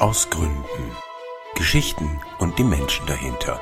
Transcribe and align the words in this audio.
Aus 0.00 0.30
Gründen. 0.30 0.96
Geschichten 1.54 2.22
und 2.38 2.58
die 2.58 2.64
Menschen 2.64 3.04
dahinter. 3.04 3.60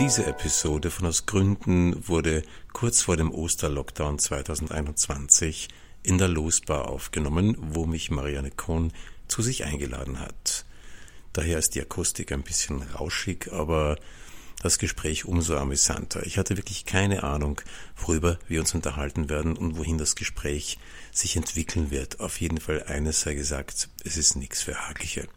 Diese 0.00 0.26
Episode 0.26 0.90
von 0.90 1.06
Aus 1.06 1.26
Gründen 1.26 2.08
wurde 2.08 2.42
kurz 2.72 3.02
vor 3.02 3.16
dem 3.16 3.30
Osterlockdown 3.30 4.18
2021 4.18 5.68
in 6.02 6.18
der 6.18 6.26
Losbar 6.26 6.88
aufgenommen, 6.88 7.56
wo 7.60 7.86
mich 7.86 8.10
Marianne 8.10 8.50
Kohn 8.50 8.92
zu 9.28 9.42
sich 9.42 9.64
eingeladen 9.64 10.18
hat. 10.18 10.66
Daher 11.34 11.60
ist 11.60 11.76
die 11.76 11.82
Akustik 11.82 12.32
ein 12.32 12.42
bisschen 12.42 12.82
rauschig, 12.82 13.52
aber 13.52 13.96
das 14.62 14.78
Gespräch 14.78 15.24
umso 15.24 15.56
amüsanter. 15.56 16.24
Ich 16.26 16.38
hatte 16.38 16.56
wirklich 16.56 16.86
keine 16.86 17.22
Ahnung, 17.22 17.60
worüber 17.96 18.38
wir 18.48 18.60
uns 18.60 18.74
unterhalten 18.74 19.28
werden 19.28 19.56
und 19.56 19.76
wohin 19.76 19.98
das 19.98 20.16
Gespräch 20.16 20.78
sich 21.12 21.36
entwickeln 21.36 21.90
wird. 21.90 22.20
Auf 22.20 22.40
jeden 22.40 22.58
Fall 22.58 22.82
eines 22.84 23.20
sei 23.20 23.34
gesagt, 23.34 23.88
es 24.04 24.16
ist 24.16 24.36
nichts 24.36 24.62
für 24.62 24.88
Hagelige. 24.88 25.28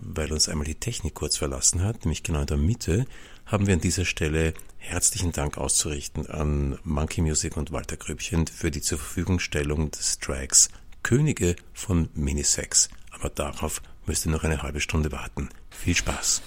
Weil 0.00 0.32
uns 0.32 0.48
einmal 0.48 0.66
die 0.66 0.76
Technik 0.76 1.14
kurz 1.14 1.36
verlassen 1.36 1.82
hat, 1.82 2.04
nämlich 2.04 2.22
genau 2.22 2.40
in 2.40 2.46
der 2.46 2.56
Mitte, 2.56 3.06
haben 3.46 3.66
wir 3.66 3.74
an 3.74 3.80
dieser 3.80 4.04
Stelle 4.04 4.54
herzlichen 4.78 5.32
Dank 5.32 5.58
auszurichten 5.58 6.26
an 6.26 6.78
Monkey 6.84 7.20
Music 7.20 7.56
und 7.56 7.72
Walter 7.72 7.96
Grübchen 7.96 8.46
für 8.46 8.70
die 8.70 8.80
zur 8.80 8.98
Verfügungstellung 8.98 9.90
des 9.90 10.18
Tracks 10.18 10.70
Könige 11.02 11.56
von 11.72 12.08
Minisex. 12.14 12.88
Aber 13.10 13.30
darauf 13.30 13.82
müsst 14.06 14.26
ihr 14.26 14.32
noch 14.32 14.44
eine 14.44 14.62
halbe 14.62 14.80
Stunde 14.80 15.10
warten. 15.12 15.48
Viel 15.70 15.96
Spaß! 15.96 16.42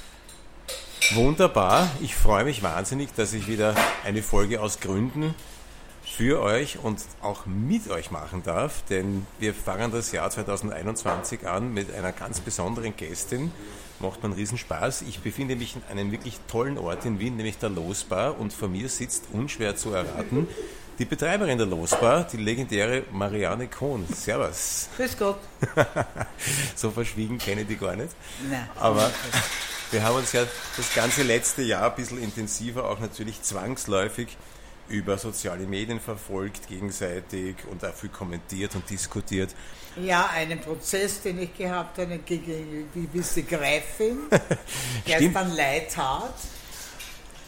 Wunderbar. 1.11 1.89
Ich 2.01 2.15
freue 2.15 2.45
mich 2.45 2.63
wahnsinnig, 2.63 3.13
dass 3.13 3.33
ich 3.33 3.47
wieder 3.47 3.75
eine 4.05 4.23
Folge 4.23 4.61
aus 4.61 4.79
Gründen 4.79 5.35
für 6.03 6.41
euch 6.41 6.79
und 6.79 7.01
auch 7.21 7.45
mit 7.45 7.89
euch 7.89 8.09
machen 8.09 8.41
darf, 8.43 8.83
denn 8.89 9.27
wir 9.39 9.53
fangen 9.53 9.91
das 9.91 10.11
Jahr 10.11 10.29
2021 10.29 11.47
an 11.47 11.73
mit 11.73 11.93
einer 11.93 12.11
ganz 12.11 12.39
besonderen 12.39 12.95
Gästin. 12.95 13.51
Macht 13.99 14.23
man 14.23 14.33
riesen 14.33 14.57
Spaß. 14.57 15.03
Ich 15.03 15.19
befinde 15.19 15.55
mich 15.55 15.75
in 15.75 15.83
einem 15.89 16.11
wirklich 16.11 16.39
tollen 16.47 16.77
Ort 16.77 17.05
in 17.05 17.19
Wien, 17.19 17.35
nämlich 17.35 17.57
der 17.57 17.69
Losbar 17.69 18.39
und 18.39 18.53
vor 18.53 18.69
mir 18.69 18.89
sitzt 18.89 19.25
unschwer 19.31 19.75
zu 19.75 19.93
erraten 19.93 20.47
die 20.99 21.05
Betreiberin 21.05 21.57
der 21.57 21.67
Losbar, 21.67 22.25
die 22.31 22.37
legendäre 22.37 23.03
Marianne 23.11 23.67
Kohn. 23.67 24.05
Servus. 24.13 24.89
Grüß 24.95 25.17
Gott. 25.17 25.39
so 26.75 26.91
verschwiegen 26.91 27.37
kenne 27.37 27.61
ich 27.61 27.67
die 27.67 27.77
gar 27.77 27.95
nicht. 27.95 28.13
Nein. 28.49 28.69
Aber 28.79 29.11
wir 29.93 30.03
haben 30.03 30.17
uns 30.17 30.31
ja 30.31 30.43
das 30.75 30.93
ganze 30.93 31.23
letzte 31.23 31.61
Jahr 31.61 31.91
ein 31.91 31.95
bisschen 31.95 32.21
intensiver 32.21 32.89
auch 32.89 32.99
natürlich 32.99 33.41
zwangsläufig 33.41 34.35
über 34.89 35.17
soziale 35.17 35.65
Medien 35.65 35.99
verfolgt 35.99 36.67
gegenseitig 36.67 37.55
und 37.69 37.85
auch 37.85 37.93
viel 37.93 38.09
kommentiert 38.09 38.75
und 38.75 38.89
diskutiert. 38.89 39.51
Ja, 39.95 40.29
einen 40.33 40.59
Prozess, 40.59 41.21
den 41.21 41.39
ich 41.41 41.55
gehabt 41.55 41.99
habe 41.99 42.17
gegen 42.19 42.51
eine 42.51 43.07
gewisse 43.07 43.43
Gräfin, 43.43 44.17
der 45.07 45.21
es 45.21 45.33
dann 45.33 45.55
leid 45.55 45.95
hat. 45.95 46.33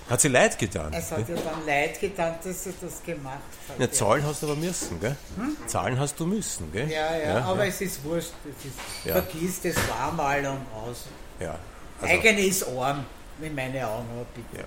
Hat 0.10 0.22
sie 0.22 0.28
leid 0.28 0.58
getan? 0.60 0.94
Es 0.94 1.12
hat 1.12 1.28
ihr 1.28 1.36
dann 1.36 1.66
leid 1.66 2.00
getan, 2.00 2.36
dass 2.44 2.64
sie 2.64 2.74
das 2.80 3.02
gemacht 3.04 3.40
hat. 3.68 3.80
Ja, 3.80 3.92
zahlen 3.92 4.24
hast 4.24 4.44
du 4.44 4.46
aber 4.46 4.56
müssen, 4.56 5.00
gell? 5.02 5.16
Hm? 5.36 5.58
Zahlen 5.66 6.00
hast 6.00 6.20
du 6.20 6.28
müssen, 6.28 6.72
gell? 6.72 6.90
Ja, 6.92 7.18
ja, 7.18 7.24
ja 7.24 7.46
aber 7.46 7.64
ja. 7.64 7.70
es 7.70 7.82
ist 7.82 8.04
wurscht. 8.04 8.34
Es 8.44 8.66
ist. 8.66 9.12
Vergiss 9.12 9.62
das 9.62 9.76
war 9.90 10.12
mal 10.12 10.46
und 10.46 10.62
aus. 10.76 11.06
Ja, 11.40 11.58
also, 12.02 12.14
Eigene 12.14 12.42
ist 12.42 12.64
arm, 12.68 13.06
in 13.42 13.56
meine 13.56 13.88
Augen. 13.88 14.08
Ja. 14.56 14.64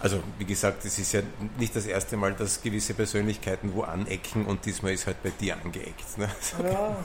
Also 0.00 0.22
wie 0.38 0.44
gesagt, 0.44 0.84
es 0.84 0.98
ist 0.98 1.12
ja 1.12 1.22
nicht 1.58 1.74
das 1.74 1.86
erste 1.86 2.16
Mal, 2.16 2.32
dass 2.32 2.62
gewisse 2.62 2.94
Persönlichkeiten 2.94 3.74
wo 3.74 3.82
anecken 3.82 4.46
und 4.46 4.64
diesmal 4.64 4.92
ist 4.92 5.06
halt 5.06 5.22
bei 5.22 5.30
dir 5.30 5.56
angeeckt. 5.56 6.18
Ne? 6.18 6.28
So. 6.40 6.62
Ja, 6.62 6.96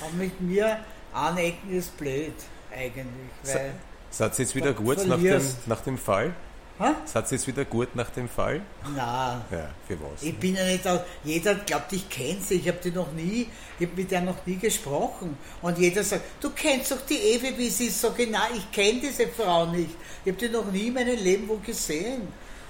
aber 0.00 0.12
mit 0.16 0.40
mir 0.40 0.78
anecken 1.12 1.76
ist 1.76 1.96
blöd 1.96 2.34
eigentlich. 2.72 3.54
Weil 3.54 3.72
ihr 4.20 4.44
jetzt 4.44 4.54
wieder 4.54 4.72
gut 4.72 5.06
nach 5.06 5.18
dem, 5.18 5.42
nach 5.66 5.80
dem 5.80 5.98
Fall? 5.98 6.34
Hat 6.78 7.24
es 7.24 7.30
jetzt 7.30 7.46
wieder 7.46 7.64
gut 7.64 7.94
nach 7.94 8.10
dem 8.10 8.28
Fall? 8.28 8.60
Nein. 8.84 9.40
Ja, 9.50 9.70
für 9.86 9.96
was? 10.00 10.22
Ich 10.22 10.36
bin 10.36 10.56
ja 10.56 10.64
nicht, 10.64 10.84
jeder 11.22 11.54
glaubt, 11.54 11.92
ich 11.92 12.08
kenne 12.08 12.40
sie, 12.40 12.54
ich 12.56 12.66
habe 12.66 12.78
die 12.82 12.90
noch 12.90 13.12
nie, 13.12 13.48
ich 13.78 13.86
habe 13.86 13.96
mit 13.96 14.10
der 14.10 14.22
noch 14.22 14.44
nie 14.44 14.56
gesprochen. 14.56 15.38
Und 15.62 15.78
jeder 15.78 16.02
sagt, 16.02 16.22
du 16.40 16.50
kennst 16.50 16.90
doch 16.90 17.00
die 17.08 17.14
Ewe, 17.14 17.56
wie 17.56 17.68
sie 17.68 17.86
ist. 17.86 18.00
So 18.00 18.10
genau, 18.10 18.40
ich 18.52 18.72
kenne 18.72 19.00
diese 19.00 19.28
Frau 19.28 19.66
nicht. 19.66 19.94
Ich 20.24 20.32
habe 20.32 20.46
die 20.46 20.52
noch 20.52 20.70
nie 20.72 20.88
in 20.88 20.94
meinem 20.94 21.16
Leben 21.16 21.48
wo 21.48 21.56
gesehen. 21.56 22.22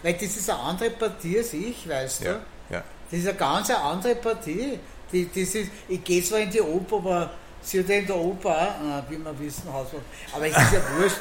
Weil 0.02 0.12
das 0.14 0.36
ist 0.36 0.50
eine 0.50 0.58
andere 0.60 0.90
Partie 0.90 1.38
als 1.38 1.54
ich, 1.54 1.88
weißt 1.88 2.24
ja, 2.24 2.32
du? 2.34 2.74
Ja. 2.74 2.84
Das 3.10 3.20
ist 3.20 3.26
eine 3.26 3.38
ganz 3.38 3.70
andere 3.70 4.16
Partie. 4.16 4.78
Die, 5.10 5.28
das 5.28 5.54
ist, 5.54 5.70
ich 5.88 6.04
gehe 6.04 6.22
zwar 6.22 6.40
in 6.40 6.50
die 6.50 6.60
Oper, 6.60 6.96
aber 6.96 7.30
sie 7.62 7.80
hat 7.80 7.88
ja 7.88 7.96
in 7.96 8.06
der 8.06 8.16
Oper, 8.16 8.50
auch, 8.50 9.10
wie 9.10 9.16
wir 9.16 9.38
wissen, 9.38 9.72
Hauswort. 9.72 10.02
Aber 10.34 10.46
es 10.46 10.54
ist 10.54 10.72
ja 10.74 10.80
wurscht. 10.98 11.16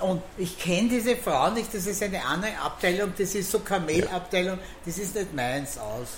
Und 0.00 0.22
ich 0.36 0.58
kenne 0.58 0.88
diese 0.88 1.16
Frau 1.16 1.50
nicht, 1.50 1.72
das 1.72 1.86
ist 1.86 2.02
eine 2.02 2.24
andere 2.24 2.58
Abteilung, 2.58 3.12
das 3.16 3.34
ist 3.34 3.50
so 3.50 3.60
Kamelabteilung, 3.60 4.58
das 4.84 4.98
ist 4.98 5.14
nicht 5.14 5.34
meins 5.34 5.78
aus. 5.78 6.08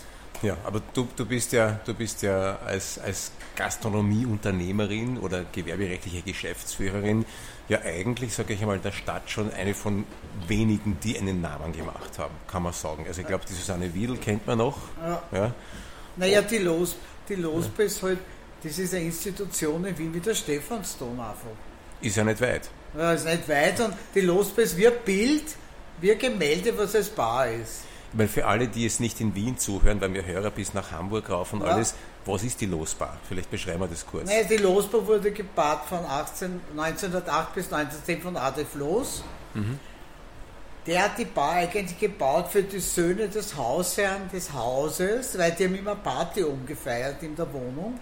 Ja, 0.43 0.57
aber 0.65 0.81
du, 0.95 1.09
du 1.17 1.27
bist 1.27 1.53
ja, 1.53 1.81
du 1.85 1.95
bist 1.95 2.23
ja 2.23 2.59
als, 2.65 2.99
als 2.99 3.33
Gastronomieunternehmerin 3.57 5.19
oder 5.19 5.45
gewerberechtliche 5.53 6.23
Geschäftsführerin 6.23 7.25
ja 7.69 7.81
eigentlich, 7.83 8.35
sage 8.35 8.55
ich 8.55 8.61
einmal, 8.61 8.79
der 8.79 8.93
Stadt 8.93 9.29
schon 9.29 9.53
eine 9.53 9.75
von 9.75 10.05
wenigen, 10.47 10.99
die 11.03 11.19
einen 11.19 11.41
Namen 11.41 11.73
gemacht 11.73 12.19
haben, 12.19 12.35
kann 12.47 12.63
man 12.63 12.73
sagen. 12.73 13.05
Also 13.07 13.21
ich 13.21 13.27
glaube, 13.27 13.45
die 13.49 13.53
Susanne 13.53 13.93
Wiedel 13.95 14.17
kennt 14.17 14.47
man 14.47 14.59
noch. 14.59 14.79
Ja. 15.03 15.23
ja. 15.33 15.55
Naja, 16.17 16.43
die, 16.43 16.59
Los, 16.59 16.97
die 17.29 17.35
Losbe 17.35 17.83
ja. 17.83 17.87
ist 17.87 18.03
halt, 18.03 18.19
das 18.63 18.79
ist 18.79 18.95
eine 18.95 19.05
Institution 19.05 19.85
in 19.85 19.99
Wien 19.99 20.15
wie 20.15 20.21
der 20.21 20.35
Stephansdom 20.35 21.19
einfach. 21.21 21.49
Ist 22.01 22.17
ja 22.17 22.25
nicht 22.25 22.41
weit. 22.41 22.71
Ja, 22.99 23.13
ist 23.13 23.27
nicht 23.27 23.49
weit 23.49 23.79
und 23.79 23.95
die 24.13 24.23
Losbar 24.23 24.65
ist 24.65 24.77
wie 24.77 24.89
ein 24.89 24.95
Bild, 25.05 25.45
ein 26.03 26.19
Gemälde, 26.19 26.77
was 26.77 26.97
als 26.97 27.09
Bar 27.09 27.47
ist. 27.49 27.83
Ich 28.11 28.19
meine, 28.19 28.29
für 28.29 28.45
alle, 28.45 28.67
die 28.67 28.87
es 28.87 28.99
nicht 28.99 29.21
in 29.21 29.37
Wien 29.37 29.57
zuhören, 29.57 30.01
weil 30.01 30.13
wir 30.15 30.27
Hörer 30.27 30.51
bis 30.51 30.75
nach 30.75 30.91
Hamburg 30.91 31.31
rauf 31.31 31.53
und 31.53 31.61
ja. 31.61 31.69
alles, 31.69 31.95
was 32.25 32.43
ist 32.43 32.61
die 32.61 32.67
Losbar? 32.67 33.17
Vielleicht 33.29 33.53
beschreiben 33.53 33.81
wir 33.81 33.87
das 33.87 34.05
kurz. 34.05 34.29
Naja, 34.29 34.43
die 34.51 34.57
Losbar 34.57 35.07
wurde 35.07 35.31
gebaut 35.31 35.83
von 35.89 36.05
18, 36.05 36.61
1908 36.77 37.55
bis 37.55 37.73
1910 37.73 38.23
von 38.23 38.37
Adolf 38.37 38.75
Loos. 38.75 39.23
Mhm. 39.55 39.79
Der 40.87 41.05
hat 41.05 41.19
die 41.19 41.27
Bar 41.27 41.53
eigentlich 41.53 42.01
gebaut 42.01 42.49
für 42.51 42.63
die 42.63 42.81
Söhne 42.81 43.29
des 43.29 43.55
Hausherrn 43.55 44.29
des 44.33 44.53
Hauses, 44.53 45.39
weil 45.39 45.53
die 45.53 45.67
haben 45.67 45.77
immer 45.77 45.95
Party 45.95 46.43
umgefeiert 46.43 47.23
in 47.23 47.37
der 47.37 47.53
Wohnung. 47.53 48.01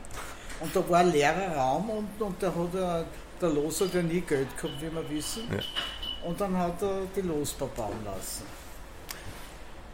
Und 0.60 0.74
da 0.74 0.88
war 0.88 1.00
ein 1.00 1.12
leerer 1.12 1.54
Raum 1.54 1.90
und, 1.90 2.08
und 2.18 2.42
da 2.42 2.46
hat 2.46 2.74
er 2.74 3.04
der 3.40 3.50
Los 3.50 3.80
hat 3.80 3.94
ja 3.94 4.02
nie 4.02 4.20
Geld 4.20 4.56
gehabt, 4.56 4.80
wie 4.80 4.92
wir 4.92 5.10
wissen. 5.10 5.42
Ja. 5.50 6.28
Und 6.28 6.40
dann 6.40 6.56
hat 6.56 6.82
er 6.82 7.02
die 7.14 7.20
Losbar 7.20 7.68
bauen 7.68 8.04
lassen. 8.04 8.44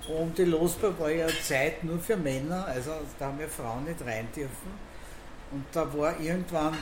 Und 0.08 0.36
die 0.36 0.44
Losbar 0.44 0.98
war 0.98 1.10
ja 1.10 1.28
Zeit 1.28 1.84
nur 1.84 1.98
für 1.98 2.16
Männer, 2.16 2.66
also 2.66 2.92
da 3.18 3.26
haben 3.26 3.38
wir 3.38 3.48
Frauen 3.48 3.84
nicht 3.84 4.00
rein 4.04 4.28
dürfen. 4.34 4.92
Und 5.52 5.64
da 5.72 5.92
war 5.96 6.18
irgendwann 6.18 6.76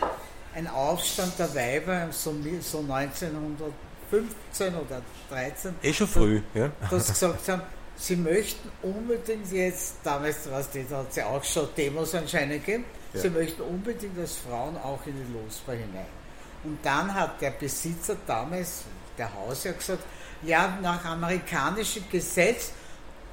ein 0.54 0.66
Aufstand 0.68 1.38
der 1.38 1.54
Weiber, 1.54 2.08
so, 2.10 2.34
so 2.60 2.78
1915 2.78 4.74
oder 4.74 5.02
13. 5.28 5.74
Eh 5.82 5.92
schon 5.92 6.08
früh, 6.08 6.40
ja. 6.54 6.70
Dass 6.88 7.08
gesagt 7.08 7.48
haben, 7.48 7.62
sie 7.96 8.16
möchten 8.16 8.70
unbedingt 8.82 9.52
jetzt, 9.52 9.96
damals 10.02 10.44
da 10.44 10.96
hat 10.98 11.12
sie 11.12 11.22
auch 11.22 11.44
schon 11.44 11.68
Demos 11.76 12.14
anscheinend 12.14 12.64
gegeben, 12.64 12.84
ja. 13.12 13.20
sie 13.20 13.30
möchten 13.30 13.62
unbedingt 13.62 14.18
als 14.18 14.36
Frauen 14.36 14.76
auch 14.78 15.00
in 15.06 15.14
die 15.14 15.32
Losbar 15.32 15.74
hinein. 15.74 16.19
Und 16.64 16.78
dann 16.82 17.12
hat 17.14 17.40
der 17.40 17.50
Besitzer 17.50 18.16
damals, 18.26 18.84
der 19.16 19.32
Hausherr, 19.32 19.72
gesagt, 19.72 20.04
ja, 20.42 20.78
nach 20.80 21.04
amerikanischem 21.04 22.04
Gesetz 22.10 22.72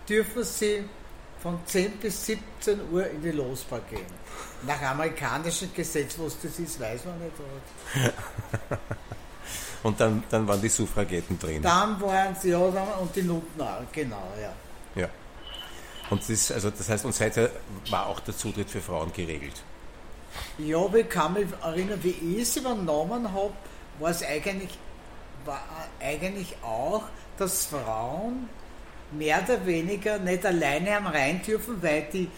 dürfen 0.07 0.43
Sie 0.43 0.83
von 1.41 1.59
10 1.65 1.97
bis 1.97 2.25
17 2.25 2.91
Uhr 2.91 3.09
in 3.09 3.21
die 3.21 3.31
Losbar 3.31 3.81
gehen. 3.89 4.05
Nach 4.63 4.81
amerikanischem 4.81 5.73
Gesetz, 5.73 6.17
was 6.17 6.37
das 6.41 6.59
ist, 6.59 6.79
weiß 6.79 7.05
man 7.05 7.19
nicht. 7.19 7.33
und 9.83 9.99
dann, 9.99 10.23
dann 10.29 10.47
waren 10.47 10.61
die 10.61 10.69
Suffragetten 10.69 11.37
drin. 11.37 11.61
Dann 11.61 11.99
waren 12.01 12.35
sie, 12.35 12.49
ja, 12.49 12.57
und 12.57 13.15
die 13.15 13.21
Nutten 13.21 13.61
auch, 13.61 13.83
genau, 13.91 14.31
ja. 14.41 15.01
Ja. 15.01 15.09
Und 16.09 16.27
das, 16.27 16.51
also 16.51 16.69
das 16.69 16.89
heißt, 16.89 17.05
und 17.05 17.13
seither 17.13 17.51
war 17.89 18.07
auch 18.07 18.19
der 18.21 18.35
Zutritt 18.35 18.69
für 18.69 18.81
Frauen 18.81 19.13
geregelt. 19.13 19.61
Ja, 20.57 20.77
aber 20.77 20.99
ich 20.99 21.09
kann 21.09 21.33
mich 21.33 21.47
erinnern, 21.63 21.99
wie 22.03 22.35
ich 22.35 22.41
es 22.41 22.57
übernommen 22.57 23.31
habe, 23.33 23.53
war 23.99 24.11
es 24.11 24.23
eigentlich, 24.23 24.77
war 25.45 25.61
eigentlich 25.99 26.55
auch, 26.63 27.03
dass 27.37 27.65
Frauen 27.65 28.49
mehr 29.11 29.41
oder 29.43 29.65
weniger 29.65 30.17
nicht 30.17 30.45
alleine 30.45 30.95
haben 30.95 31.07
rein 31.07 31.41
dürfen, 31.41 31.81
weil 31.81 32.07
die, 32.11 32.29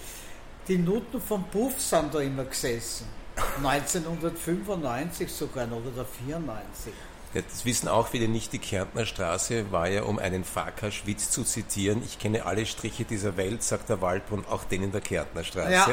die 0.68 0.78
Nutten 0.78 1.22
vom 1.22 1.46
Puff 1.46 1.82
sind 1.82 2.14
da 2.14 2.20
immer 2.20 2.46
gesessen. 2.46 3.08
1995 3.64 5.32
sogar 5.32 5.66
noch 5.66 5.78
oder 5.78 6.06
94. 6.06 6.94
Ja, 7.34 7.42
das 7.42 7.64
wissen 7.64 7.88
auch 7.88 8.08
viele 8.08 8.28
nicht. 8.28 8.54
Die 8.54 8.60
Kärntner 8.60 9.06
Straße 9.06 9.72
war 9.72 9.88
ja, 9.88 10.04
um 10.04 10.18
einen 10.18 10.44
Farkas-Witz 10.44 11.30
zu 11.30 11.44
zitieren, 11.44 12.02
ich 12.04 12.18
kenne 12.18 12.46
alle 12.46 12.66
Striche 12.66 13.06
dieser 13.06 13.38
Welt, 13.38 13.62
sagt 13.62 13.90
der 13.90 14.02
Waldbrunn, 14.02 14.46
auch 14.50 14.64
den 14.64 14.84
in 14.84 14.92
der 14.92 15.02
Kärntner 15.02 15.44
Straße. 15.44 15.72
Ja, 15.72 15.88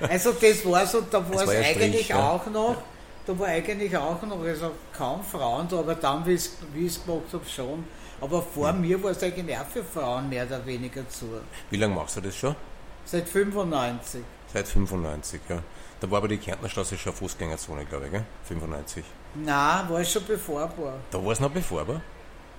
also 0.08 0.32
das 0.32 0.64
war 0.66 0.84
so, 0.86 1.02
da 1.02 1.18
war 1.28 1.42
es 1.42 1.52
ja 1.52 1.60
eigentlich 1.60 1.90
Strich, 1.92 2.08
ja. 2.08 2.30
auch 2.30 2.46
noch, 2.46 2.82
da 3.26 3.38
war 3.38 3.46
eigentlich 3.46 3.96
auch 3.96 4.20
noch, 4.22 4.42
also 4.42 4.72
kaum 4.92 5.22
Frauen 5.22 5.68
da, 5.68 5.78
aber 5.78 5.94
dann, 5.94 6.26
wie 6.26 6.34
ich 6.34 6.50
es 6.86 7.04
gemacht 7.04 7.32
habe, 7.32 7.44
schon. 7.44 7.84
Aber 8.20 8.42
vor 8.42 8.72
mir 8.72 9.00
war 9.02 9.12
es 9.12 9.22
eigentlich 9.22 9.56
auch 9.56 9.66
für 9.66 9.84
Frauen 9.84 10.28
mehr 10.28 10.46
oder 10.46 10.64
weniger 10.66 11.08
zu. 11.08 11.26
Wie 11.70 11.76
lange 11.76 11.94
machst 11.94 12.16
du 12.16 12.22
das 12.22 12.36
schon? 12.36 12.56
Seit 13.04 13.28
95. 13.28 14.22
Seit 14.52 14.66
95, 14.66 15.40
ja. 15.48 15.62
Da 16.00 16.10
war 16.10 16.18
aber 16.18 16.28
die 16.28 16.38
Kärntner 16.38 16.68
Straße 16.68 16.98
schon 16.98 17.12
Fußgängerzone, 17.12 17.84
glaube 17.84 18.06
ich, 18.06 18.12
gell? 18.12 18.24
95. 18.44 19.04
Nein, 19.44 19.88
war 19.88 20.00
es 20.00 20.12
schon 20.12 20.24
bevor 20.26 20.62
war. 20.62 20.94
Da 21.10 21.24
war 21.24 21.32
es 21.32 21.40
noch 21.40 21.50
befahrbar. 21.50 22.00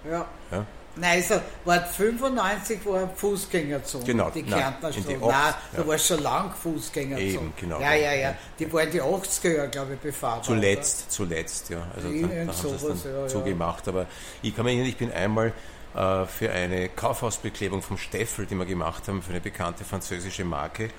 Ja. 0.10 0.26
Ja. 0.52 0.66
Nein, 1.00 1.22
also 1.22 1.42
war 1.64 1.86
95 1.86 2.86
war 2.86 3.08
Fußgängerzone, 3.16 4.04
Genau, 4.04 4.30
die 4.30 4.44
nein, 4.44 4.60
Kärntner 4.60 4.90
in 4.90 4.96
die 4.96 5.02
Straße. 5.02 5.20
Nein, 5.20 5.32
80, 5.32 5.62
da 5.72 5.82
ja. 5.82 5.88
war 5.88 5.96
es 5.96 6.08
schon 6.08 6.24
lang 6.24 6.54
Fußgängerzone. 6.56 7.30
Eben, 7.30 7.54
genau. 7.56 7.80
Ja, 7.80 7.94
ja, 7.94 8.14
ja. 8.14 8.36
Die 8.58 8.72
war 8.74 8.84
in 8.84 8.92
die 8.92 9.02
80er 9.02 9.56
Jahre, 9.56 9.70
glaube 9.70 9.94
ich, 9.94 10.00
befahrbar. 10.00 10.44
Zuletzt, 10.44 11.12
zuletzt, 11.12 11.70
ja. 11.70 11.86
Also 11.96 12.10
da, 12.10 12.28
da 12.28 12.36
haben 12.36 12.52
sowas, 12.52 13.04
dann 13.04 13.14
ja, 13.14 13.28
zugemacht. 13.28 13.88
Aber 13.88 14.08
ich 14.42 14.56
kann 14.56 14.66
mich 14.66 14.74
erinnern, 14.74 14.90
ich 14.90 14.98
bin 14.98 15.12
einmal 15.12 15.54
äh, 15.96 16.26
für 16.26 16.52
eine 16.52 16.90
Kaufhausbeklebung 16.90 17.82
vom 17.82 17.98
Steffel, 17.98 18.46
die 18.46 18.56
wir 18.56 18.66
gemacht 18.66 19.08
haben, 19.08 19.22
für 19.22 19.32
eine 19.32 19.42
bekannte 19.42 19.84
französische 19.84 20.46
Marke, 20.46 20.90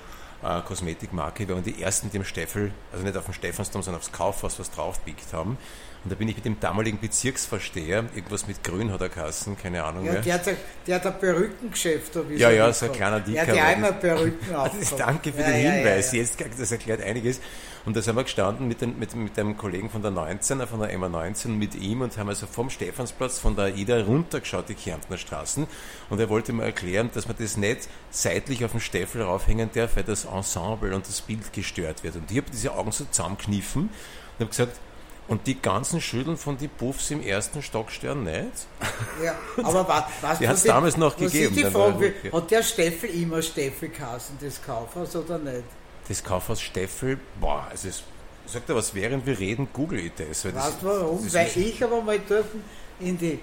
äh, 0.42 0.60
Kosmetikmarke, 0.62 1.48
wir 1.48 1.54
waren 1.56 1.64
die 1.64 1.82
ersten, 1.82 2.10
die 2.10 2.16
im 2.18 2.24
Steffel, 2.24 2.72
also 2.92 3.04
nicht 3.04 3.16
auf 3.16 3.24
dem 3.24 3.34
Stephansdom, 3.34 3.82
sondern 3.82 4.00
aufs 4.00 4.12
Kaufhaus 4.12 4.58
was 4.58 4.70
draufbiegt 4.70 5.32
haben. 5.32 5.58
Und 6.04 6.12
da 6.12 6.14
bin 6.16 6.28
ich 6.28 6.36
mit 6.36 6.44
dem 6.44 6.60
damaligen 6.60 7.00
Bezirksvorsteher, 7.00 8.04
irgendwas 8.14 8.46
mit 8.46 8.62
Grün 8.62 8.92
hat 8.92 9.00
er 9.00 9.08
Kassen, 9.08 9.58
keine 9.60 9.82
Ahnung 9.82 10.04
Ja, 10.06 10.12
mehr. 10.12 10.20
der 10.22 10.34
hat, 10.34 10.46
ein- 10.48 10.56
der 10.86 10.94
hat 10.94 11.06
ein 11.06 11.18
Perückengeschäft. 11.18 12.14
da, 12.14 12.28
wie 12.28 12.36
Ja, 12.36 12.50
ja, 12.50 12.72
so 12.72 12.86
ein 12.86 12.92
kleiner 12.92 13.18
Der 13.20 13.40
hat 13.40 13.48
Dicker 13.48 13.56
ja 13.58 13.62
war 13.64 13.68
einmal 13.70 13.92
Perücken 13.94 14.54
danke 14.96 15.32
für 15.32 15.40
Ja, 15.40 15.48
den 15.50 15.64
ja, 15.64 15.70
Hinweis. 15.72 16.12
Jetzt, 16.12 16.38
das 16.58 16.70
erklärt 16.72 17.02
einiges. 17.02 17.40
Und 17.88 17.96
da 17.96 18.02
sind 18.02 18.16
wir 18.16 18.24
gestanden 18.24 18.68
mit, 18.68 18.82
den, 18.82 18.98
mit, 18.98 19.14
mit 19.14 19.38
einem 19.38 19.56
Kollegen 19.56 19.88
von 19.88 20.02
der 20.02 20.10
19, 20.10 20.66
von 20.66 20.80
der 20.80 20.94
MA19 20.94 21.48
mit 21.48 21.74
ihm 21.74 22.02
und 22.02 22.18
haben 22.18 22.28
also 22.28 22.46
vom 22.46 22.68
Stephansplatz 22.68 23.38
von 23.38 23.56
der 23.56 23.64
AIDA 23.64 24.02
runtergeschaut, 24.02 24.68
die 24.68 24.74
Kärntner 24.74 25.16
Straßen. 25.16 25.66
Und 26.10 26.20
er 26.20 26.28
wollte 26.28 26.52
mir 26.52 26.64
erklären, 26.64 27.08
dass 27.14 27.26
man 27.26 27.36
das 27.38 27.56
nicht 27.56 27.88
seitlich 28.10 28.62
auf 28.66 28.72
den 28.72 28.82
Steffel 28.82 29.22
raufhängen 29.22 29.70
darf, 29.72 29.96
weil 29.96 30.04
das 30.04 30.26
Ensemble 30.26 30.94
und 30.94 31.08
das 31.08 31.22
Bild 31.22 31.50
gestört 31.54 32.04
wird. 32.04 32.16
Und 32.16 32.30
ich 32.30 32.36
habe 32.36 32.50
diese 32.52 32.74
Augen 32.74 32.92
so 32.92 33.06
zusammenkniffen 33.06 33.84
und 33.84 33.90
habe 34.38 34.50
gesagt, 34.50 34.78
und 35.26 35.46
die 35.46 35.58
ganzen 35.58 36.02
Schütteln 36.02 36.36
von 36.36 36.58
die 36.58 36.68
Puffs 36.68 37.10
im 37.10 37.22
ersten 37.22 37.62
Stock 37.62 37.90
stören 37.90 38.24
nicht? 38.24 38.66
Ja, 39.24 39.34
aber 39.62 39.88
was, 39.88 40.04
was, 40.20 40.38
Die 40.38 40.46
hat's 40.46 40.60
was 40.60 40.74
damals 40.74 40.96
noch 40.98 41.16
gegeben, 41.16 41.56
Ist 41.56 41.64
die 41.64 41.70
Frage, 41.70 42.14
hat 42.32 42.50
der 42.50 42.62
Steffel 42.62 43.08
immer 43.10 43.40
Steffel 43.40 43.88
Kassen 43.88 44.38
des 44.38 44.60
Kaufhaus 44.62 45.16
oder 45.16 45.38
nicht? 45.38 45.64
Das 46.08 46.24
Kaufhaus 46.24 46.60
Steffel, 46.60 47.20
boah, 47.38 47.68
also 47.70 47.88
es, 47.88 48.02
sagt 48.46 48.68
er 48.70 48.76
was, 48.76 48.94
während 48.94 49.26
wir 49.26 49.38
reden, 49.38 49.68
google 49.72 50.00
ich 50.00 50.12
das. 50.14 50.44
Weil 50.44 50.54
Weißt 50.54 50.78
du 50.80 50.86
warum? 50.86 51.22
das 51.22 51.34
Weil 51.34 51.50
ich 51.54 51.84
aber 51.84 52.00
mal 52.00 52.18
dort 52.26 52.46
in 52.98 53.18
die, 53.18 53.38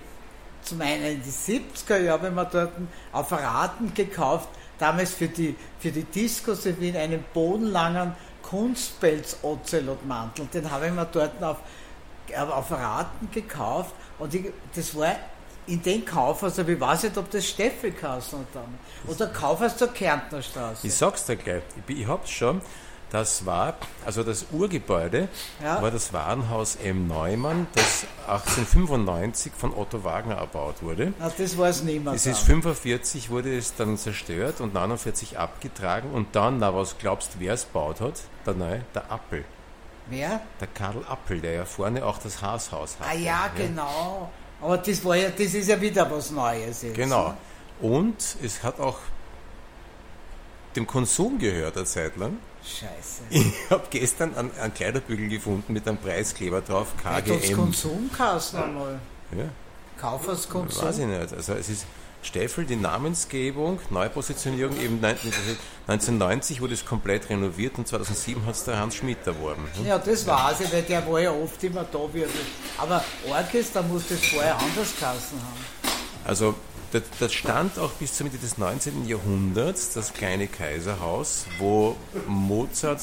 zum 0.64 0.82
einen 0.82 1.06
in 1.06 1.22
die 1.22 1.30
70er 1.30 1.98
Jahre, 1.98 2.24
wenn 2.24 2.34
wir 2.34 2.46
dort 2.46 2.72
Apparaten 3.12 3.94
gekauft, 3.94 4.50
damals 4.80 5.14
für 5.14 5.28
die, 5.28 5.56
für 5.80 5.92
die 5.92 6.04
Discos 6.04 6.66
in 6.66 6.80
Wien 6.80 6.98
einen 6.98 7.24
bodenlangen 7.34 8.16
Kunstpelz-Ozelotmantel. 8.42 10.48
Den 10.54 10.72
habe 10.72 10.88
ich 10.88 10.94
mir 10.94 11.06
dort 11.06 11.44
auf, 11.44 11.58
auf 12.36 12.72
Raten 12.72 13.30
gekauft 13.32 13.94
und 14.20 14.34
ich, 14.34 14.52
das 14.76 14.96
war 14.96 15.16
in 15.68 15.82
den 15.82 16.06
Kaufhaus, 16.06 16.60
aber 16.60 16.70
ich 16.70 16.80
weiß 16.80 17.04
nicht, 17.04 17.18
ob 17.18 17.30
das 17.32 17.46
Steffelkassen 17.48 18.40
hat 18.40 18.48
dann. 18.54 18.80
Oder 19.08 19.28
Kaufhaus 19.28 19.76
zur 19.78 19.88
Kärntner 19.90 20.42
Straße. 20.42 20.86
Ich 20.88 20.94
sag's 20.94 21.26
dir 21.26 21.36
gleich, 21.36 21.64
ich, 21.88 22.00
ich 22.02 22.08
hab's 22.08 22.30
schon. 22.32 22.62
Das 23.12 23.46
war, 23.46 23.76
also 24.06 24.24
das 24.24 24.48
Urgebäude 24.52 25.30
Ja. 25.64 25.82
war 25.82 25.92
das 25.92 26.12
Warenhaus 26.12 26.76
M. 26.78 27.08
Neumann, 27.08 27.68
das 27.76 28.06
1895 28.28 29.54
von 29.56 29.74
Otto 29.74 30.04
Wagner 30.04 30.36
erbaut 30.36 30.82
wurde. 30.82 31.14
Na, 31.20 31.32
das 31.38 31.58
weiß 31.58 31.84
niemand. 31.84 32.18
Es 32.18 32.26
ist 32.26 32.40
dann. 32.42 32.62
45 32.64 33.30
wurde 33.30 33.56
es 33.58 33.76
dann 33.76 33.98
zerstört 33.98 34.60
und 34.60 34.74
49 34.74 35.38
abgetragen 35.38 36.12
und 36.12 36.36
dann, 36.36 36.58
na 36.58 36.74
was 36.76 36.98
glaubst 36.98 37.40
wer 37.40 37.54
es 37.54 37.66
baut 37.66 38.02
hat? 38.02 38.22
Der 38.46 38.54
Neue, 38.56 38.82
der 38.94 39.10
Appel. 39.12 39.46
Wer? 40.08 40.42
Der 40.60 40.68
Karl 40.68 41.04
Appel, 41.08 41.40
der 41.42 41.54
ja 41.54 41.66
vorne 41.66 42.06
auch 42.06 42.18
das 42.18 42.42
Haashaus 42.42 42.98
hat. 43.00 43.08
Ah 43.10 43.14
ja, 43.16 43.50
genau. 43.56 44.32
Aber 44.66 44.80
das 44.80 45.06
war 45.06 45.16
ja, 45.16 45.30
das 45.30 45.54
ist 45.54 45.70
ja 45.70 45.80
wieder 45.80 46.10
was 46.10 46.32
Neues 46.32 46.82
jetzt. 46.82 46.96
Genau. 46.96 47.36
Und 47.80 48.16
es 48.42 48.64
hat 48.64 48.80
auch 48.80 48.98
dem 50.76 50.88
Konsum 50.88 51.38
gehört 51.38 51.78
eine 51.78 51.86
Zeit 51.86 52.18
lang. 52.18 52.38
Scheiße. 52.64 53.22
Ich 53.30 53.70
habe 53.70 53.84
gestern 53.92 54.34
einen, 54.36 54.50
einen 54.60 54.74
Kleiderbügel 54.74 55.30
gefunden 55.30 55.72
mit 55.72 55.88
einem 55.88 56.00
Preiskleber 56.00 56.62
drauf, 56.62 56.88
KGM. 57.02 57.56
Konsumkassen 57.56 58.60
einmal. 58.64 59.00
Ja, 59.38 59.50
Kaufhaus 60.02 60.50
Konsum. 60.50 60.84
weiß 60.84 60.98
ich 60.98 61.06
nicht. 61.06 61.32
Also 61.34 61.54
es 61.54 61.70
ist 61.70 61.86
Steffel, 62.26 62.66
die 62.66 62.76
Namensgebung, 62.76 63.80
Neupositionierung, 63.90 64.80
eben 64.82 65.00
19 65.00 65.32
1990 65.88 66.62
wurde 66.62 66.74
es 66.74 66.84
komplett 66.84 67.30
renoviert 67.30 67.78
und 67.78 67.88
2007 67.88 68.46
hat 68.46 68.56
es 68.56 68.64
der 68.64 68.80
Hans 68.80 68.96
Schmidt 68.96 69.26
erworben. 69.26 69.68
hm? 69.76 69.86
Ja, 69.86 70.00
das 70.00 70.26
weiß 70.26 70.62
ich, 70.62 70.74
weil 70.74 70.82
der 70.82 71.06
war 71.08 71.20
ja 71.20 71.32
oft 71.32 71.64
immer 71.64 71.84
da. 71.84 72.00
Wie, 72.12 72.26
aber 72.78 73.04
Orchester 73.30 73.84
muss 73.84 74.08
das 74.10 74.20
vorher 74.26 74.58
anders 74.58 74.94
Kassen 75.00 75.38
haben. 75.38 75.94
Also 76.26 76.56
das, 77.20 77.34
stand 77.34 77.78
auch 77.78 77.92
bis 77.92 78.14
zur 78.14 78.26
Mitte 78.26 78.38
des 78.38 78.58
19. 78.58 79.08
Jahrhunderts, 79.08 79.94
das 79.94 80.14
kleine 80.14 80.48
Kaiserhaus, 80.48 81.46
wo 81.60 81.96
Mozart 82.28 83.02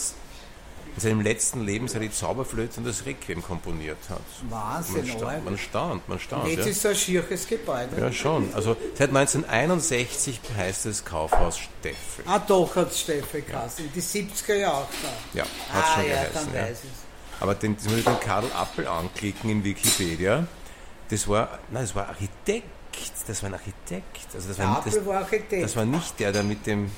in 0.94 1.00
seinem 1.00 1.20
letzten 1.22 1.64
Lebensjahr 1.64 2.02
die 2.02 2.10
Zauberflöte 2.10 2.78
und 2.80 2.86
das 2.86 3.06
Requiem 3.06 3.42
komponiert 3.42 3.98
hat. 4.10 4.20
Man 4.50 4.60
Wahnsinn, 4.60 5.06
staunt, 5.06 5.24
arg. 5.24 5.44
man 5.44 5.58
staunt, 5.58 6.08
man 6.08 6.18
staunt. 6.18 6.46
Jetzt 6.48 6.58
Ja. 6.58 6.66
ist 6.66 6.82
so 6.82 6.88
ein 6.88 6.96
schierches 6.96 7.46
Gebäude. 7.48 7.98
ja, 7.98 8.12
schon. 8.12 8.52
Also 8.54 8.76
seit 8.94 9.08
1961 9.08 10.40
heißt 10.56 10.86
es 10.86 11.04
Kaufhaus 11.04 11.58
Steffel. 11.58 12.24
Ah, 12.26 12.38
doch 12.38 12.76
hat 12.76 12.90
es 12.90 13.00
Steffelkassen. 13.00 13.86
In 13.86 13.92
die 13.92 14.02
70er 14.02 14.54
Jahre 14.54 14.76
auch 14.76 14.88
da. 15.02 15.38
Ja, 15.38 15.44
hat 15.44 15.84
ah, 15.84 15.94
schon 15.94 16.04
ja, 16.08 16.14
geheißen. 16.14 16.34
dann 16.52 16.54
ja. 16.54 16.62
weiß 16.70 16.78
ich 16.84 17.40
Aber 17.40 17.54
den, 17.54 17.76
das 17.76 17.84
muss 17.86 17.98
ich 17.98 18.04
den 18.04 18.20
Karl 18.20 18.44
Appel 18.54 18.86
anklicken 18.86 19.50
in 19.50 19.64
Wikipedia. 19.64 20.46
Das 21.08 21.26
war, 21.28 21.58
nein, 21.70 21.82
das 21.82 21.94
war 21.94 22.08
Architekt. 22.08 22.66
Das 23.26 23.42
war 23.42 23.50
ein 23.50 23.54
Architekt. 23.54 24.34
Also 24.34 24.48
das 24.48 24.58
war, 24.58 24.82
das, 24.84 25.06
war 25.06 25.16
Architekt. 25.20 25.64
das 25.64 25.74
war 25.76 25.84
nicht 25.86 26.20
der, 26.20 26.32
der 26.32 26.42
mit 26.42 26.66
dem, 26.66 26.90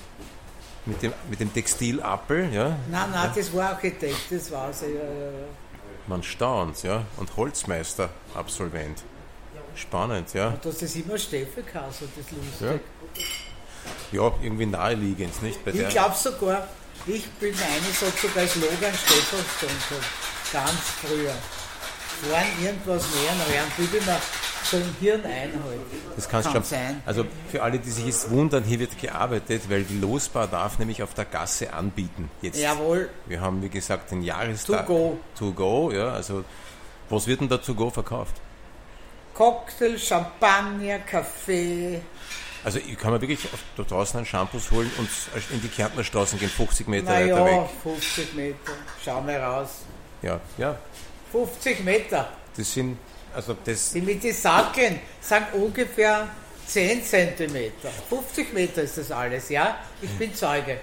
mit 0.87 1.03
dem, 1.03 1.13
mit 1.31 1.41
dem 1.41 1.53
Textilappel, 1.53 2.53
ja. 2.53 2.77
nein, 2.91 3.11
nein, 3.11 3.31
das 3.35 3.53
war 3.55 3.71
Architekt, 3.71 4.31
das 4.31 4.51
war 4.51 4.73
sie. 4.73 4.87
Ja, 4.87 5.03
ja, 5.03 5.31
ja. 5.31 5.47
Man 6.07 6.23
staunt, 6.23 6.83
ja. 6.83 7.05
Und 7.17 7.35
Holzmeister, 7.37 8.11
Absolvent. 8.35 9.03
Spannend, 9.75 10.33
ja. 10.35 10.49
Und 10.49 10.65
das 10.65 10.83
ist 10.83 10.97
immer 10.97 11.19
Steffelkasse, 11.19 12.07
das 12.15 12.27
ist 12.27 12.61
lustig. 12.61 12.81
Ja, 14.13 14.33
irgendwie 14.43 14.67
naheliegend, 14.67 15.43
nicht? 15.43 15.65
Bei 15.65 15.73
Ich 15.73 15.89
glaube 15.89 16.15
sogar, 16.15 16.69
ich 17.07 17.29
bin 17.33 17.55
eine 17.55 17.93
so 17.93 18.07
sogar 18.07 18.43
als 18.43 18.55
Logan 18.57 18.79
gehabt. 18.81 20.07
Ganz 20.53 20.81
früher. 21.01 21.35
Vorn 22.23 22.43
irgendwas 22.65 23.05
nähern 23.15 23.41
rein, 23.41 23.73
wie 23.77 23.85
ich 23.97 24.07
mir 24.07 24.17
so 24.65 24.77
im 24.79 24.95
Hirn 25.01 25.21
einhalte. 25.25 25.81
das 26.17 26.29
kann's 26.29 26.47
kann 26.47 26.55
schon. 26.55 26.65
sein. 26.65 27.03
Also 27.05 27.25
für 27.51 27.63
alle, 27.63 27.79
die 27.79 27.91
sich 27.91 28.07
jetzt 28.07 28.31
wundern, 28.31 28.65
hier 28.65 28.79
wird 28.81 28.99
gearbeitet, 28.99 29.63
weil 29.69 29.83
die 29.85 29.99
Losbar 29.99 30.47
darf 30.47 30.79
nämlich 30.79 31.03
auf 31.03 31.13
der 31.15 31.27
Gasse 31.27 31.73
anbieten. 31.73 32.31
Jetzt. 32.41 32.59
Jawohl, 32.59 33.11
Wir 33.27 33.41
haben, 33.41 33.63
wie 33.63 33.69
gesagt, 33.69 34.11
den 34.11 34.23
Jahrestag. 34.23 34.87
To 34.87 34.93
go. 34.93 35.19
To 35.39 35.53
go, 35.53 35.91
ja. 35.93 36.09
Also, 36.13 36.45
was 37.11 37.27
wird 37.27 37.41
denn 37.41 37.49
da 37.49 37.59
to 37.59 37.75
go 37.75 37.91
verkauft? 37.91 38.37
Cocktail, 39.35 39.99
Champagner, 39.99 41.01
Kaffee. 41.01 42.01
Also, 42.65 42.79
ich 42.79 42.97
kann 42.97 43.13
mir 43.13 43.21
wirklich 43.21 43.41
da 43.77 43.83
draußen 43.83 44.17
einen 44.17 44.27
Shampoos 44.27 44.71
holen 44.71 44.91
und 44.97 45.09
in 45.51 45.61
die 45.61 45.69
Kärntner 45.69 46.03
Straßen 46.05 46.39
gehen, 46.39 46.49
50 46.49 46.89
Meter 46.89 47.09
weiter 47.09 47.41
Naja, 47.41 47.63
weg. 47.63 47.69
50 47.83 48.35
Meter. 48.35 48.73
Schau 49.05 49.21
mal 49.21 49.37
raus. 49.37 49.69
Ja, 50.23 50.41
ja. 50.57 50.79
50 51.35 51.85
Meter. 51.85 52.29
Das 52.57 52.73
sind, 52.73 52.97
also, 53.35 53.57
das, 53.65 53.91
Die 53.93 54.01
mit 54.01 54.23
den 54.23 54.33
Sackeln 54.33 55.01
sind 55.21 55.43
ungefähr 55.55 56.29
10 56.67 57.05
Zentimeter. 57.05 57.91
50 58.09 58.53
Meter 58.53 58.83
ist 58.83 58.99
das 58.99 59.11
alles, 59.11 59.49
ja? 59.49 59.79
Ich 60.01 60.11
bin 60.11 60.33
Zeuge. 60.33 60.79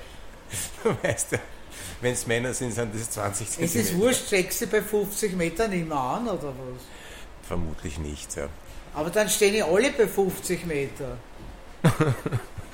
weißt 1.01 1.31
du, 1.31 1.37
wenn 2.01 2.11
es 2.13 2.27
Männer 2.27 2.53
sind, 2.53 2.73
sind 2.73 2.93
das 2.93 3.11
20 3.11 3.47
Es 3.47 3.53
ist 3.53 3.71
Zentimeter. 3.71 3.97
wurscht, 3.97 4.27
steckst 4.27 4.59
sie 4.59 4.65
bei 4.65 4.81
50 4.81 5.33
Metern 5.37 5.71
immer 5.71 6.01
an, 6.01 6.27
oder 6.27 6.49
was? 6.49 6.83
Vermutlich 7.47 7.97
nicht, 7.97 8.35
ja. 8.35 8.49
Aber 8.93 9.09
dann 9.09 9.29
stehen 9.29 9.53
die 9.53 9.63
alle 9.63 9.89
bei 9.91 10.05
50 10.05 10.65
Meter. 10.65 11.17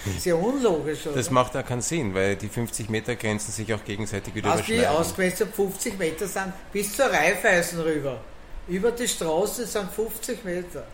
ist 0.06 0.26
ja 0.26 0.36
unlogisch, 0.36 1.06
oder? 1.08 1.16
Das 1.16 1.32
macht 1.32 1.56
ja 1.56 1.64
keinen 1.64 1.82
Sinn, 1.82 2.14
weil 2.14 2.36
die 2.36 2.50
50 2.50 2.90
Meter 2.90 3.16
Grenzen 3.16 3.52
sich 3.52 3.74
auch 3.74 3.84
gegenseitig 3.84 4.34
wieder 4.36 4.52
Hast 4.52 4.62
du 4.62 4.66
die 4.74 4.78
überschneiden. 4.80 5.02
ausgemessen, 5.02 5.54
50 5.54 5.98
Meter 5.98 6.28
sind 6.28 6.54
bis 6.72 6.96
zur 6.96 7.08
Reifeisen 7.08 7.82
rüber. 7.82 8.22
Über 8.68 8.92
die 8.92 9.08
Straße 9.08 9.66
sind 9.66 9.92
50 9.92 10.44
Meter. 10.44 10.86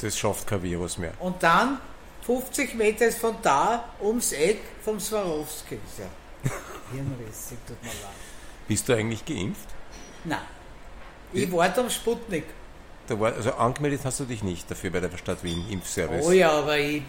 Das 0.00 0.16
schafft 0.16 0.46
kein 0.46 0.62
Virus 0.62 0.98
mehr. 0.98 1.12
Und 1.18 1.42
dann 1.42 1.80
50 2.24 2.74
Meter 2.74 3.06
ist 3.06 3.18
von 3.18 3.36
da 3.42 3.88
ums 4.00 4.32
Eck 4.32 4.60
vom 4.84 5.00
Swarovski. 5.00 5.78
Ja. 5.98 6.50
Hirnrissig, 6.92 7.58
tut 7.66 7.82
mir 7.82 7.88
leid. 7.88 8.14
Bist 8.68 8.88
du 8.88 8.94
eigentlich 8.94 9.24
geimpft? 9.24 9.68
Nein. 10.24 10.38
Ich 11.32 11.50
warte 11.52 11.80
am 11.80 11.90
Sputnik. 11.90 12.44
War, 13.08 13.32
also 13.32 13.52
angemeldet 13.54 14.00
hast 14.04 14.20
du 14.20 14.24
dich 14.24 14.42
nicht 14.42 14.70
dafür 14.70 14.90
bei 14.90 15.00
der 15.00 15.16
Stadt 15.16 15.42
Wien 15.42 15.64
Impfservice. 15.70 16.26
Oh 16.26 16.32
ja, 16.32 16.50
aber 16.50 16.78
ich. 16.78 17.02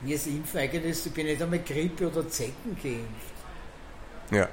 Mir 0.00 0.14
ist 0.14 0.26
Impfen 0.26 0.60
eigentlich, 0.60 1.06
ich 1.06 1.12
bin 1.12 1.26
nicht 1.26 1.40
einmal 1.42 1.60
Grippe 1.60 2.08
oder 2.08 2.28
Zecken 2.28 2.76
geimpft. 2.82 3.36
Ja. 4.30 4.48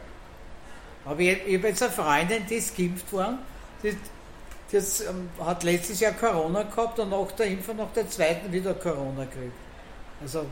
Aber 1.05 1.19
ich, 1.19 1.45
ich 1.45 1.57
habe 1.57 1.67
jetzt 1.67 1.83
eine 1.83 1.91
Freundin, 1.91 2.45
die 2.49 2.55
ist 2.55 2.77
geimpft 2.77 3.11
worden. 3.11 3.39
Die, 3.83 3.95
die 4.71 4.77
hat, 4.77 4.83
ähm, 5.09 5.29
hat 5.45 5.63
letztes 5.63 5.99
Jahr 5.99 6.13
Corona 6.13 6.63
gehabt 6.63 6.99
und 6.99 7.09
nach 7.09 7.31
der 7.33 7.47
Impfung, 7.47 7.77
nach 7.77 7.91
der 7.93 8.09
zweiten 8.09 8.51
wieder 8.51 8.73
Corona 8.73 9.25
gekriegt. 9.25 9.53
Also 10.21 10.45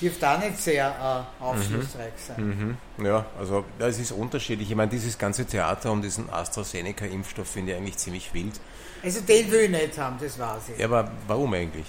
dürfte 0.00 0.28
auch 0.28 0.38
nicht 0.38 0.58
sehr 0.58 1.26
äh, 1.40 1.42
aufschlussreich 1.42 2.12
sein. 2.26 2.78
Mhm. 2.98 3.04
Ja, 3.04 3.26
also 3.38 3.64
es 3.78 3.98
ist 3.98 4.12
unterschiedlich. 4.12 4.70
Ich 4.70 4.76
meine, 4.76 4.90
dieses 4.90 5.16
ganze 5.18 5.44
Theater 5.46 5.90
um 5.90 6.02
diesen 6.02 6.30
AstraZeneca-Impfstoff 6.30 7.48
finde 7.48 7.72
ich 7.72 7.78
eigentlich 7.78 7.96
ziemlich 7.96 8.32
wild. 8.32 8.60
Also 9.02 9.20
den 9.20 9.50
will 9.50 9.60
ich 9.62 9.70
nicht 9.70 9.98
haben, 9.98 10.16
das 10.20 10.38
weiß 10.38 10.70
ich. 10.74 10.78
Ja, 10.78 10.86
aber 10.86 11.10
warum 11.26 11.52
eigentlich? 11.54 11.86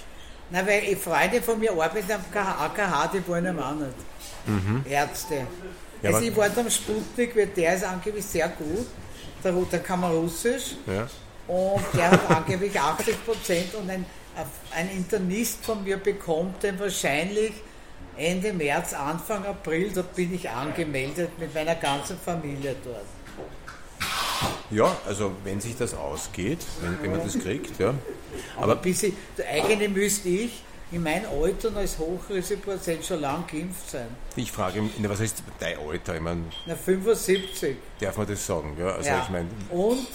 Na, 0.50 0.66
weil 0.66 0.96
Freunde 0.96 1.42
von 1.42 1.58
mir 1.58 1.72
arbeiten 1.72 2.12
am 2.12 2.22
AKH, 2.32 3.10
die 3.12 3.28
wollen 3.28 3.58
auch 3.58 3.74
nicht. 3.74 3.92
Mhm. 4.46 4.84
Ärzte. 4.88 5.46
Ja, 6.02 6.10
also 6.10 6.22
ich 6.22 6.36
warte 6.36 6.60
am 6.60 6.70
Sputnik, 6.70 7.36
weil 7.36 7.48
der 7.48 7.74
ist 7.74 7.84
angeblich 7.84 8.24
sehr 8.24 8.48
gut. 8.48 8.86
Der, 9.44 9.52
der 9.52 9.78
kann 9.80 10.00
man 10.00 10.12
Russisch. 10.12 10.76
Ja. 10.86 11.06
Und 11.46 11.84
der 11.94 12.10
hat 12.10 12.30
angeblich 12.30 12.78
80 12.78 13.24
Prozent 13.24 13.74
und 13.74 13.90
ein, 13.90 14.04
ein 14.74 14.90
Internist 14.90 15.64
von 15.64 15.82
mir 15.82 15.96
bekommt 15.96 16.62
den 16.62 16.78
wahrscheinlich 16.78 17.52
Ende 18.16 18.52
März, 18.52 18.94
Anfang 18.94 19.46
April, 19.46 19.92
da 19.92 20.02
bin 20.02 20.34
ich 20.34 20.50
angemeldet 20.50 21.38
mit 21.38 21.54
meiner 21.54 21.76
ganzen 21.76 22.18
Familie 22.18 22.74
dort. 22.84 23.17
Ja, 24.70 24.96
also 25.06 25.32
wenn 25.44 25.60
sich 25.60 25.76
das 25.76 25.94
ausgeht, 25.94 26.58
wenn, 26.80 27.02
wenn 27.02 27.10
man 27.12 27.24
das 27.24 27.38
kriegt, 27.38 27.78
ja. 27.78 27.94
Aber 28.56 28.64
Aber 28.64 28.76
bis 28.76 29.02
ich, 29.04 29.14
der 29.36 29.48
eigene 29.48 29.88
müsste 29.88 30.28
ich 30.28 30.62
in 30.90 31.02
meinem 31.02 31.26
Alter 31.42 31.76
als 31.76 31.98
Hochrisikopatient 31.98 33.04
schon 33.04 33.20
lang 33.20 33.44
geimpft 33.46 33.90
sein. 33.90 34.08
ich 34.36 34.50
frage, 34.50 34.80
mich, 34.80 34.92
was 35.02 35.20
heißt 35.20 35.42
dein 35.58 35.78
Alter? 35.78 36.14
Ich 36.14 36.20
meine, 36.20 36.44
Na, 36.66 36.74
75. 36.74 37.76
darf 38.00 38.16
man 38.16 38.26
das 38.26 38.46
sagen? 38.46 38.74
Ja, 38.78 38.92
also 38.92 39.08
ja. 39.08 39.22
ich 39.22 39.28
meine, 39.28 39.48
Und 39.70 40.06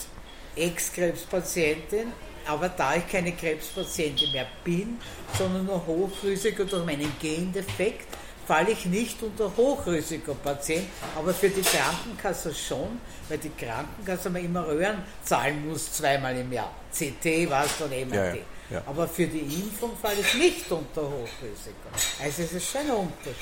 Ex-Krebspatientin, 0.55 2.11
aber 2.47 2.69
da 2.69 2.95
ich 2.95 3.07
keine 3.07 3.31
Krebspatientin 3.33 4.31
mehr 4.31 4.47
bin, 4.63 4.97
sondern 5.37 5.65
nur 5.65 5.85
Hochrisiko 5.85 6.63
durch 6.63 6.85
meinen 6.85 7.11
Gendefekt, 7.21 8.07
falle 8.45 8.71
ich 8.71 8.85
nicht 8.85 9.21
unter 9.21 9.51
Hochrisikopatient, 9.55 10.85
aber 11.15 11.33
für 11.33 11.50
die 11.50 11.62
Krankenkasse 11.62 12.53
schon, 12.53 13.00
weil 13.29 13.38
die 13.38 13.50
Krankenkasse 13.50 14.29
mir 14.29 14.41
immer 14.41 14.67
Röhren 14.67 15.03
zahlen 15.23 15.67
muss, 15.67 15.93
zweimal 15.93 16.35
im 16.38 16.51
Jahr. 16.51 16.71
CT, 16.91 17.50
was 17.50 17.81
und 17.81 17.91
MRT. 17.91 18.13
Ja, 18.13 18.25
ja, 18.25 18.35
ja. 18.69 18.83
Aber 18.85 19.07
für 19.07 19.27
die 19.27 19.39
Impfung 19.39 19.91
falle 20.01 20.19
ich 20.21 20.33
nicht 20.35 20.71
unter 20.71 21.01
Hochrisiko. 21.01 21.89
Also 22.21 22.43
es 22.43 22.53
ist 22.53 22.71
schon 22.71 22.81
ein 22.81 22.91
Unterschied. 22.91 23.33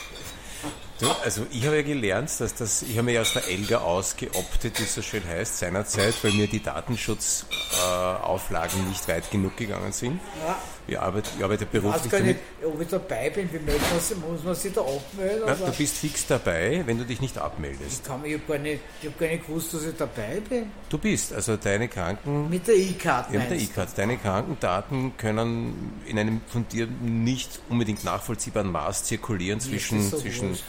Du, 1.02 1.08
also 1.24 1.46
ich 1.52 1.66
habe 1.66 1.78
ja 1.78 1.82
gelernt, 1.82 2.30
dass 2.40 2.54
das, 2.56 2.84
ich 2.84 2.92
habe 2.92 3.04
mir 3.04 3.14
ja 3.14 3.22
aus 3.22 3.34
der 3.34 3.48
Elga 3.48 3.80
ausgeoptet, 3.80 4.80
wie 4.80 4.84
es 4.84 4.94
so 4.96 5.02
schön 5.02 5.24
heißt, 5.28 5.58
seinerzeit, 5.60 6.14
weil 6.24 6.32
mir 6.34 6.48
die 6.48 6.62
Datenschutzauflagen 6.64 8.86
äh, 8.86 8.90
nicht 8.90 9.08
weit 9.08 9.30
genug 9.32 9.58
gegangen 9.58 9.92
sind. 9.92 10.20
Ja. 10.46 10.58
Ich 10.88 11.00
arbeite, 11.00 11.30
ich 11.38 11.44
arbeite 11.44 11.64
Ich 11.66 11.74
weiß 11.74 11.82
beruflich 11.82 12.12
gar 12.12 12.20
damit. 12.20 12.38
nicht, 12.38 12.66
ob 12.66 12.82
ich 12.82 12.88
dabei 12.88 13.30
bin, 13.30 13.50
wie 13.54 13.60
meldet 13.60 13.82
man 14.20 14.32
muss 14.32 14.44
man 14.44 14.56
sich 14.56 14.74
da 14.74 14.82
abmelden? 14.82 15.44
Oder? 15.44 15.56
du 15.56 15.72
bist 15.72 15.98
fix 15.98 16.26
dabei, 16.28 16.82
wenn 16.86 16.98
du 16.98 17.06
dich 17.06 17.22
nicht 17.22 17.38
abmeldest. 17.38 18.02
Ich, 18.02 18.04
kann, 18.04 18.26
ich 18.26 18.34
habe 18.34 18.44
gar, 18.48 18.58
nicht- 18.58 18.82
ich 19.02 19.08
hab 19.08 19.20
gar 19.20 19.28
nicht 19.28 19.46
gewusst, 19.46 19.74
dass 19.74 19.84
ich 19.84 19.96
dabei 19.96 20.42
bin. 20.50 20.72
Du 20.90 20.98
bist, 20.98 21.34
also 21.34 21.56
deine 21.56 21.88
Kranken, 21.88 22.50
Mit 22.50 22.68
der 22.68 22.76
E-Card 22.76 23.32
ja, 23.32 23.40
mit 23.40 23.52
der? 23.52 23.58
E-Card, 23.60 23.90
deine 23.96 24.18
Krankendaten 24.18 25.16
können 25.18 26.02
in 26.08 26.18
einem 26.20 26.42
von 26.48 26.68
dir 26.68 26.88
nicht 26.88 27.60
unbedingt 27.70 28.04
nachvollziehbaren 28.04 28.72
Maß 28.72 29.04
zirkulieren 29.06 29.60
zwischen, 29.60 30.02
so 30.10 30.18
zwischen 30.18 30.50
wurscht. 30.50 30.64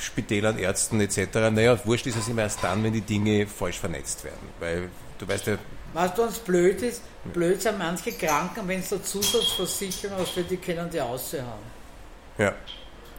Spitälern, 0.00 0.58
Ärzten 0.58 1.00
etc. 1.00 1.50
Naja, 1.52 1.78
wurscht 1.84 2.06
ist 2.06 2.16
es 2.16 2.28
immer 2.28 2.42
erst 2.42 2.62
dann, 2.62 2.82
wenn 2.82 2.92
die 2.92 3.00
Dinge 3.00 3.46
falsch 3.46 3.78
vernetzt 3.78 4.24
werden. 4.24 4.48
Weil 4.58 4.88
du 5.18 5.28
weißt 5.28 5.46
ja, 5.46 5.58
Weißt 5.92 6.16
du, 6.16 6.22
was 6.22 6.38
blöd 6.38 6.82
ist? 6.82 7.02
Blöd 7.32 7.60
sind 7.60 7.78
manche 7.78 8.12
Kranken, 8.12 8.66
wenn 8.68 8.80
sie 8.82 8.94
eine 8.94 9.04
Zusatzversicherung 9.04 10.18
hast, 10.18 10.30
für 10.30 10.44
die 10.44 10.56
können 10.56 10.88
die 10.88 11.00
aussehen 11.00 11.44
haben. 11.44 11.64
ja, 12.38 12.54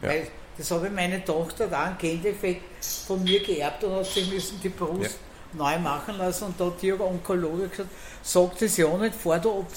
Ja. 0.00 0.08
Weil 0.08 0.26
das 0.56 0.70
habe 0.70 0.86
ich 0.86 0.92
meine 0.92 1.24
Tochter 1.24 1.66
da 1.66 1.84
einen 1.84 1.98
Gendefekt 1.98 2.84
von 3.06 3.22
mir 3.22 3.42
geerbt 3.42 3.84
und 3.84 3.94
hat 3.94 4.06
sie 4.06 4.24
müssen 4.24 4.60
die 4.60 4.68
Brust 4.68 5.18
neu 5.52 5.78
machen 5.78 6.16
lassen 6.18 6.44
und 6.44 6.60
da 6.60 6.66
hat 6.66 6.80
die 6.82 6.92
Onkologe 6.92 7.68
gesagt, 7.68 7.88
sag 8.22 8.58
das 8.58 8.76
ja 8.76 8.88
nicht 8.96 9.14
vor 9.14 9.38
der 9.38 9.50
OP, 9.50 9.76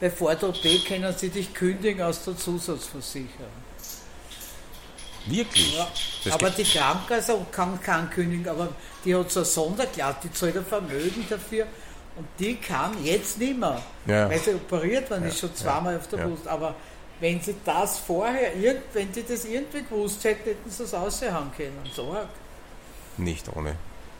weil 0.00 0.10
vor 0.10 0.34
der 0.34 0.48
OP 0.48 0.62
können 0.86 1.14
sie 1.16 1.28
dich 1.28 1.52
kündigen 1.52 2.02
aus 2.02 2.24
der 2.24 2.36
Zusatzversicherung. 2.36 3.69
Wirklich. 5.26 5.76
Ja, 5.76 5.88
Das 6.24 6.32
aber 6.34 6.50
die 6.50 6.64
Krankenkasse 6.64 7.36
kann, 7.52 7.80
kann 7.82 8.10
kündigen, 8.10 8.48
aber 8.48 8.68
die 9.04 9.14
hat 9.14 9.30
so 9.30 9.40
eine 9.40 9.46
Sonderklasse, 9.46 10.16
die 10.24 10.32
zahlt 10.32 10.56
ein 10.56 10.64
Vermögen 10.64 11.24
dafür 11.28 11.66
und 12.16 12.26
die 12.38 12.56
kann 12.56 12.92
jetzt 13.04 13.38
nicht 13.38 13.58
mehr, 13.58 13.80
Ja. 14.06 14.28
weil 14.28 14.38
sie 14.38 14.54
operiert 14.54 15.10
worden 15.10 15.24
ist, 15.26 15.38
schon 15.38 15.54
zweimal 15.54 15.96
auf 15.96 16.08
der 16.08 16.18
ja. 16.20 16.26
Brust. 16.26 16.46
Aber 16.48 16.74
wenn 17.20 17.40
sie 17.40 17.54
das 17.64 17.98
vorher, 17.98 18.52
wenn 18.92 19.12
die 19.12 19.22
das 19.24 19.44
irgendwie 19.44 19.82
gewusst 19.82 20.24
hätten, 20.24 20.44
hätten 20.50 20.70
sie 20.70 20.82
es 20.84 20.94
aushauen 20.94 21.50
können. 21.56 21.78
So 21.94 22.12
arg. 22.12 22.28
nicht 23.16 23.46
ohne. 23.54 23.76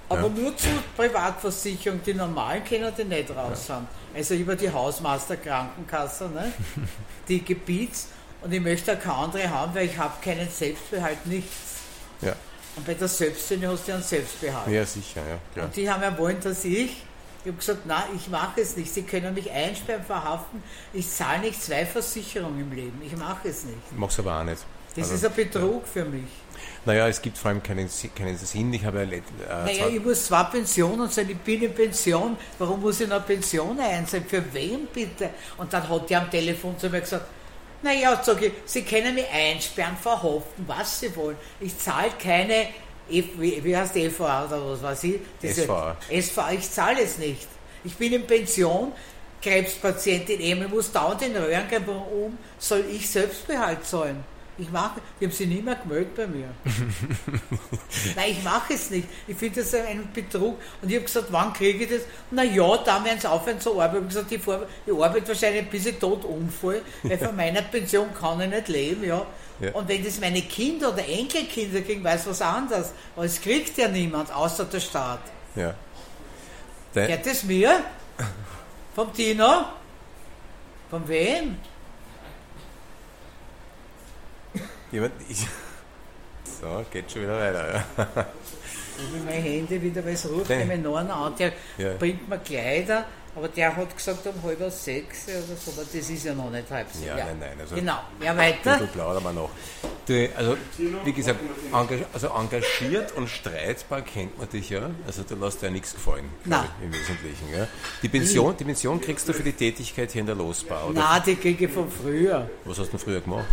Aber 0.08 0.22
Ja. 0.22 0.28
nur 0.28 0.56
zur 0.56 0.72
Privatversicherung, 0.96 2.00
die 2.04 2.14
normalen 2.14 2.64
können 2.64 2.92
die 2.98 3.04
nicht 3.04 3.30
raus 3.30 3.70
haben. 3.70 3.86
Also 4.14 4.34
über 4.34 4.56
die 4.56 4.68
Hausmeister 4.70 5.36
Krankenkasse, 5.36 6.28
ne? 6.28 6.52
die 7.28 7.40
Gebiets- 7.44 8.08
und 8.42 8.52
ich 8.52 8.60
möchte 8.60 8.92
auch 8.96 9.00
keine 9.00 9.14
andere 9.16 9.50
haben, 9.50 9.74
weil 9.74 9.86
ich 9.86 9.96
habe 9.98 10.14
keinen 10.22 10.48
Selbstbehalt, 10.50 11.24
nichts. 11.26 11.52
Ja, 12.22 12.34
Und 12.76 12.86
bei 12.86 12.94
der 12.94 13.08
Selbststände 13.08 13.68
hast 13.68 13.86
du 13.86 13.90
ja 13.90 13.94
einen 13.96 14.04
Selbstbehalt. 14.04 14.68
ja 14.68 14.84
sicher, 14.84 15.20
ja, 15.28 15.38
klar. 15.54 15.66
Und 15.66 15.76
die 15.76 15.90
haben 15.90 16.02
ja 16.02 16.16
wollen, 16.18 16.40
dass 16.40 16.64
ich, 16.64 17.02
ich 17.42 17.46
habe 17.46 17.56
gesagt, 17.56 17.86
nein, 17.86 18.04
ich 18.14 18.28
mache 18.28 18.60
es 18.60 18.76
nicht. 18.76 18.92
Sie 18.92 19.02
können 19.02 19.32
mich 19.34 19.50
einsperren, 19.50 20.04
verhaften. 20.04 20.62
Ich 20.92 21.10
zahle 21.10 21.40
nicht 21.40 21.62
zwei 21.62 21.86
Versicherungen 21.86 22.60
im 22.60 22.72
Leben. 22.72 23.00
Ich 23.04 23.16
mache 23.16 23.48
es 23.48 23.64
nicht. 23.64 23.78
Ich 23.90 23.96
mache 23.96 24.10
es 24.10 24.18
aber 24.18 24.40
auch 24.40 24.44
nicht. 24.44 24.62
Das 24.94 25.04
Also, 25.10 25.14
ist 25.14 25.24
ein 25.26 25.34
Betrug 25.34 25.86
für 25.86 26.04
mich. 26.04 26.24
Naja, 26.84 27.08
es 27.08 27.22
gibt 27.22 27.38
vor 27.38 27.50
allem 27.50 27.62
keinen, 27.62 27.88
keinen 28.14 28.36
Sinn. 28.36 28.72
Ich 28.74 28.84
habe 28.84 28.98
ja 28.98 29.04
äh, 29.10 29.22
Naja, 29.64 29.88
ich 29.88 30.04
muss 30.04 30.26
zwei 30.26 30.42
Pensionen 30.44 31.08
sein, 31.08 31.30
ich 31.30 31.38
bin 31.38 31.62
in 31.62 31.74
Pension. 31.74 32.36
Warum 32.58 32.80
muss 32.80 33.00
ich 33.00 33.08
noch 33.08 33.24
Pension 33.24 33.78
einsehen? 33.80 34.24
Für 34.26 34.42
wen 34.52 34.86
bitte? 34.92 35.30
Und 35.56 35.72
dann 35.72 35.88
hat 35.88 36.10
die 36.10 36.16
am 36.16 36.30
Telefon 36.30 36.78
zu 36.78 36.90
mir 36.90 37.00
gesagt, 37.00 37.24
naja, 37.82 38.20
sag 38.22 38.42
ich, 38.42 38.52
Sie 38.64 38.82
können 38.82 39.14
mich 39.14 39.28
einsperren, 39.30 39.96
verhaften, 39.96 40.64
was 40.66 41.00
Sie 41.00 41.14
wollen. 41.16 41.36
Ich 41.60 41.78
zahle 41.78 42.10
keine, 42.22 42.68
wie, 43.08 43.62
wie 43.64 43.76
heißt 43.76 43.96
EVA 43.96 44.46
oder 44.46 44.70
was 44.70 44.82
weiß 44.82 45.04
ich? 45.04 45.20
SVA. 45.42 45.96
SVA, 46.10 46.52
ich 46.52 46.70
zahle 46.70 47.02
es 47.02 47.18
nicht. 47.18 47.48
Ich 47.84 47.96
bin 47.96 48.12
in 48.12 48.26
Pension, 48.26 48.92
Krebspatientin, 49.42 50.40
ich 50.40 50.68
muss 50.68 50.92
dauernd 50.92 51.22
den 51.22 51.36
Röhren 51.36 51.68
gehen, 51.68 51.82
warum 51.86 52.38
soll 52.58 52.84
ich 52.90 53.08
Selbstbehalt 53.08 53.86
zahlen? 53.86 54.22
Ich 54.60 54.70
mache, 54.70 55.00
die 55.20 55.24
haben 55.24 55.32
sich 55.32 55.48
nie 55.48 55.62
mehr 55.62 55.76
gemeldet 55.76 56.14
bei 56.14 56.26
mir. 56.26 56.48
Nein, 58.16 58.30
ich 58.32 58.42
mache 58.44 58.74
es 58.74 58.90
nicht. 58.90 59.08
Ich 59.26 59.36
finde 59.36 59.60
das 59.62 59.74
ein 59.74 60.08
Betrug. 60.12 60.58
Und 60.82 60.88
ich 60.88 60.94
habe 60.96 61.04
gesagt, 61.06 61.28
wann 61.30 61.52
kriege 61.52 61.84
ich 61.84 61.90
das? 61.90 62.02
Na 62.30 62.42
ja, 62.42 62.76
dann 62.78 63.04
werden 63.04 63.18
sie 63.20 63.30
aufhören 63.30 63.60
zu 63.60 63.80
arbeiten. 63.80 64.06
Ich 64.08 64.16
habe 64.16 64.26
gesagt, 64.26 64.32
ich, 64.32 64.42
fahr- 64.42 64.66
ich 64.86 64.92
arbeite 64.92 65.28
wahrscheinlich 65.28 65.68
bis 65.70 65.86
ich 65.86 65.98
tot 65.98 66.24
umfall, 66.24 66.82
weil 67.02 67.18
von 67.18 67.34
meiner 67.36 67.62
Pension 67.62 68.08
kann 68.12 68.40
ich 68.42 68.48
nicht 68.50 68.68
leben. 68.68 69.04
Ja. 69.04 69.26
Ja. 69.60 69.72
Und 69.72 69.88
wenn 69.88 70.04
das 70.04 70.18
meine 70.20 70.42
Kinder 70.42 70.90
oder 70.92 71.06
Enkelkinder 71.06 71.80
kriegen, 71.82 72.02
weiß 72.04 72.26
was 72.26 72.40
anderes. 72.42 72.92
Aber 73.14 73.24
es 73.26 73.40
kriegt 73.40 73.76
ja 73.78 73.88
niemand, 73.88 74.34
außer 74.34 74.64
der 74.66 74.80
Staat. 74.80 75.20
ja. 75.56 75.74
Dein, 76.92 77.06
Gehört 77.06 77.26
das 77.26 77.44
mir? 77.44 77.80
Vom 78.96 79.12
Tino? 79.14 79.64
Von 80.90 81.06
wem? 81.08 81.56
Jemand, 84.92 85.12
ich, 85.28 85.46
so, 86.60 86.84
geht 86.90 87.10
schon 87.10 87.22
wieder 87.22 87.38
weiter. 87.38 87.84
Ja. 87.96 88.26
ich 88.98 89.24
meine 89.24 89.36
Hände 89.36 89.80
wieder, 89.80 90.04
weil 90.04 90.14
es 90.14 90.28
ruft 90.28 90.50
Nein. 90.50 90.58
nämlich 90.60 90.80
noch 90.80 90.96
einer 90.96 91.14
an, 91.16 91.34
der 91.38 91.52
Ja. 91.78 91.94
bringt 91.98 92.28
mir 92.28 92.38
Kleider, 92.38 93.04
aber 93.34 93.48
der 93.48 93.74
hat 93.76 93.96
gesagt 93.96 94.26
um 94.26 94.42
halb 94.42 94.70
sechs 94.72 95.26
oder 95.28 95.56
so, 95.56 95.70
aber 95.72 95.82
das 95.82 95.94
ist 96.10 96.24
ja 96.24 96.34
noch 96.34 96.50
nicht 96.50 96.70
halb 96.70 96.90
sechs. 96.92 97.06
Ja, 97.06 97.16
nein, 97.16 97.36
nein, 97.38 97.56
also- 97.60 97.74
genau, 97.76 97.98
ja 98.22 98.36
weiter. 98.36 98.78
Du 98.78 98.86
plaudern 98.88 99.22
wir 99.22 99.32
noch. 99.32 99.50
Du, 100.06 100.28
also, 100.36 100.56
wie 101.04 101.12
gesagt, 101.12 101.38
also 102.12 102.28
engagiert 102.28 103.12
und 103.16 103.28
streitbar 103.28 104.02
kennt 104.02 104.36
man 104.38 104.48
dich 104.48 104.70
ja. 104.70 104.90
Also, 105.06 105.22
du 105.22 105.36
lässt 105.36 105.62
dir 105.62 105.66
ja 105.66 105.72
nichts 105.72 105.94
gefallen, 105.94 106.28
Nein. 106.44 106.64
ich, 106.80 106.84
im 106.86 106.92
Wesentlichen. 106.92 107.48
Ja. 107.56 107.68
Die, 108.02 108.08
Pension, 108.08 108.56
die 108.56 108.64
Pension 108.64 109.00
kriegst 109.00 109.28
du 109.28 109.32
für 109.32 109.44
die 109.44 109.52
Tätigkeit 109.52 110.10
hier 110.10 110.22
in 110.22 110.26
der 110.26 110.34
Losbar, 110.34 110.88
oder? 110.88 110.98
Nein, 111.00 111.22
die 111.26 111.36
kriege 111.36 111.66
ich 111.66 111.72
von 111.72 111.88
früher. 111.88 112.50
Was 112.64 112.78
hast 112.80 112.86
du 112.88 112.96
denn 112.96 112.98
früher 113.00 113.20
gemacht? 113.20 113.46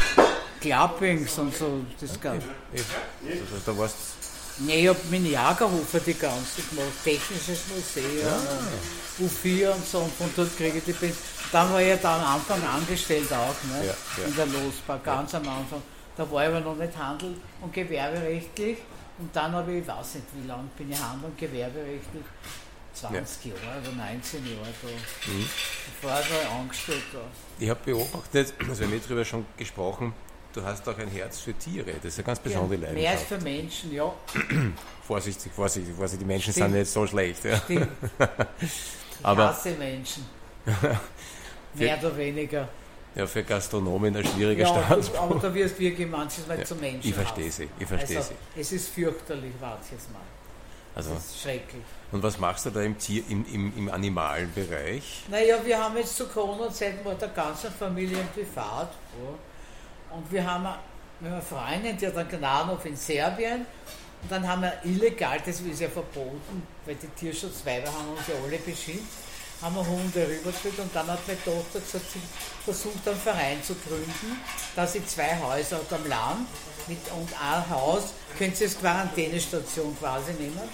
Clappings 0.59 1.37
und 1.39 1.55
so, 1.55 1.81
das 1.99 2.19
Ganze. 2.19 2.47
Also, 2.71 3.61
da 3.65 3.77
warst 3.77 3.95
Nee, 4.59 4.83
ich 4.83 4.87
habe 4.87 4.99
mit 5.11 5.31
Jagerhofer 5.31 5.99
die 5.99 6.15
ganze 6.15 6.63
gemacht, 6.63 6.87
Technisches 7.03 7.61
Museum, 7.67 8.33
U4 9.19 9.71
und 9.71 9.85
so, 9.85 9.99
und 9.99 10.13
von 10.15 10.29
dort 10.35 10.57
kriege 10.57 10.79
ich 10.79 10.83
die 10.83 10.93
Pension. 10.93 11.21
Dann 11.51 11.71
war 11.71 11.79
ich 11.79 11.89
ja 11.89 11.97
da 11.97 12.15
am 12.15 12.35
Anfang 12.35 12.61
angestellt 12.63 13.31
auch, 13.31 13.53
ne? 13.71 13.85
Ja, 13.85 13.93
ja. 13.93 14.27
in 14.27 14.35
der 14.35 14.45
Losbar, 14.47 14.99
ganz 15.03 15.35
am 15.35 15.47
Anfang. 15.47 15.81
Da 16.15 16.29
war 16.31 16.41
ich 16.41 16.49
aber 16.49 16.61
noch 16.61 16.75
nicht 16.75 16.97
handel- 16.97 17.35
und 17.61 17.71
gewerberechtlich 17.71 18.79
und 19.19 19.35
dann 19.35 19.51
habe 19.51 19.73
ich, 19.73 19.81
ich 19.81 19.87
weiß 19.87 20.15
nicht 20.15 20.27
wie 20.33 20.47
lange 20.47 20.67
bin 20.75 20.91
ich 20.91 20.99
handel- 20.99 21.29
und 21.29 21.37
gewerberechtlich, 21.37 22.23
20 22.95 23.45
Jahre 23.45 23.79
oder 23.79 23.91
19 23.91 24.43
Jahre 24.43 24.73
da. 24.81 25.31
Mhm. 25.31 25.49
Vorher 26.01 26.19
war 26.19 26.41
ich 26.41 26.49
angestellt 26.49 27.03
da. 27.13 27.19
Ich 27.59 27.69
habe 27.69 27.79
beobachtet, 27.85 28.55
also 28.67 28.79
wir 28.79 28.87
haben 28.87 29.01
darüber 29.03 29.23
schon 29.23 29.45
gesprochen, 29.55 30.13
du 30.57 30.63
hast 30.65 30.87
auch 30.89 30.97
ein 30.97 31.07
Herz 31.09 31.39
für 31.39 31.53
Tiere. 31.53 31.91
Das 32.01 32.05
ist 32.13 32.17
eine 32.19 32.25
ganz 32.25 32.39
besondere 32.39 32.81
Ja, 32.87 32.91
mehr 32.93 33.11
als 33.11 33.29
Leidenschaft. 33.29 33.41
für 33.41 33.43
Menschen, 33.43 33.93
ja. 33.93 34.13
Vorsichtig, 35.07 35.51
vorsichtig, 35.53 35.95
vorsichtig, 35.95 36.19
die 36.19 36.25
Menschen 36.25 36.51
Stimmt. 36.51 36.71
sind 36.71 36.79
nicht 36.79 36.91
so 36.91 37.07
schlecht. 37.07 37.43
Ja. 37.45 37.57
Stimmt. 37.57 37.87
Ich 38.59 38.67
Aber- 39.23 39.47
hasse 39.49 39.71
Menschen. 39.71 40.25
Mehr 41.75 41.97
oder 41.99 42.17
weniger. 42.17 42.67
ja, 43.15 43.25
für 43.27 43.43
Gastronomen 43.43 44.15
ein 44.17 44.25
schwieriger 44.25 44.63
Ja, 44.63 44.95
das, 44.95 45.13
aber 45.15 45.35
da 45.39 45.53
wirst 45.53 45.75
du 45.75 45.79
wirklich 45.79 46.07
manches 46.09 46.45
Mal 46.47 46.63
zum 46.65 46.79
Menschen. 46.79 47.07
ich 47.09 47.13
verstehe 47.15 47.51
sie, 47.51 47.69
ich 47.79 47.87
verstehe 47.87 48.17
also, 48.17 48.31
sie. 48.55 48.59
Es 48.61 48.71
ist 48.71 48.87
fürchterlich 48.89 49.53
manches 49.61 50.09
Mal. 50.11 50.21
Also, 50.95 51.13
Das 51.13 51.25
ist 51.27 51.41
schrecklich. 51.41 51.83
und 52.11 52.23
was 52.23 52.39
machst 52.39 52.65
du 52.65 52.71
da 52.71 52.81
im 52.81 52.97
Tier, 52.97 53.23
im, 53.29 53.45
im, 53.53 53.71
im 53.77 53.89
animalen 53.91 54.51
Bereich? 54.53 55.23
Naja, 55.29 55.57
wir 55.63 55.77
haben 55.81 55.95
jetzt 55.97 56.17
zu 56.17 56.25
Corona-Zeiten 56.27 57.05
war 57.05 57.13
der 57.15 57.27
ganzen 57.29 57.71
Familie 57.71 58.17
Privat. 58.33 58.91
Ja. 58.91 59.33
Und 60.11 60.31
wir 60.31 60.45
haben 60.45 60.65
eine, 60.65 60.75
wir 61.19 61.29
haben 61.31 61.37
eine 61.37 61.41
Freundin, 61.43 61.97
die 61.97 62.07
hat 62.07 62.17
einen 62.17 62.29
Gnadenhof 62.29 62.85
in 62.85 62.95
Serbien. 62.95 63.65
Und 64.23 64.31
dann 64.31 64.47
haben 64.47 64.63
wir 64.63 64.73
illegal, 64.83 65.39
das 65.45 65.61
ist 65.61 65.79
ja 65.79 65.89
verboten, 65.89 66.63
weil 66.85 66.95
die 66.95 67.07
Tierschutzweiber 67.07 67.87
haben 67.87 68.09
uns 68.09 68.27
ja 68.27 68.33
alle 68.43 68.57
beschimpft, 68.57 69.05
haben 69.61 69.75
wir 69.75 69.85
Hunde 69.85 70.27
rübergeführt 70.27 70.79
und 70.79 70.95
dann 70.95 71.07
hat 71.07 71.19
meine 71.27 71.43
Tochter 71.43 71.79
gesagt, 71.79 72.05
sie 72.11 72.19
versucht 72.65 73.07
einen 73.07 73.17
Verein 73.19 73.63
zu 73.63 73.75
gründen, 73.75 74.41
dass 74.75 74.93
sie 74.93 75.05
zwei 75.05 75.37
Häuser 75.39 75.77
hat 75.77 75.93
am 75.93 76.07
Land 76.07 76.47
mit, 76.87 76.97
und 77.15 77.29
ein 77.39 77.69
Haus 77.69 78.13
können 78.37 78.55
sie 78.55 78.65
als 78.65 78.79
Quarantänestation 78.79 79.95
quasi 79.99 80.33
nehmen. 80.33 80.67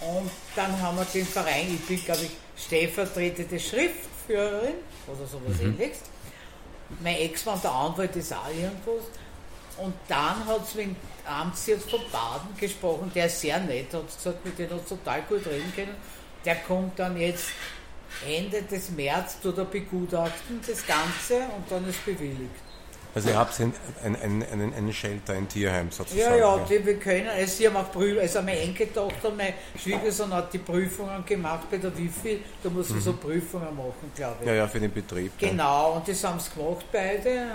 Und 0.00 0.30
dann 0.54 0.80
haben 0.80 0.98
wir 0.98 1.04
den 1.04 1.26
Verein, 1.26 1.72
ich 1.72 1.86
bin 1.86 2.04
glaube 2.04 2.24
ich 2.24 2.62
stellvertretende 2.64 3.60
Schriftführerin 3.60 4.74
oder 5.06 5.26
sowas 5.26 5.60
ähnliches. 5.60 5.98
Mein 7.02 7.16
Ex-Mann, 7.16 7.60
der 7.62 7.72
Anwalt, 7.72 8.14
ist 8.16 8.32
auch 8.32 8.48
irgendwas. 8.48 9.04
Und 9.78 9.94
dann 10.08 10.46
hat 10.46 10.62
es 10.62 10.74
mit 10.74 10.86
dem 10.86 10.96
Amtshirt 11.26 11.82
von 11.82 12.00
Baden 12.10 12.56
gesprochen, 12.58 13.10
der 13.14 13.26
ist 13.26 13.40
sehr 13.40 13.60
nett, 13.60 13.92
hat 13.92 14.06
gesagt, 14.06 14.44
mit 14.44 14.58
dem 14.58 14.70
hat 14.70 14.82
es 14.82 14.88
total 14.88 15.22
gut 15.22 15.46
reden 15.46 15.72
können. 15.74 15.96
Der 16.44 16.56
kommt 16.56 16.98
dann 16.98 17.16
jetzt 17.18 17.48
Ende 18.26 18.62
des 18.62 18.90
März, 18.90 19.40
tut 19.40 19.58
er 19.58 19.64
begutachten, 19.64 20.60
das 20.66 20.86
Ganze, 20.86 21.40
und 21.56 21.70
dann 21.70 21.86
ist 21.88 22.04
bewilligt. 22.04 22.65
Also 23.16 23.30
ihr 23.30 23.38
habt 23.38 23.58
ein, 23.60 23.72
ein, 24.04 24.14
ein, 24.14 24.44
einen, 24.52 24.74
einen 24.74 24.92
Shelter, 24.92 25.32
ein 25.32 25.48
Tierheim 25.48 25.90
sozusagen. 25.90 26.38
Ja, 26.38 26.58
ja, 26.58 26.68
wir 26.68 26.98
können, 26.98 27.28
also 27.28 27.56
sie 27.56 27.66
haben 27.66 27.76
auch 27.76 27.90
Prüfungen, 27.90 28.20
also 28.20 28.42
meine 28.42 28.60
Enkeltochter, 28.60 29.30
mein 29.34 29.54
Schwiegersohn 29.82 30.30
hat 30.34 30.52
die 30.52 30.58
Prüfungen 30.58 31.24
gemacht 31.24 31.70
bei 31.70 31.78
der 31.78 31.96
Wifi, 31.96 32.42
da 32.62 32.68
muss 32.68 32.88
sie 32.88 33.00
so 33.00 33.14
Prüfungen 33.14 33.74
machen, 33.74 34.12
glaube 34.14 34.36
ich. 34.42 34.46
ja, 34.46 34.52
ja, 34.52 34.68
für 34.68 34.80
den 34.80 34.92
Betrieb. 34.92 35.32
Genau, 35.38 35.92
und 35.92 36.06
das 36.06 36.22
haben 36.24 36.38
sie 36.38 36.50
gemacht 36.50 36.84
beide, 36.92 37.46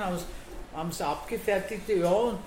haben 0.74 0.89
es 0.89 1.00
abgefertigt, 1.00 1.88
ja, 1.89 2.10
und, 2.10 2.39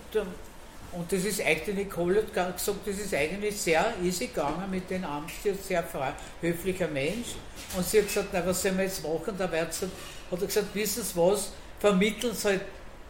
und 0.90 1.12
das 1.12 1.24
ist 1.24 1.40
eigentlich, 1.40 1.76
Nicole 1.76 2.16
hat 2.16 2.56
gesagt, 2.56 2.80
das 2.84 2.98
ist 2.98 3.14
eigentlich 3.14 3.56
sehr 3.60 3.94
easy 4.02 4.26
gegangen 4.26 4.68
mit 4.68 4.90
den 4.90 5.04
Amtstier, 5.04 5.54
sehr 5.54 5.84
frei, 5.84 6.14
höflicher 6.40 6.88
Mensch. 6.88 7.36
Und 7.76 7.86
sie 7.86 7.98
hat 7.98 8.08
gesagt, 8.08 8.30
na, 8.32 8.44
was 8.44 8.60
sollen 8.60 8.76
wir 8.76 8.86
jetzt 8.86 9.04
machen? 9.04 9.36
Da 9.38 9.44
hat 9.44 9.52
er 9.52 10.46
gesagt, 10.46 10.74
wissen 10.74 11.04
Sie 11.04 11.16
was, 11.16 11.52
vermitteln 11.78 12.34
Sie 12.34 12.48
halt 12.48 12.62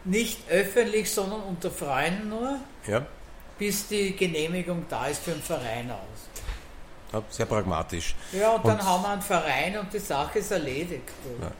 nicht 0.04 0.38
öffentlich, 0.50 1.10
sondern 1.10 1.42
unter 1.42 1.70
Freunden 1.70 2.28
nur, 2.28 2.58
Ja, 2.86 3.04
bis 3.58 3.88
die 3.88 4.14
Genehmigung 4.16 4.84
da 4.88 5.06
ist 5.06 5.22
für 5.22 5.30
den 5.32 5.42
Verein 5.42 5.90
aus. 5.90 6.42
ja, 7.12 7.22
sehr 7.30 7.46
pragmatisch. 7.46 8.14
Ja, 8.32 8.50
und 8.52 8.66
dann 8.66 8.78
Und- 8.80 8.84
haben 8.86 9.02
wir 9.02 9.08
einen 9.10 9.22
Verein 9.22 9.78
und 9.78 9.92
die 9.92 9.98
Sache 9.98 10.38
ist 10.40 10.50
erledigt. 10.50 11.08
Ja. 11.40 11.50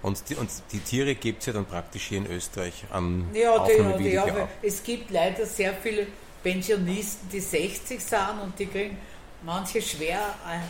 Und 0.00 0.22
die, 0.28 0.36
und 0.36 0.48
die 0.70 0.78
Tiere 0.78 1.16
gibt 1.16 1.40
es 1.40 1.46
ja 1.46 1.52
dann 1.52 1.66
praktisch 1.66 2.04
hier 2.04 2.18
in 2.18 2.26
Österreich 2.30 2.84
an 2.90 3.28
Ja, 3.34 3.66
die, 3.66 4.02
die, 4.04 4.10
ja, 4.10 4.24
es 4.62 4.82
gibt 4.84 5.10
leider 5.10 5.44
sehr 5.44 5.74
viele 5.74 6.06
Pensionisten, 6.40 7.28
die 7.30 7.40
60 7.40 8.00
sind 8.00 8.40
und 8.42 8.56
die 8.58 8.66
kriegen 8.66 8.96
manche 9.42 9.82
schwer 9.82 10.20
ein, 10.46 10.62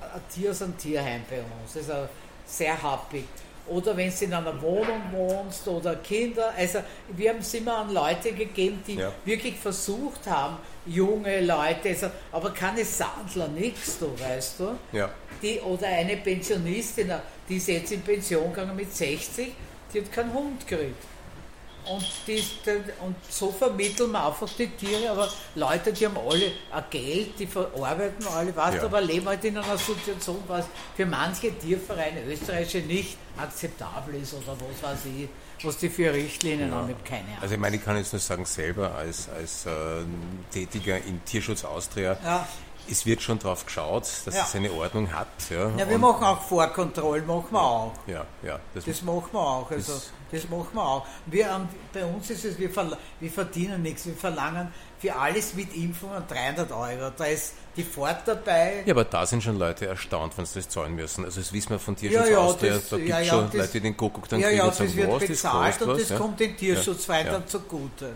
ein 0.00 0.20
Tier 0.32 0.52
aus 0.52 0.62
einem 0.62 0.78
Tierheim 0.78 1.22
bei 1.28 1.38
uns. 1.40 1.74
Das 1.74 1.82
ist 1.88 2.10
sehr 2.58 2.80
happig. 2.80 3.24
Oder 3.68 3.96
wenn 3.96 4.10
du 4.16 4.24
in 4.24 4.32
einer 4.32 4.60
Wohnung 4.62 5.02
wohnst 5.12 5.66
oder 5.68 5.96
Kinder. 5.96 6.52
Also 6.56 6.80
wir 7.08 7.30
haben 7.30 7.40
es 7.40 7.52
immer 7.54 7.78
an 7.78 7.92
Leute 7.92 8.32
gegeben, 8.32 8.82
die 8.86 8.94
Ja. 8.96 9.12
wirklich 9.24 9.56
versucht 9.56 10.26
haben, 10.26 10.56
junge 10.86 11.40
Leute, 11.40 11.88
also, 11.88 12.06
aber 12.32 12.50
keine 12.52 12.84
Sandler, 12.84 13.48
nichts, 13.48 13.98
du 13.98 14.10
weißt 14.18 14.60
du 14.60 14.76
Ja, 14.92 15.10
die, 15.42 15.58
oder 15.60 15.86
eine 15.88 16.16
Pensionistin, 16.16 17.10
die 17.48 17.56
ist 17.56 17.68
jetzt 17.68 17.92
in 17.92 18.02
Pension 18.02 18.52
gegangen 18.52 18.76
mit 18.76 18.94
60, 18.94 19.52
die 19.92 20.00
hat 20.00 20.12
keinen 20.12 20.32
Hund 20.32 20.66
gekriegt. 20.66 20.94
Und, 21.88 22.04
die, 22.26 22.42
und 23.00 23.14
so 23.28 23.52
vermitteln 23.52 24.10
wir 24.12 24.26
einfach 24.26 24.48
die 24.58 24.66
Tiere, 24.68 25.10
aber 25.10 25.28
Leute, 25.54 25.92
die 25.92 26.06
haben 26.06 26.16
alle 26.18 26.50
ein 26.72 26.84
Geld, 26.90 27.38
die 27.38 27.46
verarbeiten 27.46 28.26
alle, 28.26 28.54
weißt 28.56 28.76
Ja. 28.78 28.84
aber 28.84 29.00
leben 29.00 29.26
halt 29.26 29.44
in 29.44 29.56
einer 29.56 29.78
Situation, 29.78 30.42
was 30.48 30.66
für 30.96 31.06
manche 31.06 31.56
Tiervereine 31.56 32.24
österreichische 32.24 32.78
nicht 32.86 33.16
akzeptabel 33.36 34.16
ist 34.20 34.34
oder 34.34 34.56
was 34.58 34.90
weiß 34.90 34.98
ich, 35.16 35.28
was 35.64 35.76
die 35.78 35.88
für 35.88 36.12
Richtlinien 36.12 36.72
haben, 36.74 36.90
ich 36.90 37.04
keine 37.04 37.22
Ahnung. 37.24 37.38
also 37.42 37.54
ich 37.54 37.60
meine, 37.60 37.76
ich 37.76 37.84
kann 37.84 37.96
jetzt 37.96 38.12
nur 38.12 38.20
sagen, 38.20 38.44
selber 38.44 38.94
als, 38.94 39.28
als 39.28 39.66
äh, 39.66 39.70
Tätiger 40.52 40.96
im 40.98 41.24
Tierschutz 41.24 41.64
Austria, 41.64 42.16
Ja. 42.24 42.46
Es 42.90 43.06
wird 43.06 43.22
schon 43.22 43.38
darauf 43.38 43.64
geschaut, 43.66 44.02
dass 44.24 44.34
Ja. 44.34 44.44
es 44.44 44.54
eine 44.54 44.72
Ordnung 44.72 45.12
hat. 45.12 45.26
Ja, 45.50 45.68
Ja, 45.76 45.88
wir 45.88 45.94
Und- 45.96 46.00
machen 46.00 46.24
auch 46.24 46.40
Vorkontrollen, 46.42 47.26
machen 47.26 47.46
wir 47.50 47.62
auch. 47.62 47.92
Ja, 48.06 48.24
ja, 48.42 48.58
das, 48.74 48.84
Das 48.84 49.02
machen 49.02 49.28
wir 49.32 49.40
auch. 49.40 49.70
Also, 49.70 49.92
Das- 49.94 50.10
das, 50.30 50.48
machen 50.48 50.68
wir 50.72 50.82
auch. 50.82 51.06
Wir, 51.26 51.52
haben- 51.52 51.68
bei 51.92 52.04
uns 52.04 52.30
ist 52.30 52.44
es, 52.44 52.58
wir, 52.58 52.70
wir 53.20 53.30
verdienen 53.30 53.82
nichts. 53.82 54.06
Wir 54.06 54.14
verlangen 54.14 54.72
für 54.98 55.14
alles 55.14 55.54
mit 55.54 55.74
Impfungen 55.76 56.22
300 56.26 56.72
Euro. 56.72 57.10
Da 57.16 57.24
ist 57.26 57.52
die 57.76 57.82
Fahrt 57.82 58.26
dabei. 58.26 58.82
ja, 58.86 58.94
aber 58.94 59.04
da 59.04 59.26
sind 59.26 59.42
schon 59.42 59.58
Leute 59.58 59.86
erstaunt, 59.86 60.36
wenn 60.38 60.46
sie 60.46 60.60
das 60.60 60.68
zahlen 60.70 60.94
müssen. 60.94 61.24
Also 61.24 61.40
das 61.40 61.52
wissen 61.52 61.70
wir 61.70 61.78
von 61.78 61.94
Tierschutz 61.94 62.28
Ja, 62.30 62.38
Austria, 62.38 62.72
das- 62.74 62.88
da 62.88 62.96
gibt 62.96 63.10
es 63.10 63.26
schon 63.26 63.44
das- 63.46 63.54
Leute, 63.54 63.72
die 63.72 63.80
den 63.80 63.96
Kuckuck 63.96 64.28
dann 64.28 64.40
ja, 64.40 64.46
kriegen 64.48 64.58
ja, 64.58 64.64
und 64.64 64.70
das 64.70 64.78
sagen, 64.78 64.96
wird 64.96 65.10
was, 65.10 65.18
das 65.20 65.28
bezahlt 65.28 65.78
kostet 65.78 65.88
und 65.88 66.10
das 66.10 66.18
kommt 66.18 66.40
den 66.40 66.56
Tierschutzweitern 66.56 67.42
Ja. 67.42 67.46
zugute. 67.46 68.12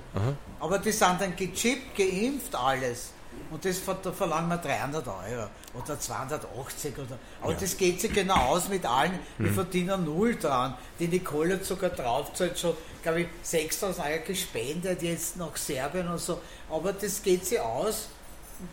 Aber 0.58 0.78
die 0.78 0.92
sind 0.92 1.20
dann 1.20 1.36
gechippt, 1.36 1.96
geimpft, 1.96 2.54
alles. 2.54 3.12
Und 3.50 3.64
das 3.64 3.80
da 4.02 4.12
verlangen 4.12 4.48
wir 4.48 4.58
300 4.58 5.06
Euro 5.08 5.48
oder 5.74 5.98
280 5.98 6.96
oder. 6.98 7.18
Aber 7.42 7.52
Ja. 7.52 7.58
das 7.60 7.76
geht 7.76 8.00
sich 8.00 8.12
genau 8.12 8.36
aus 8.36 8.68
mit 8.68 8.86
allen. 8.86 9.18
Mhm. 9.38 9.44
Wir 9.44 9.52
verdienen 9.52 10.04
null 10.04 10.36
dran. 10.36 10.74
Die 10.98 11.08
Nicole 11.08 11.54
hat 11.54 11.64
sogar 11.64 11.90
draufzahlt 11.90 12.58
schon, 12.58 12.74
glaube 13.02 13.22
ich, 13.22 13.26
6000 13.42 14.06
Euro 14.06 14.18
gespendet 14.26 15.02
jetzt 15.02 15.36
nach 15.36 15.56
Serbien 15.56 16.06
und 16.08 16.18
so. 16.20 16.40
Aber 16.70 16.92
das 16.92 17.22
geht 17.22 17.44
sich 17.44 17.58
aus. 17.60 18.08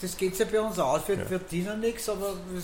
Das 0.02 0.16
geht 0.16 0.36
sich 0.36 0.48
bei 0.48 0.60
uns 0.62 0.78
aus. 0.78 1.02
Wir 1.08 1.26
verdienen 1.26 1.80
nichts, 1.80 2.08
aber 2.10 2.34
wir, 2.50 2.62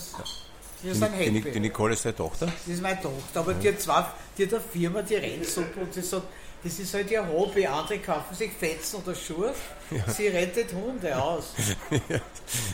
Die, 0.82 0.92
sind 0.94 1.10
die, 1.18 1.24
happy. 1.40 1.50
die 1.52 1.60
Nicole 1.60 1.94
ist 1.94 2.04
deine 2.04 2.14
Tochter? 2.16 2.46
Das 2.46 2.74
ist 2.74 2.82
meine 2.82 3.00
Tochter, 3.00 3.40
aber 3.40 3.54
die 3.54 3.68
hat 3.70 3.80
zwei, 3.80 4.04
die 4.36 4.44
hat 4.46 4.52
eine 4.52 4.60
Firma, 4.62 5.00
die 5.02 5.14
rennt 5.14 5.46
super 5.46 5.80
und 5.80 5.94
sie 5.94 6.02
sagt, 6.02 6.24
das 6.64 6.78
ist 6.78 6.94
halt 6.94 7.10
ihr 7.10 7.26
Hobby. 7.26 7.66
Andere 7.66 7.98
kaufen 7.98 8.34
sich 8.34 8.52
Fetzen 8.52 8.96
oder 8.96 9.14
Schuhe. 9.14 9.54
Ja. 9.90 10.10
Sie 10.10 10.28
rettet 10.28 10.72
Hunde 10.72 11.14
aus. 11.22 11.52
ja. 12.08 12.18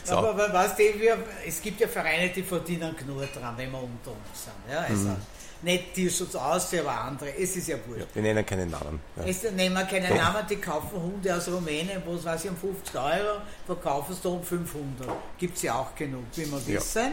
so. 0.03 0.15
Aber, 0.15 0.29
aber 0.29 0.53
weißt 0.53 0.79
du, 0.79 0.83
wir, 0.99 1.17
es 1.45 1.61
gibt 1.61 1.81
ja 1.81 1.87
Vereine, 1.87 2.29
die 2.29 2.41
verdienen 2.41 2.95
genug 2.95 3.21
dran, 3.33 3.53
wenn 3.57 3.69
wir 3.69 3.83
unter 3.83 4.11
uns 4.11 4.43
sind. 4.43 4.53
Ja, 4.71 4.79
also 4.81 5.09
mhm. 5.09 5.17
Nicht 5.63 5.93
Tierschutz 5.93 6.33
aus, 6.33 6.73
aber 6.73 6.91
andere. 7.01 7.37
Es 7.37 7.55
ist 7.55 7.67
ja 7.67 7.75
wurscht. 7.85 8.01
Ja, 8.01 8.07
wir 8.15 8.21
nennen 8.23 8.43
keinen 8.43 8.71
Namen. 8.71 8.99
Ja. 9.15 9.23
Es 9.27 9.43
nennen 9.43 9.75
wir 9.75 9.83
keinen 9.83 10.17
Namen, 10.17 10.43
die 10.49 10.55
kaufen 10.55 10.99
Hunde 10.99 11.35
aus 11.35 11.47
Rumänien, 11.47 12.01
wo 12.03 12.15
es 12.15 12.25
weiß 12.25 12.45
ich, 12.45 12.49
um 12.49 12.57
50 12.57 12.95
Euro, 12.95 13.41
verkaufen 13.67 14.13
es 14.13 14.21
da 14.21 14.29
um 14.29 14.43
500. 14.43 15.07
Gibt 15.37 15.57
es 15.57 15.61
ja 15.61 15.75
auch 15.75 15.93
genug, 15.93 16.23
wie 16.33 16.49
wir 16.49 16.67
wissen. 16.67 17.11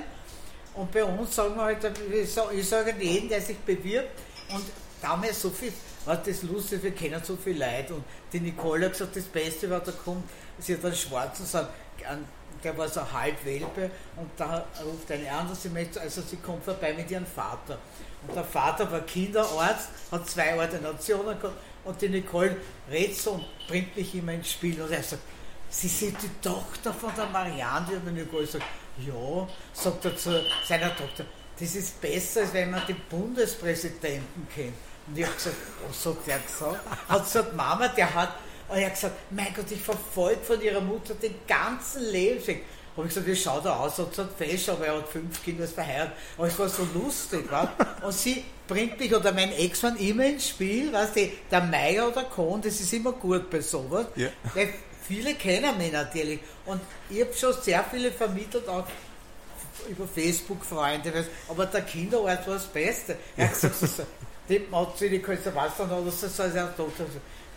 Und 0.75 0.91
bei 0.93 1.05
uns 1.05 1.35
sagen 1.35 1.57
wir 1.57 1.65
halt, 1.65 1.79
ich 2.11 2.69
sage 2.69 2.95
jedem, 2.99 3.29
der 3.29 3.43
sich 3.43 3.59
bewirbt, 3.59 4.19
und 4.55 4.65
damals 5.03 5.43
so 5.43 5.51
viel 5.51 5.73
was 6.09 6.23
das 6.23 6.43
lustig, 6.43 6.83
wir 6.83 6.93
kennen 6.93 7.21
so 7.23 7.37
viel 7.37 7.59
Leute 7.59 7.95
und 7.95 8.05
die 8.33 8.41
Nicole 8.41 8.87
hat 8.87 8.93
gesagt, 8.93 9.15
das 9.15 9.25
Beste 9.25 9.69
war, 9.69 9.81
da 9.81 9.93
kommt, 9.93 10.25
sie 10.59 10.75
hat 10.75 10.85
einen 10.85 10.95
Schwarzen, 10.95 11.45
der 12.65 12.79
war 12.79 12.89
so 12.89 13.13
halb 13.13 13.45
Welpe 13.45 13.91
und 14.17 14.31
da 14.39 14.65
ruft 14.83 15.13
eine 15.13 15.31
an, 15.31 15.55
sie 15.55 15.69
möchte, 15.69 16.01
also 16.01 16.23
sie 16.23 16.37
kommt 16.37 16.65
vorbei 16.65 16.95
mit 16.95 17.11
ihrem 17.11 17.27
Vater. 17.27 17.79
Und 18.27 18.35
der 18.35 18.43
Vater 18.43 18.91
war 18.91 19.01
Kinderarzt, 19.03 19.91
hat 20.11 20.29
zwei 20.29 20.57
Ordinationen 20.57 21.39
gehabt 21.39 21.59
und 21.85 22.01
die 22.01 22.09
Nicole 22.09 22.57
redet 22.91 23.17
so 23.17 23.33
und 23.33 23.45
bringt 23.69 23.95
mich 23.95 24.15
immer 24.15 24.33
ins 24.33 24.51
Spiel 24.51 24.81
und 24.81 24.91
er 24.91 25.03
sagt, 25.03 25.23
Sie 25.71 25.89
sind 25.89 26.17
die 26.23 26.31
Tochter 26.41 26.95
von 26.95 27.13
der 27.15 27.27
Marianne, 27.27 27.97
und 27.97 28.07
die 28.07 28.23
Nicole 28.23 28.47
sagt, 28.47 28.65
ja, 29.07 29.47
sagt 29.75 30.05
er 30.07 30.17
zu 30.17 30.43
seiner 30.67 30.97
Tochter, 30.97 31.27
das 31.61 31.75
ist 31.75 32.01
besser, 32.01 32.41
als 32.41 32.55
wenn 32.55 32.71
man 32.71 32.81
den 32.87 32.97
Bundespräsidenten 33.11 34.49
kennt. 34.55 34.73
Und 35.09 35.19
ich 35.19 35.25
habe 35.25 35.35
gesagt, 35.35 35.57
was 35.89 36.07
hat 36.07 36.27
der 36.27 36.39
gesagt? 36.39 37.09
Hat 37.09 37.25
gesagt, 37.25 37.57
Mama, 37.57 37.89
der 37.89 38.15
hat, 38.15 38.35
und 38.69 38.77
er 38.77 38.87
hat 38.87 38.95
gesagt, 38.95 39.17
mein 39.31 39.55
Gott, 39.55 39.71
ich 39.71 39.81
verfolge 39.81 40.41
von 40.43 40.61
ihrer 40.61 40.81
Mutter 40.81 41.15
den 41.15 41.35
ganzen 41.47 42.03
Lebensweg. 42.05 42.65
Habe 42.97 43.07
ich 43.07 43.15
gesagt, 43.15 43.27
wie 43.29 43.37
schaut 43.37 43.65
er 43.65 43.79
aus? 43.79 43.97
Hat 43.99 44.11
gesagt, 44.11 44.37
fesch, 44.37 44.69
aber 44.69 44.87
er 44.87 44.97
hat 44.97 45.09
fünf 45.09 45.43
Kinder, 45.43 45.65
ist 45.65 45.75
verheiratet. 45.75 46.15
Aber 46.37 46.49
es 46.49 46.59
war 46.59 46.69
so 46.69 46.87
lustig, 46.95 47.51
weißt? 47.51 47.69
Und 48.03 48.13
sie 48.13 48.45
bringt 48.67 48.99
mich 48.99 49.15
oder 49.15 49.33
mein 49.33 49.53
Ex-Mann 49.53 49.97
immer 49.97 50.27
ins 50.27 50.49
Spiel, 50.49 50.93
weißt 50.93 51.17
du, 51.17 51.31
der 51.51 51.61
Meier 51.63 52.09
oder 52.09 52.25
Kohn, 52.25 52.61
das 52.61 52.81
ist 52.81 52.93
immer 52.93 53.13
gut 53.13 53.49
bei 53.51 53.61
sowas. 53.61 54.07
Ja. 54.17 54.29
Weil 54.53 54.75
viele 55.07 55.35
kennen 55.35 55.79
mich 55.79 55.93
natürlich. 55.93 56.41
Und 56.67 56.81
ich 57.09 57.21
habe 57.21 57.33
schon 57.35 57.55
sehr 57.63 57.85
viele 57.91 58.11
vermittelt, 58.11 58.69
auch 58.69 58.85
über 59.89 60.07
Facebook 60.07 60.65
Freunde, 60.65 61.25
aber 61.49 61.67
der 61.67 61.83
Kinderort 61.83 62.47
war 62.47 62.55
das 62.55 62.67
Beste. 62.67 63.17
Er 63.37 63.47
hat 63.47 63.55
gesagt, 63.55 64.07
die 64.49 64.61
Matze, 64.71 65.11
die 65.11 65.21
kannst 65.21 65.47
du 65.47 65.55
was 65.55 65.77
dann 65.77 65.91
oder 65.91 66.11
so, 66.11 66.29
so 66.29 66.43
ist 66.43 66.77
tot. 66.77 66.93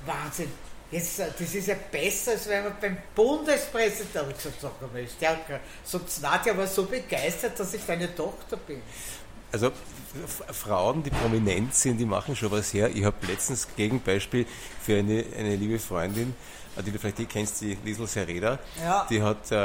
Wahnsinn. 0.06 0.52
Jetzt, 0.92 1.20
äh, 1.20 1.28
das 1.38 1.56
ist 1.56 1.68
ja 1.68 1.76
besser, 1.90 2.32
als 2.32 2.48
wenn 2.50 2.64
man 2.64 2.74
beim 2.82 2.98
Bundespräsidenten 3.16 4.34
gesagt 4.34 5.12
stärker. 5.18 5.60
Sagt 5.84 6.22
Nadja 6.22 6.58
war 6.58 6.68
so 6.68 6.86
begeistert, 6.86 7.58
dass 7.58 7.74
ich 7.74 7.82
deine 7.86 8.14
Tochter 8.14 8.58
bin. 8.58 8.82
Also 9.54 9.72
Frauen, 10.52 11.04
die 11.04 11.10
prominent 11.10 11.74
sind, 11.74 11.98
die 11.98 12.06
machen 12.06 12.36
schon 12.36 12.52
was 12.52 12.74
her. 12.74 12.90
Ich 12.94 13.04
habe 13.04 13.16
letztens 13.28 13.68
Gegenbeispiel 13.76 14.46
für 14.82 15.00
eine, 15.00 15.26
eine 15.38 15.56
liebe 15.56 15.80
Freundin, 15.80 16.36
die 16.86 16.92
du 16.92 17.00
vielleicht 17.00 17.20
eh 17.20 17.26
kennst, 17.26 17.62
die 17.62 17.78
Liesel 17.84 18.08
Sereda, 18.08 18.60
ja. 18.84 19.06
die 19.10 19.22
hat 19.22 19.52
äh, 19.52 19.56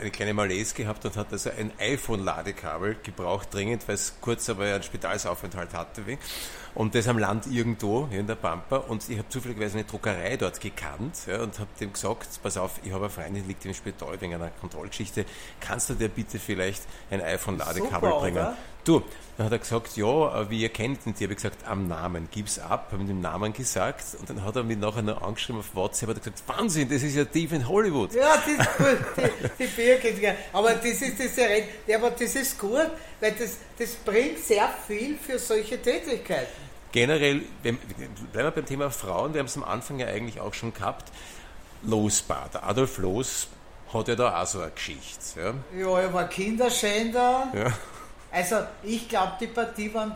eine 0.00 0.10
kleine 0.10 0.34
Malaise 0.34 0.74
gehabt 0.74 1.04
und 1.04 1.16
hat 1.16 1.32
also 1.32 1.50
ein 1.50 1.72
iPhone-Ladekabel 1.78 2.96
gebraucht, 3.02 3.48
dringend, 3.52 3.86
weil 3.88 3.94
es 3.94 4.14
kurz 4.20 4.48
aber 4.48 4.64
einen 4.64 4.82
Spitalsaufenthalt 4.82 5.74
hatte. 5.74 6.06
Wie 6.06 6.18
und 6.74 6.94
das 6.94 7.06
am 7.06 7.18
Land 7.18 7.46
irgendwo 7.46 8.08
hier 8.08 8.20
in 8.20 8.26
der 8.26 8.34
Pampa 8.34 8.76
und 8.76 9.08
ich 9.08 9.18
habe 9.18 9.28
zufälligerweise 9.28 9.78
eine 9.78 9.84
Druckerei 9.84 10.36
dort 10.36 10.60
gekannt 10.60 11.18
ja, 11.26 11.42
und 11.42 11.58
habe 11.58 11.68
dem 11.80 11.92
gesagt, 11.92 12.28
pass 12.42 12.56
auf, 12.56 12.80
ich 12.82 12.92
habe 12.92 13.04
eine 13.04 13.10
Freundin, 13.10 13.42
die 13.42 13.48
liegt 13.48 13.64
im 13.66 13.74
Spital 13.74 14.20
wegen 14.20 14.34
einer 14.34 14.50
Kontrollgeschichte, 14.50 15.26
kannst 15.60 15.90
du 15.90 15.94
dir 15.94 16.08
bitte 16.08 16.38
vielleicht 16.38 16.82
ein 17.10 17.20
iPhone-Ladekabel 17.20 18.10
bringen? 18.12 18.38
Oder? 18.38 18.56
Du, 18.84 19.02
dann 19.36 19.46
hat 19.46 19.52
er 19.52 19.58
gesagt, 19.58 19.96
ja, 19.96 20.50
wie 20.50 20.62
ihr 20.62 20.68
kennt 20.68 21.06
ihn, 21.06 21.14
die 21.14 21.24
habe 21.24 21.34
ich 21.34 21.36
gesagt, 21.36 21.68
am 21.68 21.86
Namen, 21.86 22.28
gib's 22.30 22.58
ab, 22.58 22.88
habe 22.90 23.02
ihm 23.02 23.06
den 23.06 23.20
Namen 23.20 23.52
gesagt 23.52 24.16
und 24.18 24.28
dann 24.28 24.42
hat 24.42 24.56
er 24.56 24.64
mich 24.64 24.78
nachher 24.78 25.02
noch 25.02 25.22
angeschrieben 25.22 25.60
auf 25.60 25.74
WhatsApp 25.74 26.08
und 26.08 26.18
gesagt, 26.18 26.41
Wahnsinn, 26.46 26.88
das 26.88 27.02
ist 27.02 27.14
ja 27.14 27.24
tief 27.24 27.52
in 27.52 27.66
Hollywood. 27.66 28.14
Ja, 28.14 28.36
das 28.36 28.46
ist 28.46 28.76
gut, 28.76 28.98
die, 29.58 29.64
die 29.64 29.66
Birgit, 29.66 30.36
aber 30.52 30.74
das 30.74 30.84
ist 30.84 31.18
das 31.18 31.36
ja, 31.86 31.96
aber 31.96 32.10
das 32.10 32.34
ist 32.34 32.58
gut, 32.58 32.90
weil 33.20 33.32
das, 33.32 33.56
das 33.78 33.94
bringt 33.96 34.38
sehr 34.38 34.68
viel 34.86 35.16
für 35.18 35.38
solche 35.38 35.80
Tätigkeiten 35.80 36.62
generell, 36.92 37.40
bleiben 37.62 37.78
wir 38.32 38.50
beim 38.50 38.66
Thema 38.66 38.90
Frauen, 38.90 39.32
wir 39.32 39.40
haben 39.40 39.46
es 39.46 39.56
am 39.56 39.64
Anfang 39.64 39.98
ja 39.98 40.06
eigentlich 40.06 40.40
auch 40.40 40.54
schon 40.54 40.72
gehabt, 40.72 41.10
Losbar. 41.84 42.48
Der 42.52 42.64
Adolf 42.64 42.98
Loos 42.98 43.48
hat 43.92 44.08
ja 44.08 44.14
da 44.14 44.40
auch 44.40 44.46
so 44.46 44.60
eine 44.60 44.70
Geschichte. 44.70 45.40
Ja, 45.40 45.54
ja 45.76 46.00
er 46.00 46.14
war 46.14 46.28
Kinderschänder. 46.28 47.52
Ja. 47.52 47.72
Also 48.30 48.56
ich 48.82 49.08
glaube, 49.08 49.32
die 49.40 49.48
Partie 49.48 49.92
waren 49.92 50.14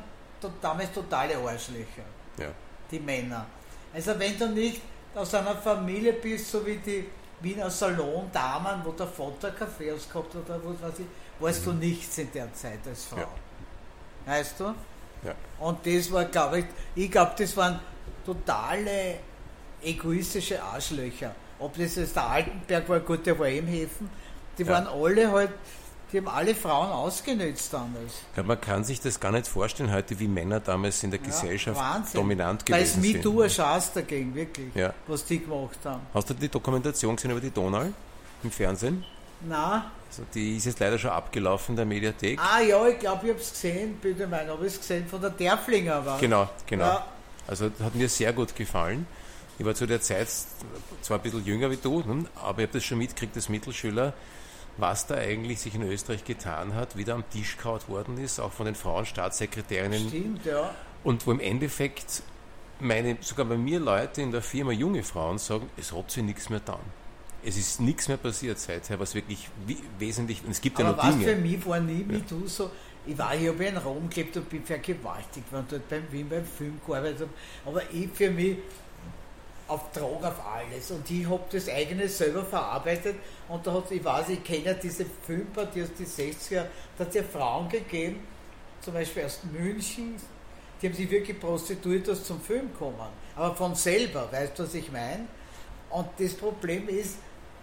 damals 0.62 0.93
totale 0.93 1.37
Arschlöcher. 1.37 2.05
Ja. 2.39 2.49
Die 2.91 3.01
Männer. 3.01 3.47
Also 3.93 4.17
wenn 4.19 4.39
du 4.39 4.49
nicht 4.49 4.81
aus 5.16 5.35
einer 5.35 5.57
Familie 5.57 6.12
bist, 6.12 6.50
so 6.50 6.64
wie 6.66 6.76
die 6.76 7.07
Wiener 7.40 7.70
Salon-Damen, 7.70 8.83
wo 8.85 8.92
der 8.92 9.07
Vater 9.07 9.50
Kaffee 9.50 9.92
ausgehabt 9.92 10.35
hat, 10.35 10.48
oder 10.48 10.61
was 10.64 10.83
weiß 10.83 10.98
ich, 11.00 11.07
warst 11.40 11.66
mhm. 11.66 11.81
du 11.81 11.87
nichts 11.87 12.18
in 12.18 12.33
der 12.33 12.52
Zeit 12.55 12.81
als 12.87 13.05
Frau. 13.05 13.18
Ja. 13.18 13.29
Weißt 14.26 14.61
du? 14.61 14.64
Ja. 15.24 15.35
Und 15.59 15.87
das 15.87 16.11
war, 16.12 16.24
glaube 16.26 16.61
ich, 16.61 16.66
ich 16.94 17.11
glaube, 17.11 17.33
das 17.38 17.57
waren 17.57 17.81
totale 18.24 19.18
egoistische 19.83 20.62
Arschlöcher. 20.62 21.35
Ob 21.59 21.76
das 21.76 21.94
jetzt 21.94 22.16
der 22.16 22.26
Altenberg 22.26 22.88
war, 22.88 23.00
gut, 23.00 23.24
der 23.24 23.38
war 23.38 23.48
im 23.48 23.66
Häfen, 23.66 24.11
die 24.59 24.64
ja. 24.64 24.68
waren 24.68 24.87
alle 24.87 25.31
halt, 25.31 25.50
die 26.12 26.19
haben 26.19 26.29
alle 26.29 26.55
Frauen 26.55 26.90
ausgenützt 26.90 27.73
damals. 27.73 28.12
Ja, 28.37 28.42
man 28.42 28.61
kann 28.61 28.85
sich 28.85 29.01
das 29.01 29.19
gar 29.19 29.33
nicht 29.33 29.49
vorstellen 29.49 29.92
heute, 29.92 30.19
wie 30.21 30.29
Männer 30.29 30.61
damals 30.61 31.03
in 31.03 31.11
der 31.11 31.21
ja, 31.21 31.27
Gesellschaft 31.27 31.81
Wahnsinn. 31.81 32.21
dominant 32.21 32.64
gewesen 32.64 33.03
sind. 33.03 33.03
Weil 33.03 33.21
es 33.21 33.25
MeToo 33.25 33.47
Chance 33.49 33.90
dagegen, 33.95 34.35
wirklich, 34.35 34.75
ja. 34.75 34.95
was 35.07 35.25
die 35.25 35.40
gemacht 35.40 35.79
haben. 35.85 36.03
Hast 36.14 36.31
du 36.31 36.35
die 36.35 36.49
Dokumentation 36.49 37.16
gesehen 37.16 37.33
über 37.33 37.40
die 37.40 37.51
Donau 37.51 37.87
im 38.42 38.51
Fernsehen? 38.51 39.05
Na. 39.47 39.90
Also 40.09 40.23
die 40.33 40.57
ist 40.57 40.66
jetzt 40.66 40.81
leider 40.81 40.99
schon 40.99 41.11
abgelaufen 41.11 41.73
in 41.73 41.77
der 41.77 41.87
Mediathek. 41.87 42.38
Ah 42.40 42.61
ja, 42.61 42.87
ich 42.87 42.99
glaube, 42.99 43.27
ich 43.27 43.31
habe 43.33 43.40
es 43.40 43.51
gesehen, 43.51 43.99
bitte 44.01 44.27
mein, 44.27 44.49
habe 44.49 44.66
ich 44.66 44.75
es 44.75 44.79
gesehen 44.79 45.07
von 45.07 45.21
der 45.21 45.31
Derflinger 45.31 46.07
war. 46.07 46.19
Genau, 46.19 46.49
genau. 46.66 46.85
Ja. 46.85 47.07
Also 47.47 47.71
hat 47.81 47.95
mir 47.95 48.09
sehr 48.09 48.33
gut 48.33 48.55
gefallen. 48.55 49.07
Ich 49.59 49.64
war 49.64 49.75
zu 49.75 49.87
der 49.87 50.01
Zeit 50.01 50.29
zwar 51.03 51.19
ein 51.19 51.23
bisschen 51.23 51.45
jünger 51.45 51.71
wie 51.71 51.77
du, 51.77 52.01
ne, 52.01 52.27
aber 52.37 52.61
ich 52.61 52.69
habe 52.69 52.79
das 52.79 52.85
schon 52.85 52.99
mitgekriegt 52.99 53.35
als 53.37 53.49
Mittelschüler, 53.49 54.12
was 54.79 55.07
da 55.07 55.15
eigentlich 55.17 55.61
sich 55.61 55.75
in 55.75 55.83
Österreich 55.83 56.25
getan 56.25 56.75
hat, 56.75 56.97
wie 56.97 57.05
da 57.05 57.15
am 57.15 57.29
Tisch 57.31 57.57
kaut 57.57 57.89
worden 57.89 58.19
ist, 58.19 58.41
auch 58.41 58.53
von 58.53 58.67
den 58.67 58.75
Frauenstaatssekretärinnen. 58.75 60.09
Stimmt, 60.09 60.45
ja. 60.45 60.75
Und 61.05 61.27
wo 61.27 61.33
im 61.33 61.41
Endeffekt 61.41 62.23
meine, 62.81 63.17
sogar 63.21 63.47
bei 63.47 63.57
mir 63.57 63.81
Leute 63.81 64.23
in 64.23 64.33
der 64.33 64.43
Firma, 64.43 64.73
junge 64.73 65.03
Frauen, 65.03 65.39
sagen, 65.39 65.71
es 65.77 65.93
hat 65.93 66.11
sich 66.11 66.23
nichts 66.23 66.51
mehr 66.51 66.61
getan 66.61 66.81
es 67.47 67.57
ist 67.57 67.81
nichts 67.81 68.09
mehr 68.09 68.17
passiert 68.17 68.59
seither, 68.59 68.99
was 68.99 69.15
wirklich 69.15 69.49
wesentlich, 69.99 70.43
und 70.45 70.51
es 70.51 70.61
gibt 70.61 70.81
Aber 70.81 70.91
ja 70.91 70.97
noch 70.97 70.99
was 70.99 71.17
Dinge. 71.17 71.25
für 71.33 71.37
mich 71.37 71.67
war 71.67 71.81
nie 71.81 72.05
wie 72.09 72.17
ja. 72.17 72.25
du 72.29 72.47
so, 72.49 72.71
ich 73.07 73.17
war 73.17 73.37
hier 73.37 73.59
in 73.61 73.77
Rom 73.77 74.11
gelebt 74.11 74.37
und 74.37 74.51
bin 74.51 74.65
vergewaltigt 74.65 75.51
worden, 75.53 75.67
dort 75.71 75.89
beim 75.89 76.03
Wien 76.11 76.29
beim 76.29 76.45
Film 76.45 76.81
gearbeitet 76.85 77.29
aber 77.65 77.83
ich 77.93 78.09
für 78.12 78.31
mich 78.31 78.57
auf 79.68 79.92
Drogen, 79.92 80.24
auf 80.24 80.44
alles. 80.44 80.90
Und 80.90 81.11
ich 81.11 81.29
habe 81.29 81.42
das 81.50 81.68
eigene 81.68 82.09
selber 82.09 82.44
verarbeitet 82.44 83.16
und 83.48 83.66
da 83.66 83.72
hat 83.72 83.90
ich 83.90 84.05
weiß, 84.05 84.29
ich 84.31 84.44
kenne 84.44 84.64
ja 84.64 84.74
diese 84.74 85.07
Filmpartie 85.26 85.83
aus 85.83 85.88
den 85.98 86.07
60er, 86.07 86.64
da 86.96 87.05
hat 87.05 87.09
es 87.09 87.14
ja 87.14 87.22
Frauen 87.22 87.68
gegeben, 87.68 88.20
zum 88.81 88.94
Beispiel 88.94 89.24
aus 89.24 89.40
München, 89.52 90.16
die 90.81 90.87
haben 90.87 90.94
sich 90.94 91.11
wirklich 91.11 91.40
prostituiert, 91.40 92.07
dass 92.09 92.24
zum 92.24 92.40
Film 92.40 92.72
kommen. 92.79 92.96
Aber 93.35 93.55
von 93.55 93.74
selber, 93.74 94.31
weißt 94.31 94.59
du, 94.59 94.64
was 94.64 94.74
ich 94.74 94.92
meine? 94.92 95.26
Und 95.90 96.09
das 96.18 96.35
Problem 96.35 96.88
ist, 96.88 97.16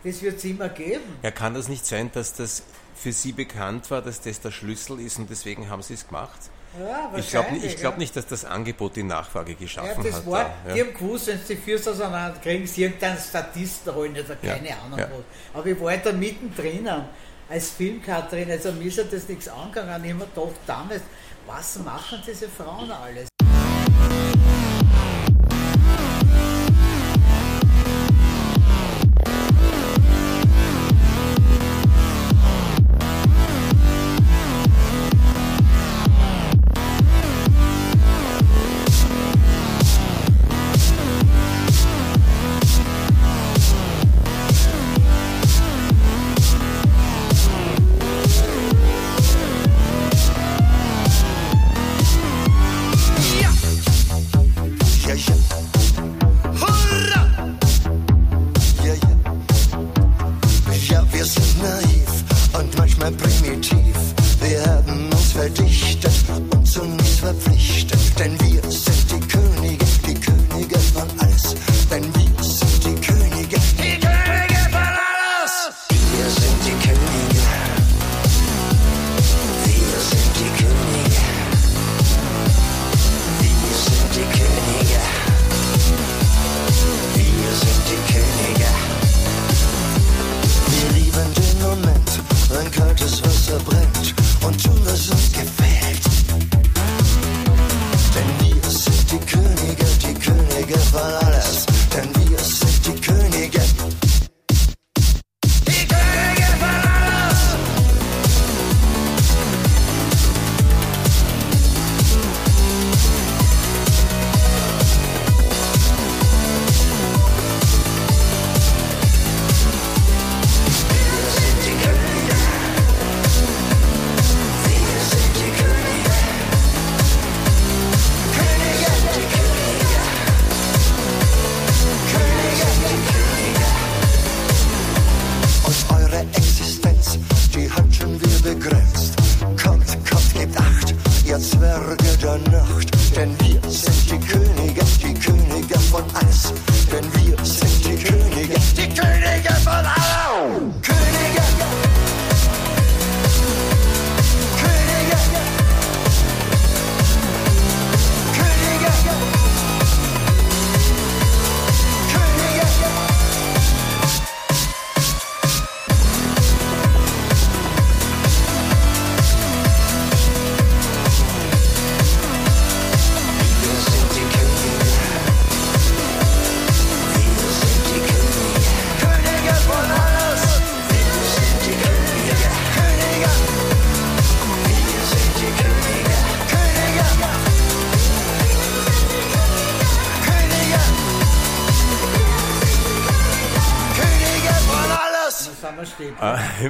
das 0.04 0.22
wird 0.22 0.38
es 0.38 0.46
immer 0.46 0.70
geben. 0.70 1.18
Ja, 1.22 1.32
kann 1.32 1.54
das 1.54 1.68
nicht 1.68 1.86
sein, 1.86 2.10
dass 2.14 2.34
das 2.34 2.64
für 2.96 3.14
Sie 3.14 3.32
bekannt 3.32 3.90
war, 3.92 4.02
dass 4.02 4.22
das 4.22 4.42
der 4.42 4.52
Schlüssel 4.52 5.00
ist 5.00 5.18
und 5.18 5.30
deswegen 5.30 5.70
haben 5.70 5.82
Sie 5.82 5.94
es 5.94 6.08
gemacht? 6.08 6.40
Ja, 6.80 7.12
ich 7.16 7.30
glaube 7.30 7.56
ich 7.56 7.76
glaub 7.78 7.98
nicht, 7.98 8.16
dass 8.16 8.26
das 8.26 8.46
Angebot 8.46 8.96
die 8.96 9.04
Nachfrage 9.04 9.54
geschaffen 9.56 10.04
ja, 10.04 10.10
das 10.10 10.16
hat. 10.16 10.26
War, 10.26 10.52
da, 10.66 10.74
Die 10.74 10.82
haben 10.82 10.94
gewusst, 10.94 11.28
wenn 11.28 11.40
sie 11.40 11.56
die 11.56 11.62
Füße 11.62 11.92
auseinander 11.92 12.40
kriegen, 12.40 12.66
sie 12.66 12.84
irgendeinen 12.84 13.18
Statisten 13.20 13.94
holen 13.94 14.12
oder 14.12 14.36
keine 14.36 14.76
Ahnung 14.82 15.00
was. 15.00 15.24
Aber 15.54 15.68
ich 15.68 15.80
war 15.80 15.92
halt 15.92 16.06
da 16.06 16.12
mittendrin 16.12 16.90
als 17.50 17.70
Filmkaterin, 17.72 18.50
also 18.50 18.72
mir 18.72 18.88
ist 18.88 18.98
ja 18.98 19.04
das 19.04 19.28
nichts 19.28 19.48
angegangen. 19.48 20.04
Ich 20.04 20.12
habe 20.12 20.20
mir 20.20 20.26
gedacht, 20.26 20.60
damals, 20.66 21.02
was 21.46 21.80
machen 21.80 22.22
diese 22.26 22.50
Frauen 22.50 22.92
alles? 22.92 23.28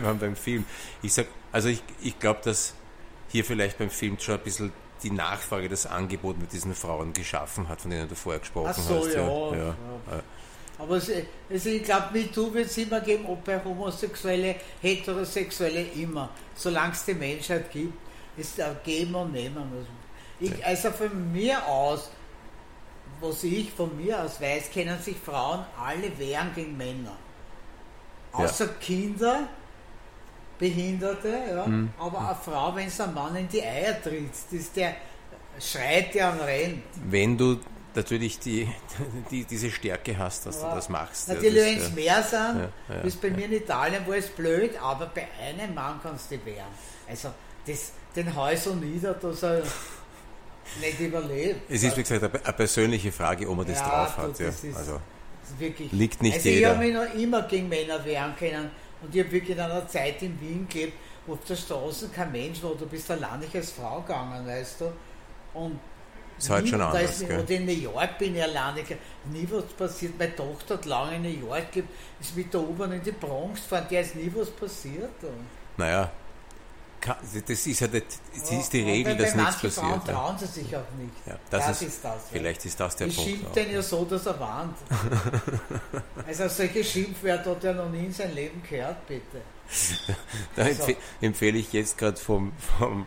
Waren 0.01 0.19
beim 0.19 0.35
Film. 0.35 0.65
Ich 1.01 1.13
sag, 1.13 1.27
also 1.51 1.69
ich, 1.69 1.83
ich 2.01 2.17
glaube, 2.19 2.39
dass 2.43 2.73
hier 3.29 3.43
vielleicht 3.43 3.77
beim 3.77 3.89
Film 3.89 4.17
schon 4.19 4.35
ein 4.35 4.43
bisschen 4.43 4.71
die 5.03 5.11
Nachfrage, 5.11 5.67
das 5.69 5.85
Angebot 5.85 6.39
mit 6.39 6.53
diesen 6.53 6.73
Frauen 6.73 7.13
geschaffen 7.13 7.67
hat, 7.67 7.81
von 7.81 7.91
denen 7.91 8.07
du 8.07 8.15
vorher 8.15 8.39
gesprochen 8.39 8.69
Ach 8.71 8.77
so, 8.77 9.05
hast. 9.05 9.13
ja. 9.13 9.27
ja. 9.27 9.65
ja. 9.65 10.23
Aber 10.79 10.97
es, 10.97 11.11
also 11.49 11.69
ich 11.69 11.83
glaube, 11.83 12.07
MeToo 12.13 12.53
wird 12.53 12.65
es 12.65 12.77
immer 12.77 12.99
geben, 13.01 13.25
ob 13.27 13.43
bei 13.43 13.63
Homosexuelle, 13.63 14.55
Heterosexuelle, 14.81 15.83
immer. 15.95 16.29
Solange 16.55 16.93
es 16.93 17.05
die 17.05 17.13
Menschheit 17.13 17.71
gibt, 17.71 17.93
ist 18.37 18.57
es 18.57 18.65
Geben 18.83 19.13
und 19.15 19.31
Nehmen. 19.33 19.57
Also 19.57 19.87
Ich, 20.39 20.65
also 20.65 20.91
von 20.91 21.31
mir 21.31 21.65
aus, 21.67 22.09
was 23.21 23.43
ich 23.43 23.71
von 23.71 23.95
mir 23.95 24.23
aus 24.23 24.41
weiß, 24.41 24.71
können 24.73 24.99
sich 24.99 25.15
Frauen 25.17 25.63
alle 25.79 26.17
wehren 26.17 26.51
gegen 26.55 26.75
Männer. 26.75 27.15
Außer 28.31 28.67
Kinder, 28.79 29.47
Behinderte, 30.67 31.33
ja. 31.49 31.65
Mhm. 31.67 31.89
aber 31.99 32.19
eine 32.19 32.35
Frau, 32.35 32.73
wenn 32.75 32.87
es 32.87 32.99
ein 33.01 33.13
Mann 33.13 33.35
in 33.35 33.47
die 33.49 33.61
Eier 33.61 34.01
tritt, 34.01 34.29
das 34.31 34.59
ist 34.59 34.75
der 34.77 34.95
schreit, 35.59 36.13
der 36.15 36.31
und 36.31 36.39
rennt. 36.39 36.83
Wenn 37.09 37.37
du 37.37 37.59
natürlich 37.93 38.39
die, 38.39 38.67
die, 39.31 39.43
diese 39.43 39.69
Stärke 39.69 40.17
hast, 40.17 40.45
dass 40.45 40.61
du 40.61 40.65
das 40.67 40.87
machst. 40.87 41.27
ja, 41.27 41.33
Natürlich, 41.33 41.63
wenn 41.65 41.77
es 41.77 41.89
ja. 41.89 41.95
mehr 41.95 42.23
sind, 42.23 42.69
Ja, 42.89 42.95
ja, 42.95 43.01
bis 43.01 43.15
bei 43.17 43.29
mir 43.29 43.45
in 43.45 43.53
Italien 43.53 44.07
war 44.07 44.15
es 44.15 44.29
blöd, 44.29 44.71
aber 44.81 45.07
bei 45.07 45.27
einem 45.41 45.75
Mann 45.75 45.99
kannst 46.01 46.31
du 46.31 46.35
wehren. 46.45 46.65
Also 47.09 47.29
das, 47.67 47.91
den 48.15 48.31
so 48.57 48.73
nieder, 48.75 49.13
dass 49.15 49.43
er 49.43 49.61
nicht 50.79 50.99
überlebt. 50.99 51.59
Es 51.69 51.83
ist, 51.83 51.97
wie 51.97 52.03
gesagt, 52.03 52.23
eine, 52.23 52.53
persönliche 52.53 53.11
Frage, 53.11 53.49
ob 53.49 53.57
man 53.57 53.67
das 53.67 53.79
Ja, 53.79 53.89
drauf 54.05 54.15
du, 54.15 54.21
hat. 54.21 54.39
Ja. 54.39 54.45
das 54.45 54.63
ist- 54.63 54.77
Also, 54.77 54.93
ist 55.43 55.59
wirklich, 55.59 55.91
Liegt 55.91 56.21
nicht 56.21 56.35
also 56.37 56.47
jeder. 56.49 56.59
ich 56.71 56.75
habe 56.77 56.85
mich 56.85 56.93
noch 56.95 57.13
immer 57.21 57.41
gegen 57.43 57.67
Männer 57.67 58.03
wehren 58.05 58.33
können 58.39 58.71
und 59.03 59.13
ich 59.13 59.21
habe 59.21 59.31
wirklich 59.31 59.55
in 59.57 59.63
einer 59.63 59.87
Zeit 59.87 60.21
in 60.21 60.39
Wien 60.41 60.67
gelebt, 60.69 60.93
wo 61.27 61.33
auf 61.33 61.43
der 61.47 61.55
Straße 61.55 62.09
kein 62.09 62.31
Mensch 62.31 62.61
war, 62.63 62.73
du 62.75 62.85
bist 62.87 63.09
allein 63.11 63.39
nicht 63.39 63.55
als 63.55 63.71
Frau 63.71 64.01
gegangen, 64.01 64.45
weißt 64.47 64.81
du. 64.81 64.91
Und 65.53 65.79
Ist 66.37 66.49
halt 66.49 66.63
nie- 66.63 66.69
schon 66.71 66.79
da 66.79 66.89
anders, 66.89 67.21
Ist, 67.21 67.29
und 67.29 67.49
in 67.49 67.65
New 67.65 67.71
York 67.71 68.17
bin 68.17 68.35
ich 68.35 68.43
alleine, 68.43 68.81
nie 69.31 69.47
was 69.51 69.65
passiert. 69.65 70.17
Meine 70.17 70.35
Tochter 70.35 70.73
hat 70.75 70.85
lange 70.85 71.15
in 71.17 71.21
New 71.21 71.47
York 71.47 71.71
gelebt, 71.71 71.89
ist 72.19 72.35
mit 72.35 72.53
der 72.53 72.61
U-Bahn 72.61 72.91
in 72.93 73.03
die 73.03 73.11
Bronx 73.11 73.61
gefahren, 73.61 73.85
der 73.89 74.01
ist 74.01 74.15
nie 74.15 74.31
was 74.35 74.49
passiert. 74.49 75.11
naja, 75.77 76.01
kann- 76.03 76.11
das 77.47 77.67
ist 77.67 77.79
ja 77.79 77.87
nicht, 77.87 78.05
das 78.39 78.51
ist 78.51 78.71
die 78.73 78.81
Regel, 78.83 79.17
dass 79.17 79.35
nichts 79.35 79.55
Frauen 79.55 79.61
passiert. 79.99 80.07
Ja. 80.07 80.13
trauen 80.13 80.37
sie 80.37 80.45
sich 80.45 80.75
auch 80.75 80.91
nicht. 80.97 81.13
Ja, 81.25 81.37
das, 81.49 81.69
ist, 81.69 81.81
ist 81.87 82.03
das. 82.05 82.13
ja. 82.13 82.19
Vielleicht 82.31 82.65
ist 82.65 82.79
das 82.79 82.95
der 82.95 83.07
Ich 83.07 83.15
Punkt. 83.15 83.29
schimpfe 83.31 83.47
auch. 83.49 83.53
den 83.53 83.71
ja 83.71 83.81
so, 83.81 84.05
dass 84.05 84.25
er 84.25 84.39
warnt. 84.39 84.77
also 86.27 86.47
solche 86.47 86.83
Schimpfwörter 86.83 87.51
hat 87.51 87.63
er 87.63 87.73
noch 87.73 87.89
nie 87.89 88.05
in 88.05 88.13
sein 88.13 88.33
Leben 88.33 88.61
gehört, 88.67 89.05
bitte. 89.07 89.41
Da 90.55 90.63
Also- 90.63 90.83
empfe 90.83 90.97
empfehle 91.21 91.57
ich 91.57 91.73
jetzt 91.73 91.97
gerade 91.97 92.17
vom, 92.17 92.53
vom, 92.77 93.05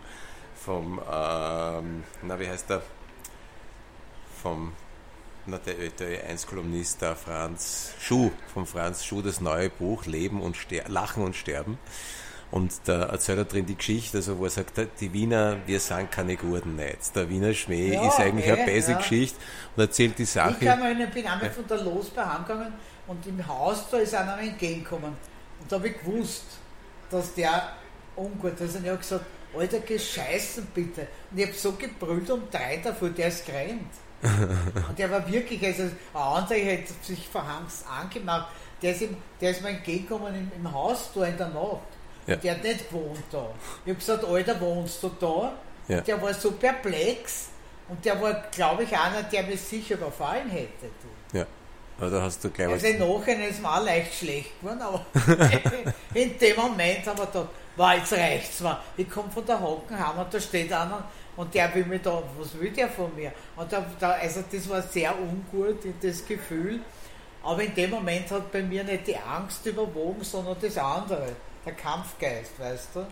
vom 0.65 0.99
ähm, 0.99 2.05
na 2.23 2.39
wie 2.41 2.49
heißt 2.49 2.69
der, 2.71 2.83
vom, 4.43 4.73
na 5.47 5.59
der 5.59 5.79
ÖTÖ1-Kolumnist, 5.79 7.01
der 7.03 7.17
Franz 7.17 7.93
Schuh, 8.01 8.31
vom 8.53 8.67
Franz 8.67 9.05
Schuh, 9.05 9.23
das 9.23 9.41
neue 9.41 9.71
Buch 9.71 10.07
Leben 10.07 10.41
und 10.41 10.57
Ster 10.57 10.89
Lachen 10.89 11.23
und 11.23 11.37
Sterben. 11.37 11.79
Und 12.51 12.73
da 12.85 13.07
erzählt 13.07 13.39
er 13.39 13.45
drin 13.45 13.67
die 13.67 13.75
Geschichte, 13.77 14.19
also 14.19 14.39
wo 14.39 14.45
er 14.45 14.51
sagt, 14.51 14.81
die 15.01 15.13
Wiener, 15.13 15.57
wir 15.67 15.81
sind 15.81 16.13
keine 16.13 16.37
Gurden 16.37 16.77
nicht. 16.77 17.15
Der 17.15 17.29
Wiener 17.29 17.53
Schmäh 17.53 17.95
Ja, 17.95 18.07
ist 18.07 18.21
eigentlich 18.21 18.47
eh, 18.47 18.53
eine 18.53 18.65
basic 18.65 18.95
ja. 18.95 18.99
Geschichte 18.99 19.39
und 19.75 19.83
erzählt 19.83 20.19
die 20.19 20.23
Ich 20.23 20.31
Sache. 20.31 20.55
kann 20.65 20.79
mich 20.79 20.89
erinnern, 20.89 21.11
bin 21.13 21.27
einmal 21.27 21.51
von 21.51 21.67
der 21.67 21.83
Losbahn 21.83 22.33
heimgegangen 22.35 22.73
und 23.09 23.27
im 23.27 23.47
Haus 23.47 23.87
da 23.91 23.99
ist 23.99 24.15
einer 24.15 24.37
mir 24.37 24.49
entgegengekommen. 24.51 25.13
Und 25.61 25.73
da 25.73 25.77
habe 25.77 25.89
ich 25.89 25.99
gewusst, 25.99 26.45
dass 27.11 27.35
der 27.35 27.73
ungut 28.15 28.61
ist. 28.61 28.77
Und 28.77 28.85
ich 28.85 28.91
habe 28.91 28.99
gesagt, 28.99 29.25
Alter, 29.57 29.81
gescheißen 29.81 30.67
bitte. 30.75 31.09
Und 31.31 31.39
ich 31.39 31.47
habe 31.47 31.57
so 31.57 31.73
gebrüllt 31.73 32.31
um 32.31 32.43
drei 32.51 32.77
davor, 32.83 33.09
der 33.11 33.29
ist 33.29 33.45
gerannt. 33.47 33.91
und 34.89 34.99
der 34.99 35.11
war 35.11 35.31
wirklich, 35.31 35.65
also 35.65 35.83
ein 35.83 35.97
anderer 36.15 36.59
hätte 36.59 36.93
sich 37.03 37.29
vor 37.29 37.43
Angst 37.43 37.85
angemacht. 37.89 38.49
Der 38.83 38.93
ist, 38.93 39.03
ihm, 39.03 39.17
der 39.41 39.51
ist 39.51 39.63
mir 39.63 39.71
entgegengekommen 39.71 40.35
im, 40.35 40.51
im 40.57 40.73
Haus 40.73 41.11
da 41.15 41.25
in 41.25 41.37
der 41.37 41.49
Nacht. 41.49 41.96
Ja. 42.27 42.37
Der 42.37 42.55
hat 42.55 42.63
nicht 42.63 42.89
gewohnt 42.89 43.25
da. 43.31 43.51
Ich 43.85 43.91
habe 43.91 43.99
gesagt, 43.99 44.25
Alter, 44.25 44.61
wohnst 44.61 45.03
du 45.03 45.11
da? 45.21 45.53
Ja. 45.89 46.01
Der 46.01 46.21
war 46.21 46.35
so 46.35 46.53
perplex. 46.53 47.49
Und 47.89 48.05
der 48.05 48.21
war, 48.21 48.43
glaube 48.51 48.83
ich, 48.83 48.97
einer, 48.97 49.23
der 49.23 49.45
mich 49.45 49.61
sicher 49.61 49.95
überfallen 49.95 50.51
hätte. 50.51 50.87
Du. 51.03 51.39
Ja, 51.39 52.11
da 52.11 52.23
hast 52.23 52.45
du 52.45 52.51
gleich 52.51 52.69
was. 52.69 52.85
Also 52.85 52.87
im 52.89 52.99
Nachhinein 52.99 53.49
ist 53.49 53.63
mir 53.63 53.73
auch 53.73 53.85
leicht 53.85 54.15
schlecht 54.15 54.61
geworden, 54.61 54.83
aber 54.83 55.07
in 56.15 56.39
dem 56.39 56.57
Moment 56.57 57.07
haben 57.07 57.19
wir 57.19 57.27
gedacht, 57.27 57.49
wow, 57.77 57.93
jetzt 57.95 58.13
reicht's 58.13 58.61
mir. 58.61 58.79
Ich 58.97 59.09
komme 59.09 59.31
von 59.31 59.47
der 59.47 59.61
Hocken 59.61 59.99
heim 59.99 60.19
und 60.19 60.33
da 60.33 60.41
steht 60.41 60.73
einer 60.73 61.05
und 61.37 61.55
der 61.55 61.75
will 61.75 61.87
mir 61.87 61.99
da, 61.99 62.23
was 62.39 62.59
will 62.59 62.71
der 62.71 62.89
von 62.89 63.15
mir? 63.15 63.33
Und 63.57 63.73
da, 63.73 63.85
da, 63.99 64.13
also 64.13 64.43
das 64.51 64.69
war 64.69 64.83
sehr 64.83 65.15
ungut, 65.19 65.79
das 66.03 66.27
Gefühl. 66.27 66.81
Aber 67.43 67.63
in 67.63 67.75
dem 67.75 67.91
Moment 67.91 68.31
hat 68.31 68.51
bei 68.51 68.63
mir 68.63 68.83
nicht 68.85 69.07
die 69.07 69.17
Angst 69.17 69.65
überwogen, 69.65 70.23
sondern 70.25 70.57
das 70.61 70.77
andere. 70.77 71.29
Der 71.67 71.75
Kampfgeist, 71.75 72.59
weißt 72.59 72.89
du? 72.95 73.07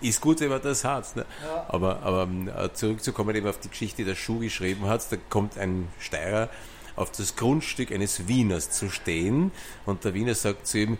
ist 0.06 0.20
gut, 0.20 0.40
wenn 0.40 0.50
man 0.50 0.60
das 0.60 0.84
hat. 0.84 1.16
Ne? 1.16 1.24
Ja. 1.42 1.66
Aber, 1.68 2.02
aber 2.02 2.28
äh, 2.64 2.72
zurückzukommen 2.72 3.34
eben 3.34 3.46
auf 3.46 3.58
die 3.60 3.70
Geschichte, 3.70 3.98
die 3.98 4.04
der 4.04 4.16
Schuh 4.16 4.40
geschrieben 4.40 4.86
hat, 4.86 5.10
da 5.10 5.16
kommt 5.30 5.56
ein 5.56 5.88
Steirer 5.98 6.50
auf 6.96 7.10
das 7.12 7.36
Grundstück 7.36 7.90
eines 7.92 8.28
Wieners 8.28 8.70
zu 8.70 8.90
stehen 8.90 9.52
und 9.86 10.04
der 10.04 10.14
Wiener 10.14 10.34
sagt 10.34 10.66
zu 10.66 10.78
ihm, 10.78 10.98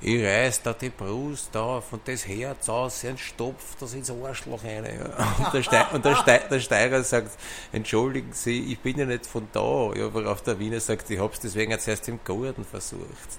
ich 0.00 0.22
reiß 0.22 0.62
da 0.62 0.72
die 0.72 0.90
Brust 0.90 1.56
auf 1.56 1.92
und 1.92 2.06
das 2.06 2.26
Herz 2.26 2.68
aus 2.68 3.02
und 3.02 3.18
stopf 3.18 3.74
das 3.80 3.94
ins 3.94 4.10
Arschloch 4.10 4.62
rein. 4.62 4.84
Und, 4.84 5.52
der, 5.52 5.62
Ste 5.64 5.86
und 5.92 6.04
der, 6.04 6.14
Ste 6.14 6.40
der, 6.48 6.60
Steirer 6.60 7.02
sagt, 7.02 7.36
entschuldigen 7.72 8.32
Sie, 8.32 8.72
ich 8.72 8.78
bin 8.78 8.96
ja 8.96 9.06
nicht 9.06 9.26
von 9.26 9.48
da. 9.52 9.92
Ja, 9.96 10.14
worauf 10.14 10.42
der 10.42 10.56
Wiener 10.60 10.78
sagt, 10.78 11.10
ich 11.10 11.18
hab's 11.18 11.40
deswegen 11.40 11.72
jetzt 11.72 11.88
erst 11.88 12.06
im 12.08 12.20
Garten 12.22 12.64
versucht. 12.64 13.02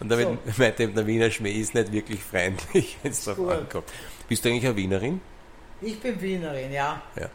und 0.00 0.08
damit 0.08 0.28
so. 0.28 0.38
meint 0.56 0.80
eben 0.80 0.94
der 0.94 1.06
Wiener 1.06 1.30
Schmäh 1.30 1.52
ist 1.52 1.74
nicht 1.74 1.92
wirklich 1.92 2.22
freundlich, 2.22 2.96
wenn 3.02 3.12
es 3.12 3.24
darauf 3.24 3.50
ankommt. 3.50 3.84
Bist 4.28 4.42
du 4.44 4.48
eigentlich 4.48 4.64
eine 4.64 4.76
Wienerin? 4.76 5.20
Ich 5.82 6.00
bin 6.00 6.18
Wienerin, 6.22 6.72
ja. 6.72 7.02
ja. 7.20 7.28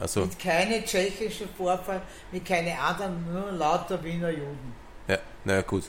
Also, 0.00 0.22
mit 0.22 0.38
keine 0.38 0.82
tschechischen 0.82 1.48
Vorfahren, 1.56 2.00
mit 2.32 2.44
keine 2.44 2.78
anderen, 2.78 3.32
nur 3.32 3.52
lauter 3.52 4.02
Wiener 4.02 4.30
Juden. 4.30 4.74
Ja, 5.08 5.18
naja 5.44 5.60
gut. 5.62 5.84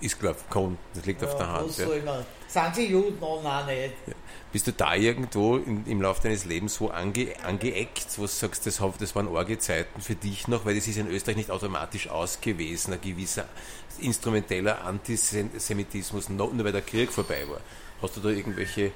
Ist 0.00 0.20
klar, 0.20 0.36
komm, 0.48 0.78
das 0.94 1.04
liegt 1.06 1.22
ja, 1.22 1.28
auf 1.28 1.36
der 1.36 1.48
Hand. 1.48 1.76
Ja. 1.76 1.86
Sind 2.46 2.74
sie 2.74 2.86
Juden? 2.86 3.18
Oh 3.20 3.40
nein, 3.42 3.66
nicht. 3.66 3.94
Bist 4.52 4.66
du 4.66 4.72
da 4.72 4.94
irgendwo 4.94 5.56
in, 5.56 5.84
im 5.86 6.00
Laufe 6.00 6.22
deines 6.22 6.44
Lebens 6.44 6.76
so 6.76 6.90
ange, 6.90 7.34
angeeckt, 7.44 8.06
wo 8.16 8.22
du 8.22 8.28
sagst, 8.28 8.66
das, 8.66 8.80
das 8.98 9.14
waren 9.14 9.36
arge 9.36 9.58
Zeiten 9.58 10.00
für 10.00 10.14
dich 10.14 10.48
noch, 10.48 10.64
weil 10.64 10.76
das 10.76 10.86
ist 10.86 10.96
in 10.96 11.08
Österreich 11.08 11.36
nicht 11.36 11.50
automatisch 11.50 12.08
ausgewesen, 12.08 12.94
ein 12.94 13.00
gewisser 13.00 13.46
instrumenteller 14.00 14.84
Antisemitismus, 14.84 16.28
nur 16.28 16.64
weil 16.64 16.72
der 16.72 16.82
Krieg 16.82 17.12
vorbei 17.12 17.44
war. 17.48 17.60
Hast 18.00 18.16
du 18.16 18.20
da 18.20 18.28
irgendwelche 18.28 18.92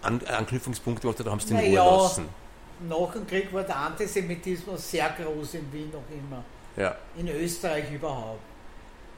An 0.00 0.24
Anknüpfungspunkte 0.24 1.02
gemacht 1.02 1.20
oder 1.20 1.32
haben 1.32 1.40
sie 1.40 1.48
den 1.48 1.58
Ruhe 1.58 1.68
ja, 1.68 1.84
lassen? 1.84 2.28
Nach 2.88 3.12
dem 3.12 3.26
Krieg 3.26 3.52
war 3.52 3.64
der 3.64 3.76
Antisemitismus 3.76 4.90
sehr 4.90 5.10
groß 5.10 5.54
in 5.54 5.72
Wien 5.72 5.90
noch 5.90 6.04
immer. 6.10 6.44
Ja. 6.76 6.96
In 7.16 7.28
Österreich 7.28 7.92
überhaupt. 7.92 8.40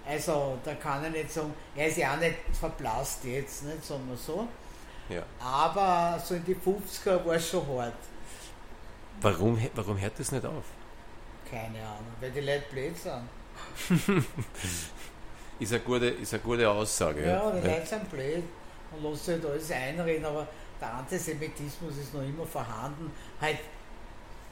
Also 0.07 0.59
da 0.65 0.75
kann 0.75 1.05
ich 1.05 1.11
nicht 1.11 1.33
sagen, 1.33 1.53
er 1.77 1.87
ist 1.87 1.97
ja 1.99 2.15
auch 2.15 2.19
nicht 2.19 2.37
verblasst 2.59 3.25
jetzt, 3.25 3.65
nicht, 3.65 3.85
sagen 3.85 4.09
wir 4.09 4.17
so. 4.17 4.49
Ja. 5.09 5.23
Aber 5.41 6.19
so 6.21 6.35
in 6.35 6.45
die 6.45 6.55
50er 6.55 7.25
war 7.25 7.35
es 7.35 7.49
schon 7.49 7.67
hart. 7.67 7.95
Warum, 9.21 9.59
warum 9.75 10.01
hört 10.01 10.19
das 10.19 10.33
nicht 10.33 10.45
auf? 10.45 10.65
Keine 11.51 11.79
Ahnung, 11.79 12.15
weil 12.21 12.31
die 12.31 12.41
Leute 12.41 12.65
blöd 12.71 12.97
sind. 12.97 13.29
ist, 15.59 15.73
eine 15.73 15.83
gute, 15.83 16.07
ist 16.07 16.33
eine 16.33 16.43
gute 16.43 16.69
Aussage. 16.69 17.23
Ja, 17.23 17.51
ja. 17.51 17.61
die 17.61 17.67
Leute 17.67 17.87
sind 17.87 18.11
blöd 18.11 18.45
und 18.93 19.03
lassen 19.03 19.17
sich 19.17 19.35
halt 19.35 19.47
alles 19.47 19.71
einreden, 19.71 20.25
aber 20.25 20.47
der 20.81 20.95
Antisemitismus 20.95 21.99
ist 21.99 22.15
noch 22.15 22.23
immer 22.23 22.47
vorhanden. 22.47 23.11
Halt 23.41 23.59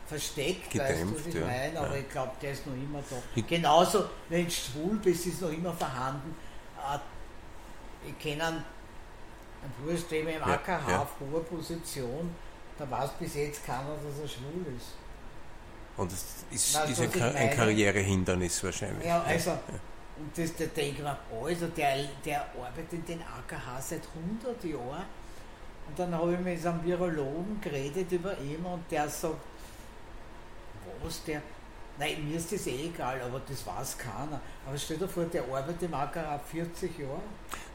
versteckt, 0.08 0.70
Gedämpft, 0.70 0.94
weißt 0.94 1.04
du, 1.04 1.14
was 1.14 1.26
ich 1.26 1.34
ja. 1.34 1.46
meine, 1.46 1.80
aber 1.80 1.94
ja. 1.94 2.00
ich 2.00 2.08
glaube, 2.08 2.32
der 2.40 2.52
ist 2.52 2.66
noch 2.66 2.74
immer 2.74 3.02
da. 3.08 3.42
Genauso, 3.42 4.04
wenn 4.28 4.44
du 4.44 4.50
schwul 4.50 4.96
bist, 4.96 5.26
ist 5.26 5.42
noch 5.42 5.50
immer 5.50 5.72
vorhanden. 5.72 6.34
Äh, 6.78 8.08
ich 8.08 8.18
kenne 8.18 8.44
einen, 8.44 8.64
einen 9.62 9.72
Bruder, 9.84 10.00
der 10.10 10.36
im 10.36 10.42
AKH 10.42 10.90
ja. 10.90 11.02
auf 11.02 11.08
hoher 11.20 11.44
Position, 11.44 12.34
da 12.78 12.90
weiß 12.90 13.10
bis 13.18 13.34
jetzt 13.34 13.66
keiner, 13.66 13.96
dass 13.96 14.20
er 14.22 14.28
schwul 14.28 14.64
ist. 14.76 14.94
Und 15.96 16.12
das 16.12 16.24
ist, 16.50 16.74
weißt, 16.74 16.90
ist 16.90 17.16
ein, 17.16 17.36
ein 17.36 17.50
Karrierehindernis 17.50 18.62
wahrscheinlich. 18.62 19.04
Ja, 19.04 19.22
also, 19.22 19.50
und 19.50 20.36
das, 20.36 20.54
da 20.56 20.64
denke 20.64 20.96
ich 20.96 20.98
mir, 20.98 21.18
Alter, 21.42 21.68
der, 21.68 22.08
der 22.24 22.46
arbeitet 22.56 22.92
in 22.92 23.04
den 23.04 23.20
AKH 23.20 23.80
seit 23.80 24.02
100 24.42 24.64
Jahren. 24.64 25.04
Und 25.88 25.98
dann 25.98 26.14
habe 26.14 26.34
ich 26.34 26.40
mit 26.40 26.64
einem 26.64 26.84
Virologen 26.84 27.60
geredet 27.60 28.12
über 28.12 28.38
ihn 28.38 28.64
und 28.64 28.84
der 28.90 29.08
sagt, 29.08 29.36
was 31.02 31.24
der. 31.24 31.42
Nein, 31.98 32.28
mir 32.28 32.36
ist 32.36 32.52
das 32.52 32.66
eh 32.68 32.86
egal, 32.86 33.20
aber 33.22 33.40
das 33.48 33.66
weiß 33.66 33.98
keiner. 33.98 34.40
Aber 34.66 34.78
stell 34.78 34.98
dir 34.98 35.08
vor, 35.08 35.24
der 35.24 35.42
arbeitet 35.42 35.82
im 35.82 35.94
AKH 35.94 36.38
40 36.50 36.98
Jahre. 36.98 37.20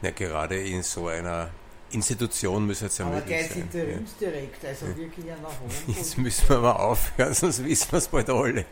Na, 0.00 0.10
gerade 0.10 0.56
in 0.56 0.82
so 0.82 1.08
einer 1.08 1.50
Institution 1.90 2.66
müsste 2.66 2.86
es 2.86 2.98
ja 2.98 3.04
aber 3.04 3.16
möglich 3.16 3.48
sein. 3.48 3.62
Aber 3.62 3.72
der 3.72 3.84
ist 3.84 3.96
Interimsdirekt, 3.96 4.64
also 4.64 4.86
ja. 4.86 4.96
wirklich 4.96 5.26
einer 5.26 5.48
hohen 5.48 5.94
Jetzt 5.96 6.18
müssen 6.18 6.48
wir 6.48 6.58
mal 6.58 6.72
aufhören, 6.72 7.34
sonst 7.34 7.64
wissen 7.64 7.92
wir 7.92 7.98
es 7.98 8.08
bald 8.08 8.30
alle. 8.30 8.64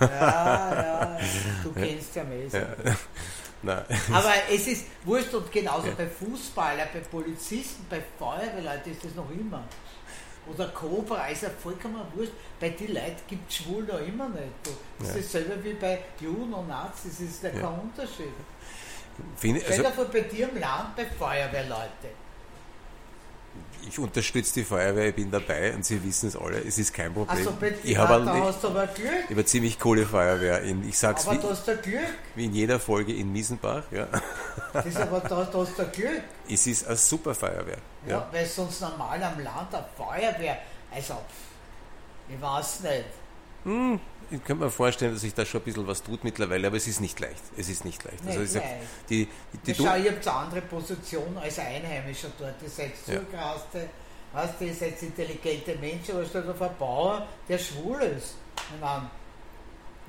Ja, 0.00 0.08
ja, 0.08 1.18
du 1.62 1.72
kennst 1.72 2.16
ja 2.16 2.24
mehr. 2.24 2.48
Ja. 2.52 2.96
Nein. 3.62 3.84
Aber 4.12 4.32
es 4.52 4.66
ist 4.66 4.84
wurscht 5.04 5.32
und 5.34 5.50
genauso 5.50 5.88
ja. 5.88 5.94
bei 5.96 6.06
Fußballern, 6.06 6.88
bei 6.92 7.00
Polizisten, 7.00 7.86
bei 7.88 8.02
Feuerwehrleuten 8.18 8.92
ist 8.92 9.04
das 9.04 9.14
noch 9.14 9.30
immer 9.30 9.64
oder 10.52 10.68
Cobra, 10.68 11.28
ist 11.28 11.42
ja 11.42 11.50
vollkommen 11.50 12.00
wurscht. 12.14 12.32
Bei 12.60 12.70
den 12.70 12.94
Leuten 12.94 13.20
gibt 13.26 13.50
es 13.50 13.56
schwul 13.56 13.84
noch 13.84 14.00
immer 14.00 14.28
nicht. 14.28 14.76
Das 14.98 15.08
ja. 15.08 15.14
ist 15.16 15.34
dasselbe 15.34 15.64
wie 15.64 15.74
bei 15.74 15.98
Juden 16.20 16.52
und 16.52 16.68
Nazis, 16.68 17.18
das 17.18 17.20
ist 17.20 17.42
ja 17.42 17.50
kein 17.50 17.80
Unterschied. 17.80 18.32
Finde, 19.36 19.60
also, 19.60 19.72
Stell 19.72 19.84
dir 19.84 19.92
vor, 19.92 20.04
bei 20.06 20.20
dir 20.20 20.48
im 20.48 20.60
Land, 20.60 20.96
bei 20.96 21.06
Feuerwehrleuten 21.06 22.25
ich 23.88 23.98
unterstütze 23.98 24.54
die 24.54 24.64
Feuerwehr, 24.64 25.08
ich 25.08 25.14
bin 25.14 25.30
dabei 25.30 25.74
und 25.74 25.84
Sie 25.84 26.02
wissen 26.02 26.28
es 26.28 26.36
alle, 26.36 26.58
es 26.58 26.78
ist 26.78 26.92
kein 26.92 27.12
Problem. 27.12 27.36
Also 27.36 27.52
bei 27.52 27.74
ich 27.82 27.96
habe 27.96 28.24
da 28.24 28.34
hast 28.34 28.62
du 28.62 28.68
aber 28.68 28.86
Glück. 28.88 29.10
Ich 29.24 29.30
habe 29.30 29.44
ziemlich 29.44 29.78
coole 29.78 30.06
Feuerwehr. 30.06 30.62
In, 30.62 30.88
ich 30.88 30.98
sag's 30.98 31.26
aber 31.26 31.36
wie, 31.36 31.42
du 31.42 31.50
hast 31.50 31.66
da 31.66 31.74
Glück. 31.74 32.00
Wie 32.34 32.44
in 32.44 32.54
jeder 32.54 32.80
Folge 32.80 33.14
in 33.14 33.32
Miesenbach. 33.32 33.84
Ja. 33.90 34.08
Das 34.72 34.86
ist 34.86 34.96
aber 34.96 35.20
da, 35.20 35.44
da 35.44 35.58
hast 35.58 35.78
du 35.78 35.84
Glück. 35.84 36.22
Es 36.48 36.66
ist 36.66 36.86
eine 36.86 36.96
super 36.96 37.34
Feuerwehr. 37.34 37.78
Ja, 38.06 38.12
ja. 38.12 38.28
weil 38.32 38.46
sonst 38.46 38.80
normal 38.80 39.22
am 39.22 39.40
Land 39.40 39.74
eine 39.74 39.84
Feuerwehr, 39.96 40.58
also 40.94 41.14
ich 42.28 42.40
weiß 42.40 42.80
nicht. 42.80 43.04
Hm, 43.66 44.00
ich 44.30 44.44
könnte 44.44 44.64
mir 44.64 44.70
vorstellen, 44.70 45.12
dass 45.12 45.22
sich 45.22 45.34
da 45.34 45.44
schon 45.44 45.60
ein 45.60 45.64
bisschen 45.64 45.86
was 45.88 46.02
tut 46.02 46.22
mittlerweile, 46.22 46.68
aber 46.68 46.76
es 46.76 46.86
ist 46.86 47.00
nicht 47.00 47.18
leicht. 47.18 47.42
Es 47.56 47.68
ist 47.68 47.84
nicht 47.84 48.02
leicht. 48.04 48.24
Nicht 48.24 48.38
also 48.38 48.58
leicht. 48.58 48.70
Die, 49.10 49.28
die, 49.52 49.58
die 49.58 49.74
Schau, 49.74 49.96
ihr 49.96 50.12
habt 50.12 50.26
eine 50.26 50.36
andere 50.36 50.60
Position 50.62 51.36
als 51.36 51.58
Einheimischer 51.58 52.28
dort. 52.38 52.54
Ihr 52.62 52.68
seid 52.68 52.92
ja. 53.06 53.20
zugraste, 53.20 53.88
weißt 54.32 54.54
du, 54.60 54.64
ihr 54.66 54.74
seid 54.74 55.02
intelligente 55.02 55.76
Menschen, 55.76 56.14
aber 56.14 56.24
statt 56.24 56.48
auf 56.48 56.62
einen 56.62 56.76
Bauer, 56.78 57.26
der 57.48 57.58
schwul 57.58 58.00
ist. 58.02 58.36
Meine, 58.80 59.10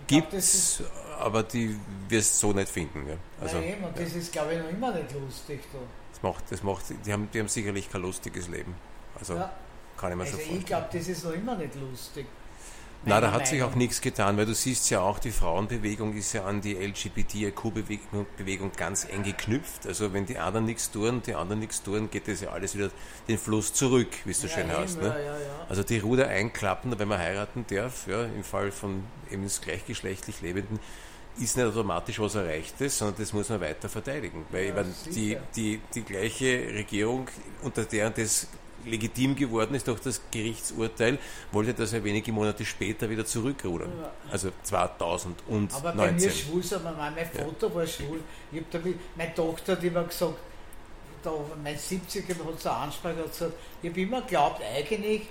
Gibt 0.06 0.34
es, 0.34 0.84
aber 1.20 1.42
die 1.42 1.76
wirst 2.08 2.36
du 2.36 2.48
so 2.48 2.54
nicht 2.54 2.70
finden. 2.70 3.08
Ja. 3.08 3.16
Also, 3.42 3.58
Nein, 3.58 3.84
und 3.84 3.98
ja. 3.98 4.04
das 4.04 4.14
ist, 4.14 4.32
glaube 4.32 4.54
ich, 4.54 4.60
noch 4.60 4.70
immer 4.70 4.94
nicht 4.94 5.12
lustig. 5.14 5.62
Du. 5.72 5.80
Das 6.12 6.22
macht, 6.22 6.44
das 6.52 6.62
macht, 6.64 6.84
die, 7.06 7.12
haben, 7.12 7.28
die 7.34 7.40
haben 7.40 7.48
sicherlich 7.48 7.90
kein 7.92 8.02
lustiges 8.04 8.48
Leben. 8.48 8.76
Also 9.20 9.36
ja. 9.36 9.52
kann 9.98 10.12
ich 10.12 10.18
mir 10.18 10.24
also 10.24 10.34
so 10.34 10.38
vorstellen. 10.38 10.60
Ich 10.60 10.66
glaube, 10.68 10.88
das 10.94 11.08
ist 11.08 11.24
noch 11.26 11.34
immer 11.34 11.56
nicht 11.56 11.76
lustig. 11.76 12.28
Na, 13.06 13.22
da 13.22 13.32
hat 13.32 13.48
sich 13.48 13.64
auch 13.64 13.76
nichts 13.76 14.02
getan, 14.02 14.38
weil 14.38 14.46
du 14.46 14.54
siehst 14.54 14.90
ja 14.90 15.00
auch, 15.00 15.20
die 15.20 15.32
Frauenbewegung 15.32 16.14
ist 16.16 16.34
ja 16.34 16.44
an 16.44 16.62
die 16.62 16.76
LGBTIQ-Bewegung 16.76 18.72
ganz 18.76 19.06
eng 19.06 19.24
geknüpft. 19.24 19.88
Also 19.88 20.14
wenn 20.14 20.26
die 20.26 20.38
anderen 20.38 20.66
nichts 20.66 20.92
tun, 20.92 21.22
die 21.26 21.34
anderen 21.34 21.60
nichts 21.60 21.82
tun, 21.84 22.10
geht 22.12 22.28
das 22.28 22.42
ja 22.42 22.50
alles 22.50 22.76
wieder 22.76 22.90
den 23.28 23.38
Fluss 23.38 23.74
zurück, 23.74 24.10
wie 24.26 24.32
es 24.32 24.42
so 24.42 24.48
ja, 24.48 24.54
schön 24.54 24.70
eben, 24.70 24.78
heißt. 24.78 25.02
Ne? 25.02 25.08
Ja, 25.08 25.18
ja, 25.20 25.38
also 25.70 25.84
die 25.84 26.00
Ruder 26.00 26.28
einklappen, 26.28 26.98
wenn 27.00 27.08
man 27.08 27.20
heiraten 27.20 27.66
darf, 27.70 28.08
ja, 28.08 28.26
im 28.26 28.44
Fall 28.44 28.72
von 28.72 29.04
eben 29.32 29.48
gleichgeschlechtlich 29.62 30.42
Lebenden, 30.42 30.80
ist 31.40 31.56
nicht 31.56 31.66
automatisch 31.66 32.20
was 32.20 32.36
Erreichtes, 32.36 32.98
sondern 32.98 33.18
das 33.20 33.32
muss 33.32 33.50
man 33.50 33.62
weiter 33.62 33.90
verteidigen. 33.90 34.46
Weil 34.52 34.74
meine, 34.74 34.94
die, 35.14 35.38
die, 35.56 35.80
die 35.94 36.02
gleiche 36.02 36.74
Regierung, 36.74 37.28
unter 37.62 37.86
der 37.86 38.10
das 38.10 38.48
legitim 38.88 39.36
geworden 39.36 39.76
ist 39.76 39.88
durch 39.88 40.00
das 40.00 40.22
Gerichtsurteil, 40.32 41.18
wollte 41.52 41.74
das 41.74 41.92
ja 41.92 42.04
wenige 42.04 42.32
Monate 42.32 42.66
später 42.66 43.10
wieder 43.10 43.26
zurückrudern. 43.26 43.92
Ja. 44.02 44.12
Also 44.32 44.52
2019. 44.64 45.78
Aber 45.86 45.92
bei 45.94 46.12
mir 46.12 46.32
schwul, 46.32 46.64
mal, 46.84 47.12
mein 47.16 47.26
Vater 47.26 47.74
war 47.74 47.86
schwul. 47.86 48.22
Ich 48.52 48.60
hab 48.60 48.72
damit, 48.72 49.00
meine 49.16 49.34
Tochter 49.34 49.74
hat 49.74 49.84
immer 49.84 50.04
gesagt, 50.04 50.36
da, 51.24 51.32
mein 51.64 51.78
70er 51.78 52.30
hat 52.30 52.60
so 52.60 52.70
Ansprache 52.70 53.16
gesagt, 53.16 53.54
ich 53.82 53.90
habe 53.90 54.02
immer 54.02 54.22
geglaubt, 54.22 54.62
eigentlich, 54.64 55.24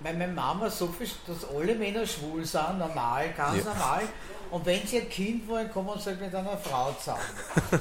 weil 0.00 0.14
meine 0.16 0.32
Mama 0.32 0.68
so 0.70 0.88
viel, 0.88 1.08
dass 1.26 1.44
alle 1.48 1.74
Männer 1.74 2.06
schwul 2.06 2.44
sind, 2.44 2.78
normal, 2.78 3.32
ganz 3.36 3.58
Ja. 3.58 3.64
normal. 3.64 4.02
Und 4.52 4.66
wenn 4.66 4.86
sie 4.86 5.00
ein 5.00 5.08
Kind 5.08 5.48
wollen, 5.48 5.70
kommen 5.70 5.98
sie 5.98 6.10
halt 6.10 6.20
mit 6.20 6.34
einer 6.34 6.58
Frau 6.58 6.92
zusammen. 6.92 7.22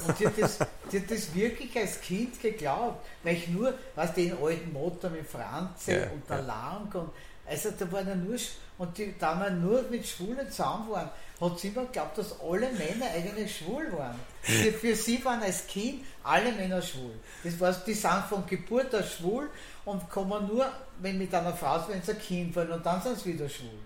Und 0.07 0.19
die 0.19 0.25
hat, 0.25 0.33
das, 0.39 0.57
die 0.91 0.99
hat 1.01 1.11
das 1.11 1.35
wirklich 1.35 1.77
als 1.77 1.99
Kind 1.99 2.41
geglaubt. 2.41 3.05
Weil 3.23 3.35
ich 3.35 3.49
nur, 3.49 3.73
was 3.93 4.13
den 4.13 4.35
alten 4.41 4.71
Motor 4.71 5.09
mit 5.09 5.27
Franze 5.27 5.91
Ja, 5.91 6.03
und 6.11 6.29
der 6.29 6.37
ja. 6.37 6.43
Lang 6.43 6.89
und 6.93 7.11
also 7.45 7.71
da 7.77 7.91
waren 7.91 8.07
ja 8.07 8.15
nur, 8.15 8.37
und 8.77 8.97
die, 8.97 9.13
da 9.19 9.37
wir 9.37 9.49
nur 9.49 9.83
mit 9.89 10.07
Schwulen 10.07 10.49
zusammen 10.49 10.89
waren, 10.89 11.09
hat 11.41 11.59
sie 11.59 11.67
immer 11.67 11.85
geglaubt, 11.85 12.17
dass 12.17 12.39
alle 12.39 12.71
Männer 12.71 13.07
eigentlich 13.13 13.57
schwul 13.57 13.91
waren. 13.91 14.17
Die, 14.47 14.71
für 14.71 14.95
sie 14.95 15.23
waren 15.25 15.41
als 15.41 15.67
Kind 15.67 16.05
alle 16.23 16.53
Männer 16.53 16.81
schwul. 16.81 17.11
Das 17.43 17.59
war, 17.59 17.73
die 17.73 17.93
sind 17.93 18.23
von 18.29 18.45
Geburt 18.45 18.95
aus 18.95 19.15
schwul 19.17 19.49
und 19.83 20.09
kommen 20.09 20.47
nur, 20.47 20.65
wenn 21.01 21.17
mit 21.17 21.33
einer 21.33 21.53
Frau, 21.53 21.83
wenn 21.89 22.01
sie 22.01 22.11
ein 22.11 22.19
Kind 22.19 22.55
wollen 22.55 22.71
und 22.71 22.85
dann 22.85 23.01
sind 23.01 23.19
sie 23.19 23.33
wieder 23.33 23.49
schwul. 23.49 23.79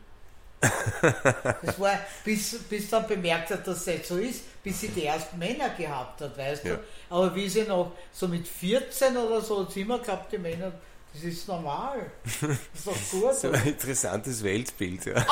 Das 1.61 1.80
war, 1.80 1.99
bis, 2.24 2.57
bis 2.70 2.89
dann 2.89 3.07
bemerkt 3.07 3.49
hat, 3.51 3.68
dass 3.68 3.80
es 3.82 3.88
nicht 3.88 4.05
so 4.05 4.18
ist, 4.18 4.41
bis 4.63 4.82
sie 4.82 4.88
die 4.89 5.05
ersten 5.05 5.38
Männer 5.38 5.70
gehabt 5.70 6.22
hat, 6.22 6.38
weißt 6.38 6.66
Ja. 6.66 6.76
du. 6.76 6.80
Aber 7.09 7.36
wie 7.36 7.47
sie 7.49 7.63
noch 7.63 7.91
so 8.11 8.28
mit 8.28 8.47
14 8.47 9.16
oder 9.18 9.41
so, 9.41 9.61
hat 9.61 9.72
sie 9.72 9.82
immer 9.82 9.99
gehabt, 9.99 10.32
die 10.32 10.38
Männer, 10.38 10.72
das 11.13 11.24
ist 11.24 11.47
normal. 11.47 12.07
Das 12.24 12.41
ist 12.74 12.86
doch 12.88 12.93
gut. 13.11 13.36
So 13.36 13.51
ein 13.51 13.66
interessantes 13.68 14.43
Weltbild. 14.43 15.05
Ja. 15.05 15.26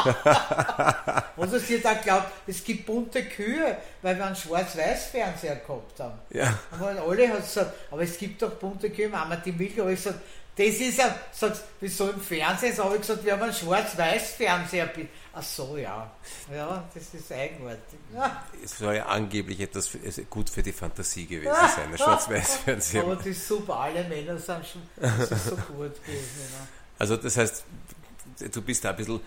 Oder 1.35 1.59
sie 1.59 1.83
auch 1.85 1.97
geglaubt, 1.97 2.27
es 2.47 2.63
gibt 2.63 2.85
bunte 2.85 3.23
Kühe, 3.25 3.77
weil 4.01 4.17
wir 4.17 4.25
einen 4.25 4.35
Schwarz-Weiß-Fernseher 4.35 5.57
gehabt 5.57 5.99
haben. 5.99 6.19
Ja. 6.29 6.57
Aber 6.71 6.89
alle 7.07 7.27
hat 7.27 7.41
gesagt, 7.41 7.73
aber 7.91 8.01
es 8.03 8.17
gibt 8.17 8.41
doch 8.41 8.51
bunte 8.51 8.89
Kühe, 8.91 9.09
Mama, 9.09 9.35
die 9.37 9.51
Milch. 9.51 9.79
Aber 9.81 9.89
ich 9.89 9.97
gesagt, 10.01 10.19
das 10.55 10.67
ist 10.67 10.99
ein, 11.01 11.13
sagt, 11.31 11.59
wieso 11.81 12.09
im 12.11 12.21
Fernsehen? 12.21 12.75
So 12.75 12.83
habe 12.85 12.95
ich 12.95 13.01
gesagt, 13.01 13.25
wir 13.25 13.33
haben 13.33 13.41
einen 13.43 13.53
Schwarz-Weiß-Fernseher. 13.53 14.89
Ach 15.35 15.41
so, 15.41 15.77
ja. 15.77 16.11
Ja, 16.53 16.83
das 16.93 17.13
ist 17.13 17.31
eigenartig. 17.31 17.99
Ja. 18.13 18.43
Es 18.63 18.77
soll 18.77 18.95
ja 18.95 19.07
angeblich 19.07 19.59
etwas 19.61 19.87
für, 19.87 19.97
gut 20.29 20.49
für 20.49 20.61
die 20.61 20.71
Fantasie 20.71 21.25
gewesen 21.25 21.53
sein, 21.75 21.89
der 21.89 21.97
Schwarz-Weiß-Fernseher. 21.97 23.01
Aber 23.05 23.15
das 23.15 23.25
ist 23.25 23.47
super, 23.47 23.79
alle 23.79 24.03
Männer 24.03 24.37
sind 24.37 24.63
schon 24.65 24.81
so 25.01 25.55
gut 25.55 26.05
gewesen. 26.05 26.51
Ja. 26.51 26.67
Also 26.99 27.17
das 27.17 27.35
heißt, 27.35 27.63
du 28.51 28.61
bist 28.61 28.85
da 28.85 28.91
ein 28.91 28.95
bisschen 28.95 29.21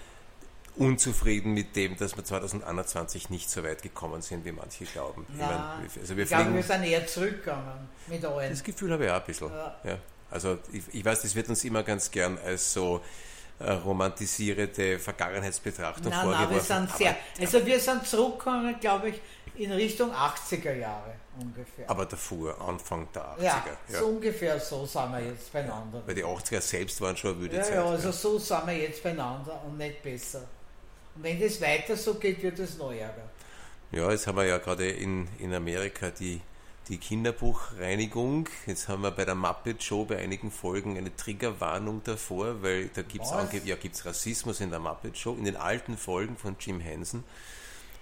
unzufrieden 0.76 1.54
mit 1.54 1.74
dem, 1.74 1.96
dass 1.96 2.16
wir 2.16 2.24
2021 2.24 3.30
nicht 3.30 3.50
so 3.50 3.64
weit 3.64 3.82
gekommen 3.82 4.22
sind, 4.22 4.44
wie 4.44 4.52
manche 4.52 4.84
glauben. 4.84 5.26
Ich 5.32 5.38
Nein, 5.38 5.48
meine, 5.48 5.88
also 6.00 6.16
wir 6.16 6.22
ich 6.22 6.28
glaube, 6.28 6.54
wir 6.54 6.62
sind 6.62 6.84
eher 6.84 7.06
zurückgegangen 7.06 7.88
mit 8.06 8.24
allen. 8.24 8.50
das 8.50 8.62
Gefühl 8.62 8.92
habe 8.92 9.06
ich 9.06 9.10
auch 9.10 9.20
ein 9.20 9.26
bisschen. 9.26 9.48
Ja. 9.48 9.76
Ja. 9.84 9.98
Also 10.30 10.58
ich, 10.72 10.82
ich 10.92 11.04
weiß, 11.04 11.22
das 11.22 11.34
wird 11.34 11.48
uns 11.48 11.64
immer 11.64 11.82
ganz 11.82 12.10
gern 12.10 12.38
als 12.44 12.72
so 12.72 13.00
äh, 13.58 13.72
romantisierende 13.72 14.98
Vergangenheitsbetrachtung 14.98 16.10
Nein, 16.10 16.28
nein, 16.28 16.50
wir 16.50 16.60
vorgeworfen. 16.60 16.88
sind 16.88 16.98
sehr, 16.98 17.16
also 17.40 17.64
wir 17.66 17.80
sind 17.80 18.06
zurückgegangen, 18.06 18.78
glaube 18.80 19.10
ich, 19.10 19.20
in 19.56 19.72
Richtung 19.72 20.12
80er 20.12 20.74
Jahre 20.74 21.14
ungefähr. 21.40 21.88
aber, 21.88 22.04
davor, 22.04 22.60
Anfang 22.60 23.08
der 23.14 23.22
80er. 23.22 23.42
ja, 23.42 23.64
ja. 23.88 23.98
so 24.00 24.06
ungefähr 24.06 24.60
so 24.60 24.84
sind 24.84 25.10
wir 25.12 25.20
jetzt 25.20 25.50
beieinander. 25.52 26.02
Weil 26.04 26.14
die 26.14 26.24
80er 26.24 26.60
selbst 26.60 27.00
waren 27.00 27.16
schon 27.16 27.32
eine 27.32 27.40
wüde 27.40 27.56
Ja, 27.56 27.62
Zeit. 27.62 27.74
ja, 27.74 27.84
also 27.86 28.10
so 28.12 28.38
sind 28.38 28.66
wir 28.66 28.76
jetzt 28.76 29.02
beieinander 29.02 29.62
und 29.66 29.78
nicht 29.78 30.02
besser. 30.02 30.42
Und 31.14 31.22
wenn 31.22 31.40
das 31.40 31.58
weiter 31.62 31.96
so 31.96 32.14
geht, 32.14 32.42
wird 32.42 32.58
es 32.58 32.76
noch 32.76 32.92
ärger. 32.92 33.30
Ja, 33.92 34.10
jetzt 34.10 34.26
haben 34.26 34.36
wir 34.36 34.44
ja 34.44 34.58
gerade 34.58 34.90
in, 34.90 35.26
in 35.38 35.54
Amerika 35.54 36.10
die, 36.10 36.42
die 36.88 36.98
Kinderbuchreinigung. 36.98 38.48
Jetzt 38.66 38.88
haben 38.88 39.02
wir 39.02 39.10
bei 39.10 39.24
der 39.24 39.34
Muppet 39.34 39.82
Show 39.82 40.04
bei 40.04 40.18
einigen 40.18 40.50
Folgen 40.50 40.96
eine 40.96 41.14
Triggerwarnung 41.14 42.02
davor, 42.04 42.62
weil 42.62 42.88
da 42.88 43.02
gibt 43.02 43.24
es 43.24 43.30
ja, 43.64 43.76
gibt's 43.76 44.04
Rassismus 44.04 44.60
in 44.60 44.70
der 44.70 44.78
Muppet 44.78 45.18
Show. 45.18 45.34
In 45.34 45.44
den 45.44 45.56
alten 45.56 45.96
Folgen 45.96 46.36
von 46.36 46.56
Jim 46.60 46.80
Henson 46.80 47.24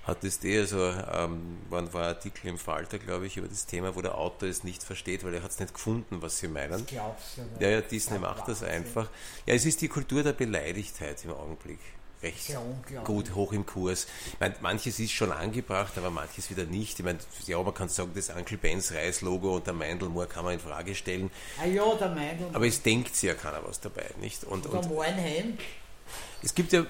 hat 0.04 0.22
es 0.22 0.38
der, 0.38 0.60
also 0.60 0.84
ähm, 0.84 1.58
wann 1.70 1.92
war 1.94 2.02
ein 2.02 2.08
Artikel 2.08 2.48
im 2.48 2.58
Falter, 2.58 2.98
glaube 2.98 3.26
ich, 3.26 3.38
über 3.38 3.48
das 3.48 3.64
Thema, 3.64 3.96
wo 3.96 4.02
der 4.02 4.18
Autor 4.18 4.48
es 4.48 4.62
nicht 4.62 4.82
versteht, 4.82 5.24
weil 5.24 5.34
er 5.34 5.42
hat 5.42 5.50
es 5.50 5.60
nicht 5.60 5.72
gefunden, 5.72 6.20
was 6.20 6.38
sie 6.38 6.48
meinen. 6.48 6.72
Du 6.72 6.76
nicht? 6.78 6.92
Ja, 6.92 7.68
ja, 7.70 7.80
Disney 7.80 8.18
macht 8.18 8.46
das 8.48 8.62
einfach. 8.62 9.08
Ja, 9.46 9.54
es 9.54 9.64
ist 9.64 9.80
die 9.80 9.88
Kultur 9.88 10.22
der 10.22 10.34
Beleidigtheit 10.34 11.24
im 11.24 11.32
Augenblick. 11.32 11.80
Recht 12.24 12.48
Ja, 12.48 12.60
gut, 13.04 13.34
hoch 13.34 13.52
im 13.52 13.66
Kurs. 13.66 14.06
Ich 14.32 14.40
meine, 14.40 14.54
manches 14.60 14.98
ist 14.98 15.12
schon 15.12 15.30
angebracht, 15.30 15.92
aber 15.96 16.10
manches 16.10 16.50
wieder 16.50 16.64
nicht. 16.64 16.98
Ich 16.98 17.04
meine, 17.04 17.18
ja, 17.46 17.62
man 17.62 17.74
kann 17.74 17.88
sagen, 17.88 18.12
das 18.14 18.30
Uncle 18.30 18.56
Ben's 18.58 18.92
Reis-Logo 18.92 19.56
und 19.56 19.66
der 19.66 19.74
Meindl-Moor 19.74 20.26
kann 20.26 20.44
man 20.44 20.54
in 20.54 20.60
Frage 20.60 20.94
stellen, 20.94 21.30
Ah 21.62 21.66
ja, 21.66 21.94
der 21.94 22.08
Meindl. 22.08 22.46
aber 22.52 22.66
es 22.66 22.82
denkt 22.82 23.14
sich 23.14 23.28
ja 23.28 23.34
keiner 23.34 23.60
was 23.64 23.78
dabei, 23.80 24.06
nicht? 24.20 24.44
Und, 24.44 24.64
der 24.64 24.72
und 24.72 24.88
Moinheim. 24.88 25.58
es 26.42 26.54
gibt 26.54 26.72
ja, 26.72 26.86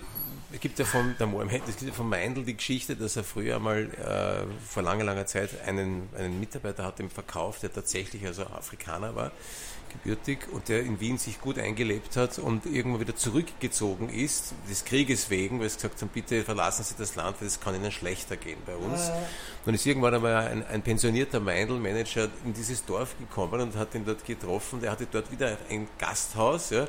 es 0.52 0.60
gibt 0.60 0.78
ja 0.78 0.84
von 0.84 1.16
der 1.18 1.26
Moor, 1.26 1.44
es 1.44 1.50
gibt 1.78 1.82
ja 1.82 1.92
von 1.92 2.08
Meindl 2.08 2.44
die 2.44 2.56
Geschichte, 2.56 2.94
dass 2.94 3.16
er 3.16 3.24
früher 3.24 3.56
einmal 3.56 3.90
äh, 3.94 4.46
vor 4.68 4.82
langer, 4.84 5.02
langer 5.04 5.26
Zeit 5.26 5.50
einen, 5.66 6.08
einen 6.16 6.38
Mitarbeiter 6.38 6.84
hat 6.84 7.00
im 7.00 7.10
Verkauf, 7.10 7.58
der 7.58 7.72
tatsächlich 7.72 8.24
also 8.24 8.44
Afrikaner 8.46 9.16
war, 9.16 9.32
gebürtig 9.94 10.40
und 10.52 10.68
der 10.68 10.82
in 10.82 11.00
Wien 11.00 11.18
sich 11.18 11.40
gut 11.40 11.58
eingelebt 11.58 12.16
hat 12.16 12.38
und 12.38 12.66
irgendwann 12.66 13.00
wieder 13.00 13.16
zurückgezogen 13.16 14.08
ist, 14.08 14.54
des 14.68 14.84
Krieges 14.84 15.30
wegen, 15.30 15.60
weil 15.60 15.68
sie 15.68 15.76
gesagt 15.76 16.00
haben, 16.02 16.10
bitte 16.12 16.42
verlassen 16.42 16.84
Sie 16.84 16.94
das 16.98 17.14
Land, 17.16 17.36
weil 17.40 17.48
es 17.48 17.60
kann 17.60 17.74
Ihnen 17.74 17.90
schlechter 17.90 18.36
gehen 18.36 18.58
bei 18.66 18.74
uns. 18.76 19.10
Dann 19.64 19.74
ist 19.74 19.86
irgendwann 19.86 20.14
einmal 20.14 20.36
ein, 20.36 20.66
ein 20.66 20.82
pensionierter 20.82 21.40
Meindl-Manager 21.40 22.28
in 22.44 22.52
dieses 22.52 22.84
Dorf 22.84 23.16
gekommen 23.18 23.60
und 23.60 23.76
hat 23.76 23.94
ihn 23.94 24.04
dort 24.04 24.24
getroffen. 24.24 24.80
Der 24.80 24.90
hatte 24.90 25.06
dort 25.10 25.30
wieder 25.30 25.56
ein 25.70 25.88
Gasthaus 25.98 26.70
ja, 26.70 26.86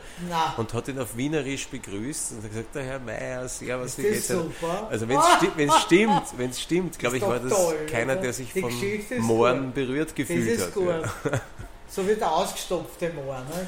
und 0.58 0.74
hat 0.74 0.88
ihn 0.88 1.00
auf 1.00 1.16
Wienerisch 1.16 1.68
begrüßt 1.68 2.34
und 2.34 2.44
hat 2.44 2.50
gesagt, 2.50 2.76
der 2.76 2.84
Herr 2.84 3.00
Meier, 3.00 3.48
servus, 3.48 3.98
wie 3.98 4.04
das 4.04 4.12
geht's 4.12 4.30
Ihnen?" 4.30 4.44
super? 4.44 4.88
Also 4.90 5.08
wenn 5.08 5.20
es 5.20 5.26
sti 5.38 5.70
stimmt, 5.86 6.24
wenn 6.38 6.50
es 6.50 6.62
stimmt, 6.62 7.00
glaube 7.00 7.18
ich, 7.18 7.24
war 7.24 7.40
das 7.40 7.54
toll, 7.54 7.86
keiner, 7.90 8.16
der 8.16 8.34
sich 8.34 8.52
von 8.52 8.72
Mohren 9.20 9.74
berührt 9.74 10.16
gefühlt 10.16 10.60
hat. 10.60 10.74
So 11.90 12.08
wie 12.08 12.16
der 12.16 12.32
ausgestopfte 12.32 13.10
Moor. 13.14 13.40
Ne? 13.40 13.68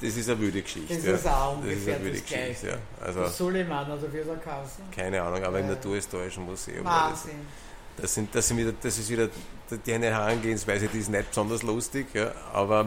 Das 0.00 0.16
ist 0.16 0.28
eine 0.30 0.38
müde 0.38 0.62
Geschichte. 0.62 0.94
Das 0.94 1.04
ja. 1.04 1.12
ist 1.14 1.26
auch 1.26 1.56
das 1.60 1.66
ist 1.66 1.72
ungefähr 1.74 1.96
eine 1.96 2.10
Gleiche. 2.10 2.22
Geschichte. 2.22 2.66
Ja. 2.68 3.04
Also 3.06 3.26
Suleiman 3.28 3.90
oder 3.90 4.12
wie 4.12 4.16
der 4.24 4.36
Kassen. 4.36 4.82
keine 4.94 5.20
Ahnung, 5.22 5.42
aber 5.44 5.58
im 5.60 5.66
Ja. 5.68 5.74
Naturhistorischen 5.74 6.46
Museum. 6.46 6.84
das, 6.84 6.92
Wahnsinn. 6.94 7.30
das, 7.98 8.14
sind, 8.14 8.34
das, 8.34 8.48
sind 8.48 8.56
wieder, 8.56 8.72
das 8.80 8.98
ist 8.98 9.10
wieder 9.10 9.28
die 9.86 9.92
eine 9.92 10.06
Herangehensweise, 10.06 10.88
die 10.88 10.98
ist 10.98 11.10
nicht 11.10 11.28
besonders 11.28 11.62
lustig, 11.62 12.06
ja, 12.14 12.32
aber 12.52 12.86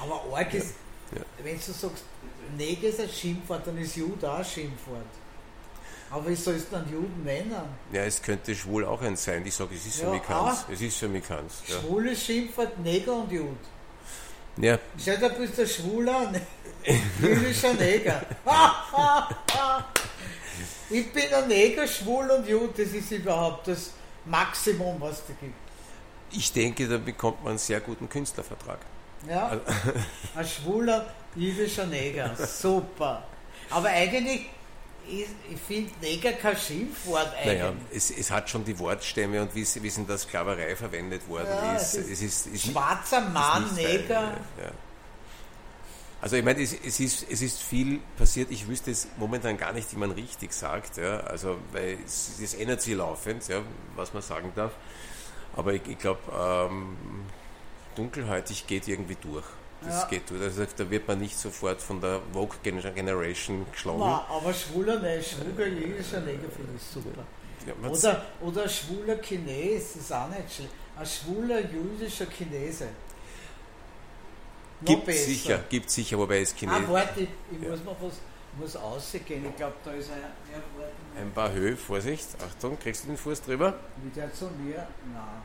Aber 0.00 0.22
arg 0.36 0.54
ist, 0.54 0.74
Ja. 1.14 1.22
wenn 1.42 1.56
du 1.56 1.62
sagst, 1.62 2.04
Neger 2.56 2.88
ist 2.88 3.00
ein 3.00 3.08
Schimpfwort, 3.08 3.66
dann 3.66 3.76
ist 3.78 3.96
Jude 3.96 4.30
auch 4.30 4.38
ein 4.38 4.44
Schimpfwort. 4.44 5.00
Aber 6.10 6.22
wieso 6.28 6.52
ist 6.52 6.68
dann 6.70 6.84
Juden 6.90 7.24
Männer? 7.24 7.64
ja, 7.92 8.02
es 8.04 8.22
könnte 8.22 8.54
schwul 8.54 8.84
auch 8.84 9.02
ein 9.02 9.16
sein. 9.16 9.44
Ich 9.44 9.54
sage, 9.54 9.74
es 9.74 9.86
ist 9.86 9.96
für 9.96 10.04
Ja, 10.06 10.10
mich 10.12 10.22
keins. 10.22 10.64
Es 10.72 10.80
ist 10.80 10.96
für 10.98 11.08
mich 11.08 11.26
keins. 11.26 11.62
Ja. 11.66 11.80
Schwules 11.80 12.22
Schimpfwort, 12.22 12.78
Neger 12.78 13.14
und 13.14 13.32
Jude. 13.32 13.56
Ja, 14.56 14.78
dir, 14.96 15.18
du 15.18 15.28
bist 15.30 15.58
ein 15.58 15.66
schwuler, 15.66 16.32
jüdischer 17.20 17.74
Neger. 17.74 18.22
ich 20.90 21.12
bin 21.12 21.34
ein 21.34 21.48
Neger, 21.48 21.86
schwul 21.86 22.30
und 22.30 22.46
Jude, 22.48 22.84
das 22.84 22.92
ist 22.92 23.10
überhaupt 23.10 23.66
das 23.68 23.90
Maximum, 24.24 25.00
was 25.00 25.18
es 25.18 25.24
da 25.26 25.32
gibt. 25.40 25.54
ich 26.30 26.52
denke, 26.52 26.86
da 26.88 26.98
bekommt 26.98 27.42
man 27.42 27.50
einen 27.50 27.58
sehr 27.58 27.80
guten 27.80 28.08
Künstlervertrag. 28.08 28.78
Ja? 29.28 29.48
Also 29.48 29.62
Ein 30.36 30.46
schwuler 30.46 31.06
jüdischer 31.34 31.86
Neger. 31.86 32.36
Super. 32.36 33.24
Aber 33.70 33.88
eigentlich, 33.88 34.46
ich 35.08 35.60
finde 35.66 35.90
Neger 36.00 36.32
kein 36.32 36.56
Schimpfwort 36.56 37.34
eigentlich. 37.34 37.58
Naja, 37.58 37.72
es, 37.92 38.10
es 38.10 38.30
hat 38.30 38.48
schon 38.48 38.64
die 38.64 38.78
Wortstämme 38.78 39.42
und 39.42 39.54
wie 39.54 39.62
es, 39.62 39.76
in 39.76 40.06
der 40.06 40.18
Sklaverei 40.18 40.74
verwendet 40.76 41.28
worden 41.28 41.48
Ja, 41.48 41.74
ist. 41.76 41.94
ist 41.94 42.22
ist, 42.22 42.46
ist 42.46 42.66
Schwarzer 42.66 43.20
Mann, 43.20 43.74
Neger. 43.74 44.20
fein, 44.20 44.64
Ja. 44.64 44.70
Also 46.20 46.36
ich 46.36 46.44
meine, 46.44 46.62
es, 46.62 46.72
es, 46.72 47.00
ist, 47.00 47.26
es 47.30 47.42
ist 47.42 47.62
viel 47.62 48.00
passiert. 48.16 48.50
Ich 48.50 48.66
wüsste 48.66 48.90
es 48.90 49.08
momentan 49.18 49.58
gar 49.58 49.74
nicht, 49.74 49.92
wie 49.92 49.98
man 49.98 50.10
richtig 50.10 50.54
sagt. 50.54 50.96
Ja. 50.96 51.18
Also 51.20 51.58
weil 51.72 51.98
es, 52.06 52.40
es 52.42 52.54
ändert 52.54 52.80
sich 52.80 52.94
laufend, 52.94 53.46
ja, 53.48 53.60
was 53.94 54.14
man 54.14 54.22
sagen 54.22 54.50
darf. 54.56 54.72
Aber 55.54 55.74
ich, 55.74 55.82
ich 55.86 55.98
glaube, 55.98 56.20
ähm, 56.34 56.96
dunkelhäutig 57.94 58.66
geht 58.66 58.88
irgendwie 58.88 59.16
durch. 59.20 59.44
Das 59.86 60.02
Ja. 60.02 60.08
geht 60.08 60.30
durch. 60.30 60.42
Also 60.42 60.64
da 60.76 60.90
wird 60.90 61.06
man 61.08 61.18
nicht 61.18 61.36
sofort 61.38 61.80
von 61.82 62.00
der 62.00 62.20
Vogue 62.32 62.56
Generation 62.62 63.66
geschlagen. 63.70 63.98
Na, 64.00 64.24
aber 64.30 64.52
schwuler, 64.54 64.98
ne, 65.00 65.22
schwuler 65.22 65.66
jüdischer 65.66 66.20
Neger 66.20 66.48
finde 66.48 66.72
ich 66.76 66.82
super. 66.82 67.24
Ja, 67.66 67.88
Oder, 67.88 68.22
oder 68.42 68.68
schwuler 68.68 69.16
Chines, 69.20 69.96
ist 69.96 70.12
auch 70.12 70.28
nicht 70.28 70.52
schlecht. 70.54 70.70
Ein 70.96 71.06
schwuler 71.06 71.60
jüdischer 71.60 72.26
Chinese. 72.26 72.88
Noch 74.80 74.86
gibt 74.86 75.06
besser. 75.06 75.24
sicher, 75.24 75.58
gibt 75.68 75.90
sicher, 75.90 76.18
wobei 76.18 76.40
es 76.40 76.54
Chines. 76.54 76.74
Ah, 76.76 76.82
warte, 76.92 77.20
ich, 77.22 77.28
ich 77.52 77.58
muss 77.68 77.82
mal 77.84 77.96
was, 78.00 78.14
muss 78.58 78.76
rausgehen. 78.82 79.46
Ich 79.46 79.56
glaube, 79.56 79.74
da 79.84 79.92
ist 79.92 80.10
ein. 80.10 80.20
Ja. 80.20 81.20
Ein 81.22 81.30
paar 81.32 81.52
Höhe, 81.52 81.76
Vorsicht, 81.76 82.28
Achtung, 82.46 82.78
kriegst 82.78 83.04
du 83.04 83.08
den 83.08 83.16
Fuß 83.16 83.42
drüber? 83.42 83.74
Wie 84.02 84.10
der 84.10 84.32
zu 84.32 84.44
mir? 84.46 84.86
Nein. 85.12 85.42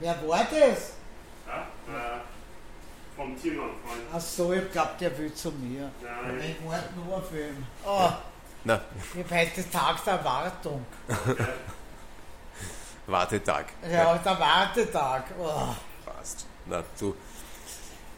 Wer 0.00 0.28
war 0.28 0.44
das? 0.50 0.92
Ja, 1.46 1.62
äh, 1.92 2.20
vom 3.16 3.40
Tiermann-Freund. 3.40 4.02
Ach 4.12 4.20
so, 4.20 4.52
ich 4.52 4.70
glaube, 4.72 4.90
der 5.00 5.16
will 5.18 5.32
zu 5.34 5.50
mir. 5.52 5.90
Nein. 6.02 6.40
Ich 6.60 6.68
warte 6.70 6.88
nur 6.94 7.16
auf 7.18 7.30
ihn. 7.32 7.66
Oh, 7.84 8.10
Na, 8.64 8.80
ich 9.14 9.24
habe 9.24 9.40
heute 9.40 9.70
Tag 9.70 10.04
der 10.04 10.14
Erwartung. 10.14 10.86
Wartetag. 13.06 13.66
Ja, 13.90 14.14
der 14.16 14.38
Wartetag. 14.38 15.24
Oh. 15.38 15.74
Passt. 16.04 16.46
Na, 16.66 16.82
du. 16.98 17.14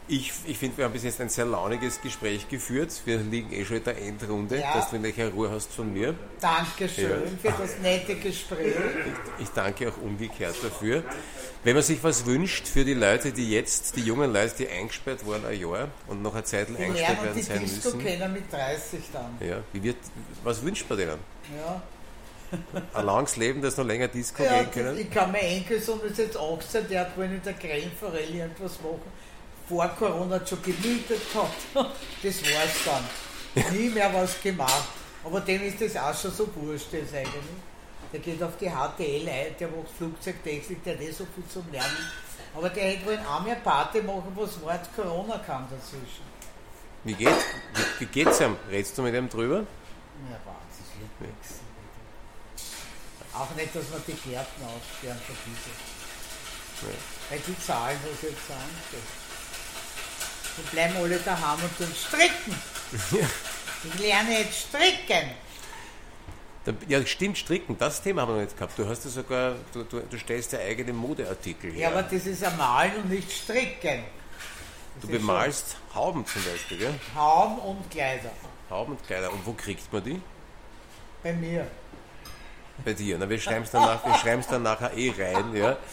Ich, 0.07 0.31
ich 0.45 0.59
finde, 0.59 0.77
wir 0.77 0.85
haben 0.85 0.93
bis 0.93 1.03
jetzt 1.03 1.19
ein 1.19 1.29
sehr 1.29 1.45
launiges 1.45 1.99
Gespräch 1.99 2.47
geführt. 2.47 2.93
Wir 3.05 3.17
liegen 3.17 3.51
eh 3.51 3.65
schon 3.65 3.77
in 3.77 3.83
der 3.85 3.97
Endrunde, 3.99 4.59
Ja. 4.59 4.75
dass 4.75 4.91
du 4.91 5.01
welche 5.01 5.31
Ruhe 5.31 5.49
hast 5.49 5.73
von 5.73 5.91
mir. 5.91 6.13
Dankeschön 6.39 7.39
für 7.41 7.51
das 7.51 7.79
nette 7.81 8.13
Gespräch. 8.15 8.75
Ich 9.39 9.49
danke 9.49 9.89
auch 9.91 9.97
umgekehrt 9.97 10.55
dafür. 10.63 11.03
Wenn 11.65 11.73
man 11.73 11.83
sich 11.83 12.03
was 12.03 12.27
wünscht 12.27 12.67
für 12.67 12.85
die 12.85 12.93
Leute, 12.93 13.31
die 13.31 13.49
jetzt, 13.51 13.95
die 13.95 14.01
jungen 14.01 14.31
Leute, 14.31 14.53
die 14.59 14.69
eingesperrt 14.69 15.25
waren 15.25 15.43
ein 15.47 15.59
Jahr 15.59 15.87
und 16.07 16.21
noch 16.21 16.35
eine 16.35 16.43
Zeit 16.43 16.69
lang 16.69 16.77
eingesperrt 16.83 17.23
werden 17.23 17.35
die 17.35 17.41
sein 17.41 17.59
Disco 17.59 17.89
müssen. 17.97 18.05
kennen 18.05 18.33
mit 18.33 18.53
30 18.53 18.99
dann. 19.11 19.35
Ja, 19.39 19.57
wie 19.73 19.81
wird, 19.81 19.97
was 20.43 20.61
wünscht 20.63 20.85
man 20.87 20.99
denen? 20.99 21.17
Ja. 21.57 21.81
Ein 22.93 23.05
langes 23.07 23.35
Leben, 23.37 23.63
das 23.63 23.77
noch 23.77 23.85
länger 23.85 24.07
Disco 24.07 24.43
Ja, 24.43 24.61
gehen 24.61 24.71
können? 24.71 24.99
ich 24.99 25.09
kann 25.09 25.31
mir 25.31 25.39
Enkelsohn 25.41 25.99
ist 26.01 26.19
jetzt 26.19 26.37
18, 26.37 26.87
der 26.87 27.01
hat 27.01 27.17
wohl 27.17 27.25
in 27.25 27.41
der 27.43 27.53
Creme-Forelle 27.53 28.37
irgendwas 28.43 28.73
machen. 28.81 29.01
Vor 29.67 29.87
Corona 29.97 30.35
hat 30.35 30.47
schon 30.47 30.61
gemietet 30.61 31.19
gehabt. 31.33 31.55
Das 32.21 32.41
war's 32.43 32.75
dann. 33.55 33.73
Nie 33.75 33.89
mehr 33.89 34.13
was 34.13 34.39
gemacht. 34.39 34.87
Aber 35.23 35.39
dem 35.41 35.63
ist 35.63 35.81
das 35.81 35.95
auch 35.97 36.13
schon 36.15 36.31
so 36.31 36.47
wurscht 36.55 36.93
jetzt 36.93 37.11
eigentlich. 37.15 37.33
Der 38.15 38.23
geht 38.23 38.41
auf 38.41 38.55
die 38.57 38.69
HTL 38.69 39.27
ein, 39.27 39.57
der 39.59 39.67
macht 39.67 39.89
Flugzeugtechnik, 39.97 40.81
der 40.85 40.93
hat 40.93 41.01
eh 41.01 41.11
so 41.11 41.27
viel 41.35 41.43
zum 41.51 41.69
Lernen. 41.69 42.09
Aber 42.55 42.69
der 42.69 42.91
hätte 42.91 43.07
wohl 43.07 43.19
auch 43.29 43.41
mehr 43.41 43.55
Party 43.55 44.01
machen, 44.01 44.31
was 44.35 44.63
war 44.63 44.75
jetzt 44.75 44.95
Corona 44.95 45.37
kam 45.39 45.67
dazwischen. 45.69 46.23
Wie, 47.03 47.13
geht, 47.13 47.27
wie, 47.27 47.99
wie 47.99 48.05
geht's 48.05 48.39
ihm? 48.39 48.55
Redst 48.71 48.97
du 48.97 49.01
mit 49.01 49.13
ihm 49.15 49.27
drüber? 49.27 49.57
Ja, 49.57 50.37
warte, 50.45 50.61
das 50.69 50.97
wird 50.97 51.29
nichts. 51.29 51.55
Auch 53.33 53.53
nicht, 53.53 53.75
dass 53.75 53.89
man 53.89 54.01
die 54.07 54.29
Gärten 54.29 54.63
aussperren 54.63 55.19
für 55.27 55.35
diese. 55.45 56.95
Weil 57.29 57.39
die 57.45 57.59
Zahlen, 57.59 57.99
was 58.01 58.21
jetzt 58.21 58.47
sagen. 58.47 59.03
Die 60.57 60.69
bleiben 60.73 60.95
alle 60.95 61.19
daheim 61.19 61.59
und 61.61 61.77
tun 61.77 61.93
stricken. 61.93 62.55
Ich 63.83 63.99
lerne 63.99 64.39
jetzt 64.39 64.69
stricken. 64.69 65.31
Ja, 66.87 67.05
stimmt, 67.05 67.37
Stricken, 67.37 67.77
das 67.77 68.01
Thema 68.01 68.23
haben 68.23 68.29
wir 68.29 68.35
noch 68.35 68.41
nicht 68.41 68.57
gehabt. 68.57 68.77
Du 68.77 68.87
hast 68.87 69.05
ja 69.05 69.11
sogar, 69.11 69.55
du, 69.73 69.83
du, 69.83 69.99
du 69.99 70.17
stellst 70.17 70.51
ja 70.51 70.59
eigene 70.59 70.93
Modeartikel 70.93 71.71
her. 71.71 71.81
Ja, 71.81 71.87
aber 71.89 72.03
das 72.03 72.25
ist 72.25 72.43
ein 72.43 72.57
Malen 72.57 72.95
und 73.03 73.09
nicht 73.09 73.31
Stricken. 73.31 74.03
du 75.01 75.07
Das 75.07 75.09
ist 75.09 75.11
bemalst 75.11 75.77
Hauben 75.93 76.25
zum 76.25 76.43
Beispiel, 76.43 76.77
gell? 76.77 76.93
Haum 77.15 77.59
und 77.59 77.91
Kleider. 77.91 78.31
Hauben 78.69 78.93
und 78.93 79.05
Kleider. 79.05 79.31
Und 79.31 79.45
wo 79.45 79.53
kriegt 79.53 79.91
man 79.93 80.03
die? 80.03 80.21
Bei 81.21 81.33
mir. 81.33 81.67
Bei 82.83 82.93
dir. 82.93 83.17
Na, 83.19 83.29
wir 83.29 83.39
schreiben 83.39 83.63
es 83.63 83.71
dann, 83.71 83.83
nach, 83.83 84.05
wir 84.05 84.15
schreiben's 84.15 84.47
dann 84.47 84.63
nachher 84.63 84.93
eh 84.97 85.11
rein, 85.11 85.55
ja. 85.55 85.77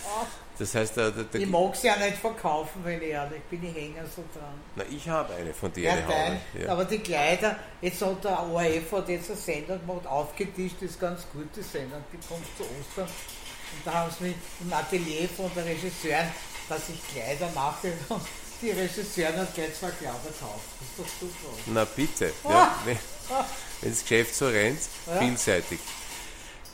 Das 0.58 0.74
heißt, 0.74 0.96
der, 0.96 1.10
der, 1.10 1.24
Ich 1.24 1.30
der, 1.30 1.46
mag 1.46 1.74
sie 1.74 1.86
ja 1.86 1.96
nicht 1.96 2.18
verkaufen, 2.18 2.80
wenn 2.84 3.00
ich 3.02 3.08
ehrlich 3.08 3.42
bin. 3.44 3.64
Ich 3.64 3.74
hänge 3.74 4.04
so 4.14 4.22
dran. 4.34 4.52
na, 4.76 4.84
ich 4.90 5.08
habe 5.08 5.34
eine 5.34 5.52
von 5.54 5.72
dir, 5.72 5.84
Ja, 5.84 5.96
dein. 5.96 6.40
Ja. 6.62 6.72
aber 6.72 6.84
die 6.84 6.98
Kleider, 6.98 7.56
jetzt 7.80 8.02
hat 8.02 8.22
der 8.22 8.42
ORF 8.42 8.92
hat 8.92 9.08
jetzt 9.08 9.30
eine 9.30 9.38
Sendung 9.38 9.80
gemacht, 9.80 10.06
aufgetischt, 10.06 10.80
ist 10.82 11.00
ganz 11.00 11.22
gute 11.32 11.62
Sendung, 11.62 12.04
die 12.12 12.18
kommt 12.28 12.46
zu 12.56 12.62
Ostern. 12.64 13.06
Und 13.08 13.86
da 13.86 13.92
haben 13.94 14.12
sie 14.18 14.24
mich 14.24 14.36
im 14.60 14.72
Atelier 14.72 15.28
von 15.28 15.50
der 15.56 15.64
Regisseurin, 15.64 16.26
dass 16.68 16.82
ich 16.90 17.00
Kleider 17.08 17.48
mache. 17.54 17.92
Und 18.10 18.20
die 18.60 18.70
Regisseurin 18.70 19.36
hat 19.38 19.54
gleich 19.54 19.74
zwei 19.74 19.90
Kleider 19.90 20.20
gekauft. 20.22 20.60
Das 20.78 20.88
ist 20.88 20.98
doch 20.98 21.28
super. 21.28 21.56
Na 21.66 21.84
bitte, 21.86 22.32
ja, 22.44 22.76
wenn 22.84 23.90
das 23.90 24.02
Geschäft 24.02 24.34
so 24.34 24.46
rennt, 24.48 24.80
Ja. 25.06 25.16
vielseitig. 25.18 25.80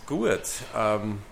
Gut, 0.05 0.41
ähm, 0.77 1.23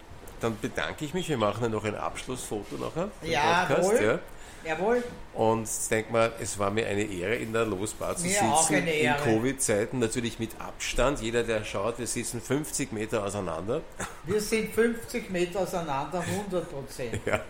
dann 0.46 0.58
bedanke 0.60 1.04
ich 1.04 1.12
mich. 1.14 1.28
Wir 1.28 1.36
machen 1.38 1.62
ja 1.64 1.68
noch 1.68 1.84
ein 1.84 1.94
Abschlussfoto 1.94 2.76
nachher. 2.76 3.08
im 3.22 3.30
Jawohl. 3.30 4.02
ja. 4.02 4.18
Jawohl, 4.64 5.04
Und 5.34 5.62
ich 5.68 5.88
denke 5.88 6.10
mal, 6.12 6.32
es 6.40 6.58
war 6.58 6.70
mir 6.72 6.88
eine 6.88 7.04
Ehre, 7.04 7.36
in 7.36 7.52
der 7.52 7.64
Losbar 7.64 8.16
zu 8.16 8.24
Mir 8.24 8.30
sitzen. 8.30 8.50
auch 8.50 8.68
eine 8.68 8.92
In. 8.92 9.14
Covid-Zeiten 9.14 10.00
natürlich 10.00 10.40
mit 10.40 10.60
Abstand. 10.60 11.20
Jeder, 11.20 11.44
der 11.44 11.64
schaut, 11.64 12.00
wir 12.00 12.06
sitzen 12.08 12.40
50 12.40 12.90
Meter 12.92 13.22
auseinander. 13.22 13.82
wir 14.24 14.40
sind 14.40 14.74
50 14.74 15.30
Meter 15.30 15.60
auseinander, 15.60 16.20
100 16.20 16.68
Prozent. 16.68 17.20
Ja. 17.26 17.40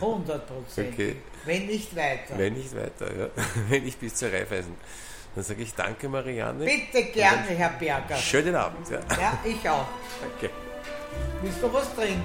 100 0.00 0.46
Prozent. 0.46 0.92
Okay. 0.94 1.16
Wenn 1.46 1.66
nicht 1.66 1.94
weiter. 1.96 2.36
Wenn 2.36 2.52
nicht 2.54 2.74
weiter, 2.76 3.14
ja. 3.16 3.28
Wenn 3.68 3.84
nicht 3.84 3.98
bis 4.00 4.14
zur 4.14 4.30
Reifeisen. 4.32 4.74
Dann 5.34 5.44
sage 5.44 5.62
ich 5.62 5.74
danke, 5.74 6.08
Marianne. 6.08 6.64
Bitte 6.66 7.04
gerne, 7.12 7.46
Herr 7.48 7.70
Berger. 7.70 8.16
Schönen 8.16 8.54
Abend. 8.54 8.88
Ja. 8.90 9.00
Ja, 9.20 9.38
ich 9.44 9.68
auch. 9.68 9.86
Danke. 10.20 10.50
Willst 11.42 11.62
du 11.62 11.72
was 11.72 11.94
trinken? 11.94 12.22